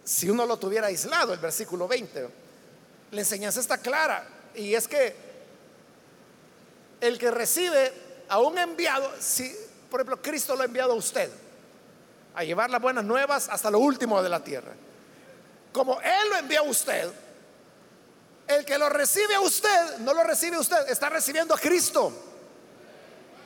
Si 0.05 0.31
uno 0.31 0.47
lo 0.47 0.57
tuviera 0.57 0.87
aislado, 0.87 1.33
el 1.33 1.41
versículo 1.41 1.89
20, 1.89 2.29
la 3.11 3.21
enseñanza 3.21 3.61
está 3.61 3.79
clara 3.79 4.27
y 4.55 4.75
es 4.75 4.87
que 4.87 5.15
el 7.01 7.19
que 7.19 7.31
recibe 7.31 7.93
a 8.29 8.39
un 8.39 8.57
enviado, 8.57 9.11
si 9.21 9.55
por 9.91 10.01
ejemplo 10.01 10.23
Cristo 10.23 10.55
lo 10.55 10.63
ha 10.63 10.67
enviado 10.67 10.93
a 10.93 10.97
usted 10.97 11.31
a 12.35 12.45
llevar 12.45 12.71
las 12.71 12.81
buenas 12.81 13.05
nuevas 13.05 13.49
hasta 13.49 13.71
lo 13.71 13.79
último 13.79 14.23
de 14.23 14.29
la 14.29 14.43
tierra, 14.43 14.73
como 15.73 16.01
Él 16.01 16.29
lo 16.31 16.37
envía 16.37 16.61
a 16.61 16.63
usted, 16.63 17.11
el 18.47 18.65
que 18.65 18.79
lo 18.79 18.89
recibe 18.89 19.35
a 19.35 19.41
usted, 19.41 19.99
no 19.99 20.15
lo 20.15 20.23
recibe 20.23 20.57
a 20.57 20.61
usted, 20.61 20.89
está 20.89 21.09
recibiendo 21.09 21.55
a 21.55 21.59
Cristo. 21.59 22.13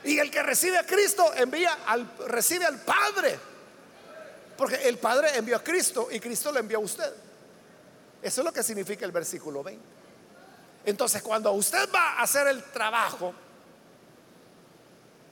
Y 0.03 0.17
el 0.17 0.31
que 0.31 0.41
recibe 0.41 0.77
a 0.77 0.85
Cristo 0.85 1.31
envía 1.35 1.79
al, 1.85 2.09
recibe 2.27 2.65
al 2.65 2.79
Padre. 2.79 3.39
Porque 4.57 4.75
el 4.87 4.97
Padre 4.97 5.35
envió 5.35 5.57
a 5.57 5.63
Cristo 5.63 6.07
y 6.11 6.19
Cristo 6.19 6.51
lo 6.51 6.59
envió 6.59 6.77
a 6.77 6.81
usted. 6.81 7.13
Eso 8.21 8.41
es 8.41 8.45
lo 8.45 8.51
que 8.51 8.63
significa 8.63 9.05
el 9.05 9.11
versículo 9.11 9.63
20. 9.63 9.83
Entonces, 10.85 11.21
cuando 11.21 11.51
usted 11.51 11.89
va 11.93 12.13
a 12.13 12.23
hacer 12.23 12.47
el 12.47 12.63
trabajo 12.63 13.33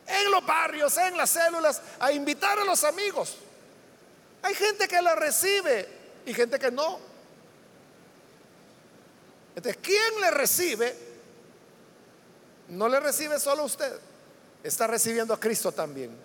en 0.05 0.31
los 0.31 0.45
barrios, 0.45 0.95
en 0.97 1.17
las 1.17 1.31
células, 1.31 1.81
a 1.99 2.11
invitar 2.11 2.59
a 2.59 2.63
los 2.63 2.83
amigos, 2.83 3.37
hay 4.41 4.53
gente 4.53 4.87
que 4.87 5.01
la 5.01 5.15
recibe 5.15 5.87
y 6.25 6.33
gente 6.33 6.59
que 6.59 6.71
no. 6.71 6.99
Entonces, 9.55 9.81
¿quién 9.81 10.21
le 10.21 10.31
recibe? 10.31 10.95
No 12.69 12.87
le 12.87 12.99
recibe 12.99 13.39
solo 13.39 13.63
usted 13.63 14.08
está 14.63 14.87
recibiendo 14.87 15.33
a 15.33 15.39
Cristo 15.39 15.71
también. 15.71 16.15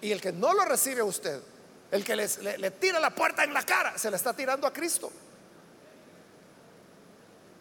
Y 0.00 0.12
el 0.12 0.20
que 0.20 0.32
no 0.32 0.52
lo 0.52 0.64
recibe 0.64 1.00
a 1.00 1.04
usted, 1.04 1.40
el 1.90 2.04
que 2.04 2.16
le, 2.16 2.70
tira 2.72 2.98
la 3.00 3.14
puerta 3.14 3.44
en 3.44 3.54
la 3.54 3.62
cara, 3.62 3.96
se 3.96 4.10
le 4.10 4.16
está 4.16 4.34
tirando 4.34 4.66
a 4.66 4.72
Cristo. 4.72 5.10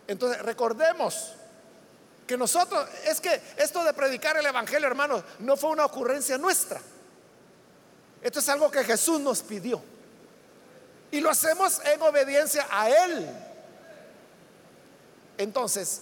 Entonces, 0.08 0.42
recordemos 0.42 1.34
que 2.28 2.38
nosotros, 2.38 2.88
es 3.06 3.22
que 3.22 3.42
esto 3.58 3.84
de 3.84 3.94
predicar 3.94 4.38
el 4.38 4.46
Evangelio, 4.46 4.88
hermanos, 4.88 5.24
no 5.40 5.56
fue 5.56 5.70
una 5.70 5.86
ocurrencia 5.86 6.38
nuestra. 6.38 6.82
Esto 8.22 8.40
es 8.40 8.50
algo 8.50 8.72
que 8.72 8.84
Jesús 8.84 9.20
nos 9.20 9.42
pidió. 9.42 9.82
Y 11.12 11.22
lo 11.22 11.30
hacemos 11.30 11.80
en 11.86 12.02
obediencia 12.02 12.68
a 12.72 12.90
Él. 12.90 13.30
Entonces, 15.38 16.02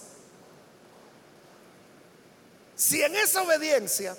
si 2.82 3.00
en 3.00 3.14
esa 3.14 3.42
obediencia 3.42 4.16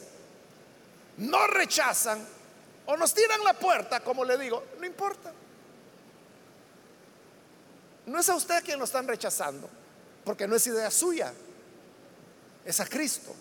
no 1.17 1.47
rechazan 1.47 2.25
o 2.85 2.95
nos 2.95 3.13
tiran 3.13 3.43
la 3.43 3.53
puerta, 3.53 3.99
como 3.99 4.23
le 4.23 4.37
digo, 4.37 4.63
no 4.79 4.85
importa. 4.85 5.33
No 8.05 8.19
es 8.19 8.29
a 8.29 8.35
usted 8.35 8.63
quien 8.63 8.79
lo 8.79 8.85
están 8.85 9.05
rechazando, 9.05 9.69
porque 10.23 10.47
no 10.47 10.55
es 10.55 10.65
idea 10.65 10.89
suya, 10.91 11.33
es 12.63 12.79
a 12.79 12.85
Cristo. 12.85 13.35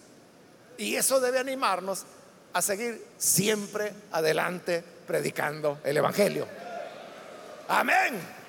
Y 0.77 0.97
eso 0.97 1.21
debe 1.21 1.39
animarnos 1.39 2.05
a 2.53 2.61
seguir 2.61 3.07
siempre 3.17 3.93
adelante 4.11 4.83
predicando 5.07 5.79
el 5.85 5.99
Evangelio. 5.99 6.49
Amén. 7.69 8.42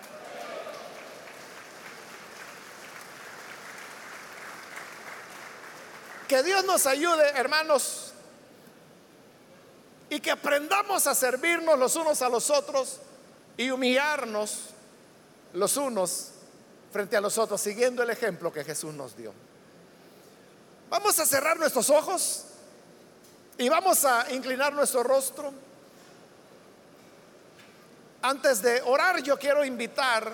Que 6.34 6.42
Dios 6.42 6.66
nos 6.66 6.88
ayude, 6.88 7.30
hermanos, 7.36 8.12
y 10.10 10.20
que 10.20 10.32
aprendamos 10.32 11.06
a 11.06 11.14
servirnos 11.14 11.78
los 11.78 11.96
unos 11.96 12.24
a 12.24 12.30
los 12.30 12.50
otros 12.50 12.98
y 13.56 13.70
humillarnos 13.70 14.62
los 15.54 15.78
unos 15.78 16.30
frente 16.92 17.16
a 17.16 17.22
los 17.22 17.38
otros, 17.38 17.62
siguiendo 17.62 18.02
el 18.02 18.10
ejemplo 18.10 18.52
que 18.52 18.64
Jesús 18.64 18.96
nos 18.96 19.16
dio. 19.16 19.32
Vamos 20.90 21.20
a 21.20 21.26
cerrar 21.28 21.60
nuestros 21.60 21.92
ojos 21.92 22.46
y 23.60 23.70
vamos 23.70 24.04
a 24.04 24.34
inclinar 24.34 24.74
nuestro 24.74 25.04
rostro. 25.04 25.54
Antes 28.24 28.60
de 28.64 28.82
orar, 28.82 29.22
yo 29.22 29.38
quiero 29.38 29.64
invitar 29.64 30.34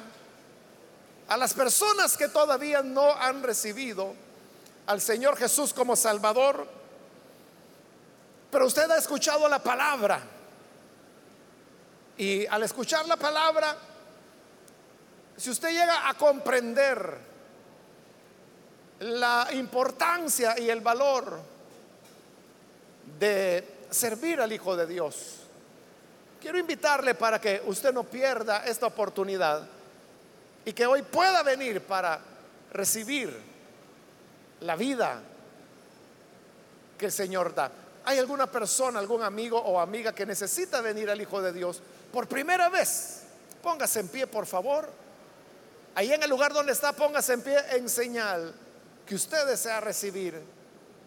a 1.27 1.35
las 1.35 1.53
personas 1.53 2.15
que 2.15 2.29
todavía 2.29 2.81
no 2.83 3.13
han 3.15 3.43
recibido 3.43 4.28
al 4.89 5.01
Señor 5.01 5.37
Jesús 5.37 5.71
como 5.71 5.95
Salvador, 5.95 6.65
pero 8.49 8.65
usted 8.65 8.89
ha 8.89 8.97
escuchado 8.97 9.47
la 9.47 9.59
palabra. 9.59 10.19
Y 12.17 12.47
al 12.47 12.63
escuchar 12.63 13.07
la 13.07 13.15
palabra, 13.15 13.77
si 15.37 15.51
usted 15.51 15.69
llega 15.69 16.09
a 16.09 16.15
comprender 16.15 17.19
la 19.01 19.49
importancia 19.53 20.59
y 20.59 20.71
el 20.71 20.81
valor 20.81 21.39
de 23.19 23.85
servir 23.91 24.41
al 24.41 24.51
Hijo 24.51 24.75
de 24.75 24.87
Dios, 24.87 25.41
quiero 26.41 26.57
invitarle 26.57 27.13
para 27.13 27.39
que 27.39 27.61
usted 27.67 27.93
no 27.93 28.05
pierda 28.05 28.65
esta 28.65 28.87
oportunidad 28.87 29.67
y 30.65 30.73
que 30.73 30.87
hoy 30.87 31.03
pueda 31.03 31.43
venir 31.43 31.79
para 31.79 32.19
recibir 32.73 33.48
la 34.62 34.76
vida 34.76 35.22
que 36.97 37.05
el 37.05 37.12
Señor 37.12 37.53
da. 37.55 37.72
¿Hay 38.05 38.18
alguna 38.18 38.47
persona, 38.47 38.99
algún 38.99 39.24
amigo 39.24 39.57
o 39.60 39.80
amiga 39.80 40.14
que 40.14 40.26
necesita 40.26 40.82
venir 40.82 41.10
al 41.10 41.22
Hijo 41.22 41.41
de 41.41 41.53
Dios 41.53 41.82
por 42.12 42.28
primera 42.28 42.70
vez? 42.70 43.22
Póngase 43.62 43.99
en 43.99 44.07
pie, 44.07 44.28
por 44.28 44.45
favor. 44.45 44.89
Ahí 45.95 46.12
en 46.12 46.24
el 46.24 46.30
lugar 46.30 46.53
donde 46.53 46.72
está, 46.72 46.93
póngase 46.93 47.34
en 47.34 47.41
pie 47.41 47.57
en 47.72 47.89
señal 47.89 48.53
que 49.05 49.16
usted 49.16 49.45
desea 49.45 49.80
recibir 49.80 50.39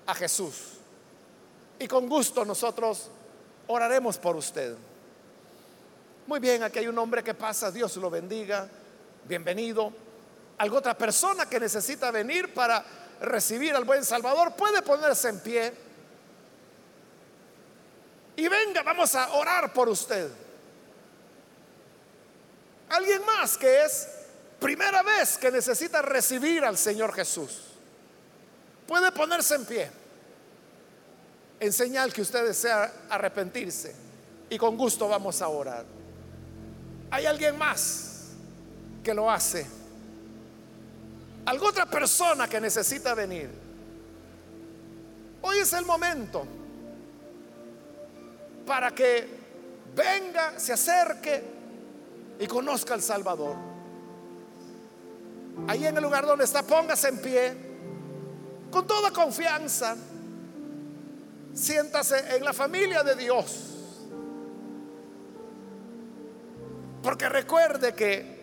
a 0.07 0.15
Jesús. 0.15 0.75
Y 1.79 1.89
con 1.89 2.09
gusto 2.09 2.45
nosotros 2.45 3.09
oraremos 3.67 4.19
por 4.19 4.37
usted. 4.37 4.75
Muy 6.27 6.41
bien, 6.41 6.63
aquí 6.63 6.79
hay 6.79 6.87
un 6.87 6.99
hombre 6.99 7.25
que 7.25 7.35
pasa, 7.35 7.71
Dios 7.71 7.97
lo 7.97 8.11
bendiga, 8.11 8.69
bienvenido. 9.25 9.93
Alguna 10.59 10.79
otra 10.79 10.97
persona 10.97 11.47
que 11.47 11.59
necesita 11.59 12.11
venir 12.11 12.55
para 12.55 12.85
recibir 13.21 13.75
al 13.75 13.85
buen 13.85 14.05
Salvador 14.05 14.55
puede 14.55 14.83
ponerse 14.83 15.29
en 15.29 15.41
pie. 15.41 15.73
Y 18.37 18.49
venga, 18.49 18.83
vamos 18.83 19.15
a 19.15 19.33
orar 19.35 19.73
por 19.73 19.89
usted. 19.89 20.31
Alguien 22.89 23.25
más 23.25 23.57
que 23.57 23.85
es 23.85 24.09
primera 24.59 25.03
vez 25.03 25.39
que 25.39 25.51
necesita 25.51 26.03
recibir 26.03 26.65
al 26.65 26.79
Señor 26.79 27.13
Jesús, 27.15 27.59
puede 28.87 29.11
ponerse 29.13 29.55
en 29.55 29.65
pie 29.65 30.03
en 31.63 31.73
señal 31.73 32.13
que 32.13 32.23
usted 32.23 32.45
desea 32.45 32.93
arrepentirse 33.09 33.95
y 34.51 34.59
con 34.59 34.77
gusto 34.77 35.07
vamos 35.07 35.41
a 35.41 35.49
orar. 35.49 35.85
¿Hay 37.09 37.25
alguien 37.25 37.57
más 37.57 38.31
que 39.05 39.15
lo 39.15 39.31
hace? 39.31 39.82
¿Alguna 41.45 41.71
otra 41.71 41.87
persona 41.87 42.49
que 42.49 42.61
necesita 42.61 43.15
venir? 43.15 43.51
Hoy 45.43 45.59
es 45.59 45.73
el 45.73 45.85
momento 45.85 46.47
para 48.65 48.93
que 48.93 49.29
venga, 49.95 50.59
se 50.59 50.73
acerque 50.73 51.43
y 52.39 52.47
conozca 52.47 52.95
al 52.95 53.03
Salvador. 53.03 53.57
Ahí 55.67 55.87
en 55.87 55.97
el 55.97 56.03
lugar 56.03 56.27
donde 56.27 56.45
está, 56.45 56.63
póngase 56.63 57.09
en 57.09 57.19
pie, 57.19 57.57
con 58.71 58.87
toda 58.87 59.11
confianza. 59.11 59.97
Siéntase 61.53 62.37
en 62.37 62.45
la 62.45 62.53
familia 62.53 63.03
de 63.03 63.17
Dios. 63.17 63.69
Porque 67.03 67.29
recuerde 67.29 67.95
que 67.95 68.41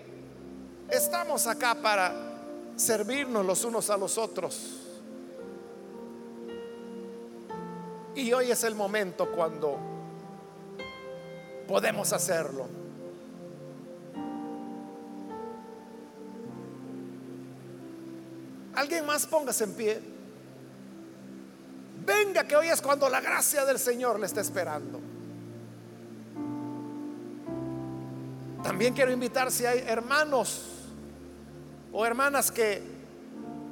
estamos 0.90 1.48
acá 1.48 1.76
para 1.76 2.29
servirnos 2.80 3.46
los 3.46 3.64
unos 3.66 3.90
a 3.90 3.98
los 3.98 4.18
otros. 4.18 4.78
Y 8.16 8.32
hoy 8.32 8.52
es 8.52 8.64
el 8.64 8.74
momento 8.74 9.30
cuando 9.32 9.78
podemos 11.68 12.12
hacerlo. 12.14 12.68
Alguien 18.76 19.06
más 19.06 19.26
póngase 19.26 19.66
en 19.66 19.74
pie. 19.74 20.02
Venga 22.06 22.48
que 22.48 22.56
hoy 22.56 22.70
es 22.70 22.82
cuando 22.82 23.10
la 23.10 23.20
gracia 23.20 23.66
del 23.66 23.78
Señor 23.78 24.20
le 24.20 24.26
está 24.26 24.40
esperando. 24.40 25.00
También 28.64 28.94
quiero 28.94 29.12
invitar 29.12 29.52
si 29.52 29.66
hay 29.66 29.80
hermanos 29.86 30.79
o 32.00 32.06
hermanas 32.06 32.50
que 32.50 32.82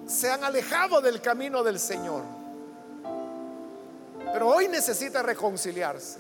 se 0.05 0.29
han 0.29 0.43
alejado 0.43 0.99
del 0.99 1.21
camino 1.21 1.63
del 1.63 1.79
Señor. 1.79 2.23
Pero 4.33 4.49
hoy 4.49 4.67
necesita 4.67 5.23
reconciliarse. 5.23 6.19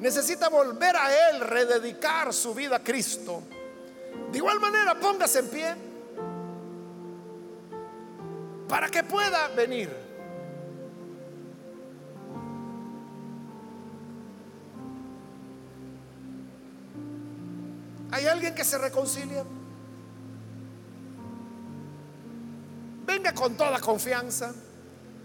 Necesita 0.00 0.50
volver 0.50 0.94
a 0.94 1.30
Él, 1.30 1.40
rededicar 1.40 2.30
su 2.34 2.52
vida 2.52 2.76
a 2.76 2.80
Cristo. 2.80 3.42
De 4.30 4.36
igual 4.36 4.60
manera, 4.60 4.94
póngase 5.00 5.38
en 5.38 5.48
pie 5.48 5.74
para 8.68 8.90
que 8.90 9.02
pueda 9.02 9.48
venir. 9.56 9.88
¿Hay 18.10 18.26
alguien 18.26 18.54
que 18.54 18.62
se 18.62 18.76
reconcilia? 18.76 19.42
Con 23.34 23.56
toda 23.56 23.80
confianza 23.80 24.54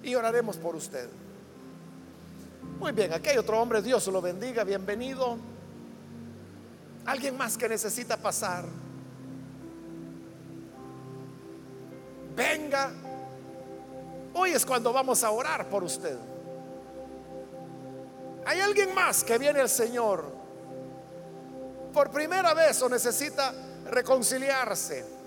y 0.04 0.16
oraremos 0.16 0.58
por 0.58 0.76
usted. 0.76 1.08
Muy 2.80 2.92
bien, 2.92 3.14
aquí 3.14 3.30
hay 3.30 3.38
otro 3.38 3.62
hombre, 3.62 3.82
Dios 3.82 4.06
lo 4.08 4.22
bendiga, 4.22 4.64
bienvenido. 4.64 5.38
Alguien 7.06 7.38
más 7.38 7.58
que 7.58 7.70
necesita 7.70 8.18
pasar. 8.18 8.66
Venga 12.36 12.92
Hoy 14.34 14.52
es 14.52 14.66
cuando 14.66 14.94
vamos 14.94 15.24
a 15.24 15.32
orar 15.32 15.68
por 15.68 15.84
usted. 15.84 16.18
¿Hay 18.46 18.60
alguien 18.60 18.94
más 18.96 19.24
que 19.24 19.38
viene 19.38 19.60
el 19.60 19.70
Señor 19.70 20.24
por 21.94 22.10
primera 22.10 22.54
vez 22.54 22.82
o 22.82 22.90
necesita 22.90 23.54
reconciliarse? 23.90 25.21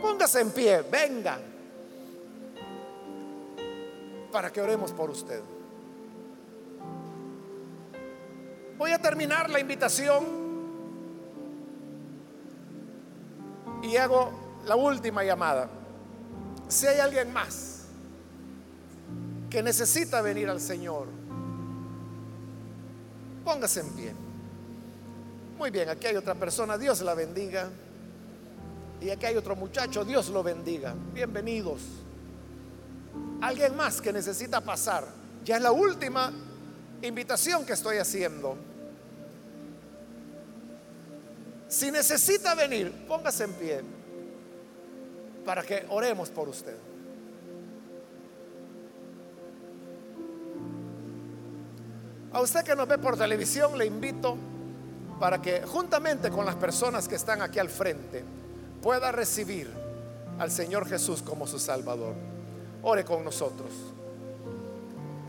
Póngase 0.00 0.40
en 0.40 0.50
pie, 0.50 0.82
venga, 0.82 1.38
para 4.30 4.52
que 4.52 4.60
oremos 4.60 4.92
por 4.92 5.10
usted. 5.10 5.42
Voy 8.76 8.92
a 8.92 8.98
terminar 9.00 9.50
la 9.50 9.58
invitación 9.58 10.24
y 13.82 13.96
hago 13.96 14.30
la 14.66 14.76
última 14.76 15.24
llamada. 15.24 15.68
Si 16.68 16.86
hay 16.86 17.00
alguien 17.00 17.32
más 17.32 17.86
que 19.50 19.62
necesita 19.62 20.20
venir 20.20 20.48
al 20.48 20.60
Señor, 20.60 21.08
póngase 23.44 23.80
en 23.80 23.88
pie. 23.90 24.14
Muy 25.58 25.70
bien, 25.70 25.88
aquí 25.88 26.06
hay 26.06 26.16
otra 26.16 26.36
persona, 26.36 26.78
Dios 26.78 27.00
la 27.00 27.14
bendiga. 27.14 27.68
Y 29.00 29.10
aquí 29.10 29.26
hay 29.26 29.36
otro 29.36 29.54
muchacho, 29.54 30.04
Dios 30.04 30.28
lo 30.28 30.42
bendiga. 30.42 30.94
Bienvenidos. 31.14 31.82
Alguien 33.40 33.76
más 33.76 34.00
que 34.00 34.12
necesita 34.12 34.60
pasar. 34.60 35.06
Ya 35.44 35.56
es 35.56 35.62
la 35.62 35.70
última 35.70 36.32
invitación 37.02 37.64
que 37.64 37.74
estoy 37.74 37.98
haciendo. 37.98 38.56
Si 41.68 41.90
necesita 41.92 42.54
venir, 42.54 42.92
póngase 43.06 43.44
en 43.44 43.52
pie 43.52 43.82
para 45.44 45.62
que 45.62 45.86
oremos 45.90 46.30
por 46.30 46.48
usted. 46.48 46.76
A 52.32 52.40
usted 52.40 52.64
que 52.64 52.74
nos 52.74 52.88
ve 52.88 52.98
por 52.98 53.16
televisión 53.16 53.78
le 53.78 53.86
invito 53.86 54.36
para 55.20 55.40
que 55.40 55.62
juntamente 55.62 56.30
con 56.30 56.44
las 56.44 56.56
personas 56.56 57.06
que 57.06 57.14
están 57.14 57.42
aquí 57.42 57.58
al 57.58 57.68
frente 57.68 58.37
pueda 58.82 59.12
recibir 59.12 59.72
al 60.38 60.50
Señor 60.50 60.88
Jesús 60.88 61.22
como 61.22 61.46
su 61.46 61.58
Salvador. 61.58 62.14
Ore 62.82 63.04
con 63.04 63.24
nosotros. 63.24 63.70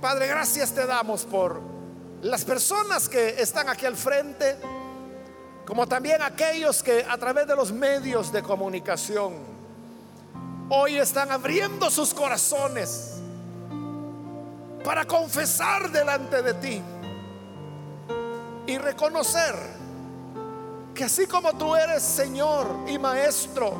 Padre, 0.02 0.28
gracias 0.28 0.72
te 0.72 0.86
damos 0.86 1.26
por 1.26 1.60
las 2.22 2.46
personas 2.46 3.10
que 3.10 3.42
están 3.42 3.70
aquí 3.70 3.86
al 3.86 3.96
frente, 3.96 4.56
como 5.66 5.88
también 5.88 6.22
aquellos 6.22 6.84
que 6.84 7.06
a 7.08 7.18
través 7.18 7.48
de 7.48 7.56
los 7.56 7.72
medios 7.72 8.32
de 8.32 8.44
comunicación 8.44 9.34
hoy 10.70 10.98
están 10.98 11.32
abriendo 11.32 11.90
sus 11.90 12.14
corazones 12.14 13.16
para 14.84 15.06
confesar 15.06 15.92
delante 15.92 16.42
de 16.42 16.54
ti 16.56 16.82
y 18.68 18.78
reconocer 18.78 19.56
que 20.94 21.04
así 21.04 21.28
como 21.28 21.54
tú 21.54 21.76
eres 21.76 22.04
Señor 22.04 22.68
y 22.88 22.98
Maestro, 22.98 23.74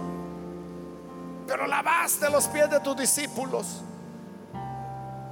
pero 1.48 1.68
lavaste 1.68 2.30
los 2.30 2.48
pies 2.48 2.70
de 2.70 2.80
tus 2.80 2.96
discípulos, 2.96 3.82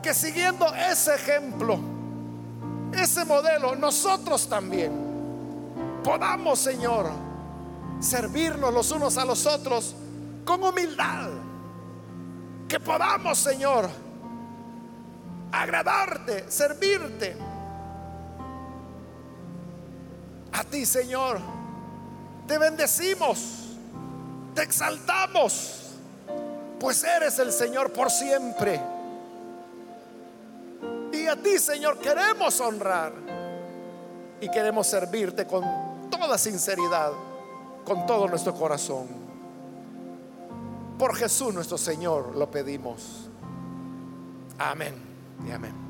que 0.02 0.14
siguiendo 0.14 0.66
ese 0.74 1.16
ejemplo, 1.16 1.80
ese 2.94 3.24
modelo, 3.26 3.76
nosotros 3.76 4.48
también 4.48 4.92
podamos, 6.04 6.60
Señor, 6.60 7.10
servirnos 8.00 8.74
los 8.74 8.92
unos 8.92 9.18
a 9.18 9.26
los 9.26 9.46
otros 9.46 9.96
con 10.46 10.64
humildad. 10.64 11.30
Que 12.68 12.80
podamos, 12.80 13.38
Señor, 13.38 13.90
agradarte, 15.52 16.50
servirte. 16.50 17.38
A 20.54 20.64
ti, 20.64 20.86
Señor, 20.86 21.40
te 22.48 22.58
bendecimos, 22.58 23.76
te 24.56 24.64
exaltamos, 24.64 25.92
pues 26.80 27.04
eres 27.04 27.38
el 27.40 27.52
Señor 27.52 27.92
por 27.92 28.10
siempre. 28.10 28.82
Y 31.12 31.28
a 31.28 31.36
ti, 31.36 31.60
Señor, 31.60 32.00
queremos 32.00 32.60
honrar 32.62 33.14
y 34.40 34.50
queremos 34.50 34.88
servirte 34.88 35.46
con 35.46 36.10
toda 36.10 36.38
sinceridad, 36.38 37.12
con 37.86 38.06
todo 38.06 38.28
nuestro 38.28 38.54
corazón. 38.54 39.08
Por 40.98 41.16
Jesús 41.16 41.54
nuestro 41.54 41.78
Señor 41.78 42.36
lo 42.36 42.50
pedimos. 42.50 43.30
Amén 44.58 44.96
y 45.48 45.52
amén. 45.52 45.87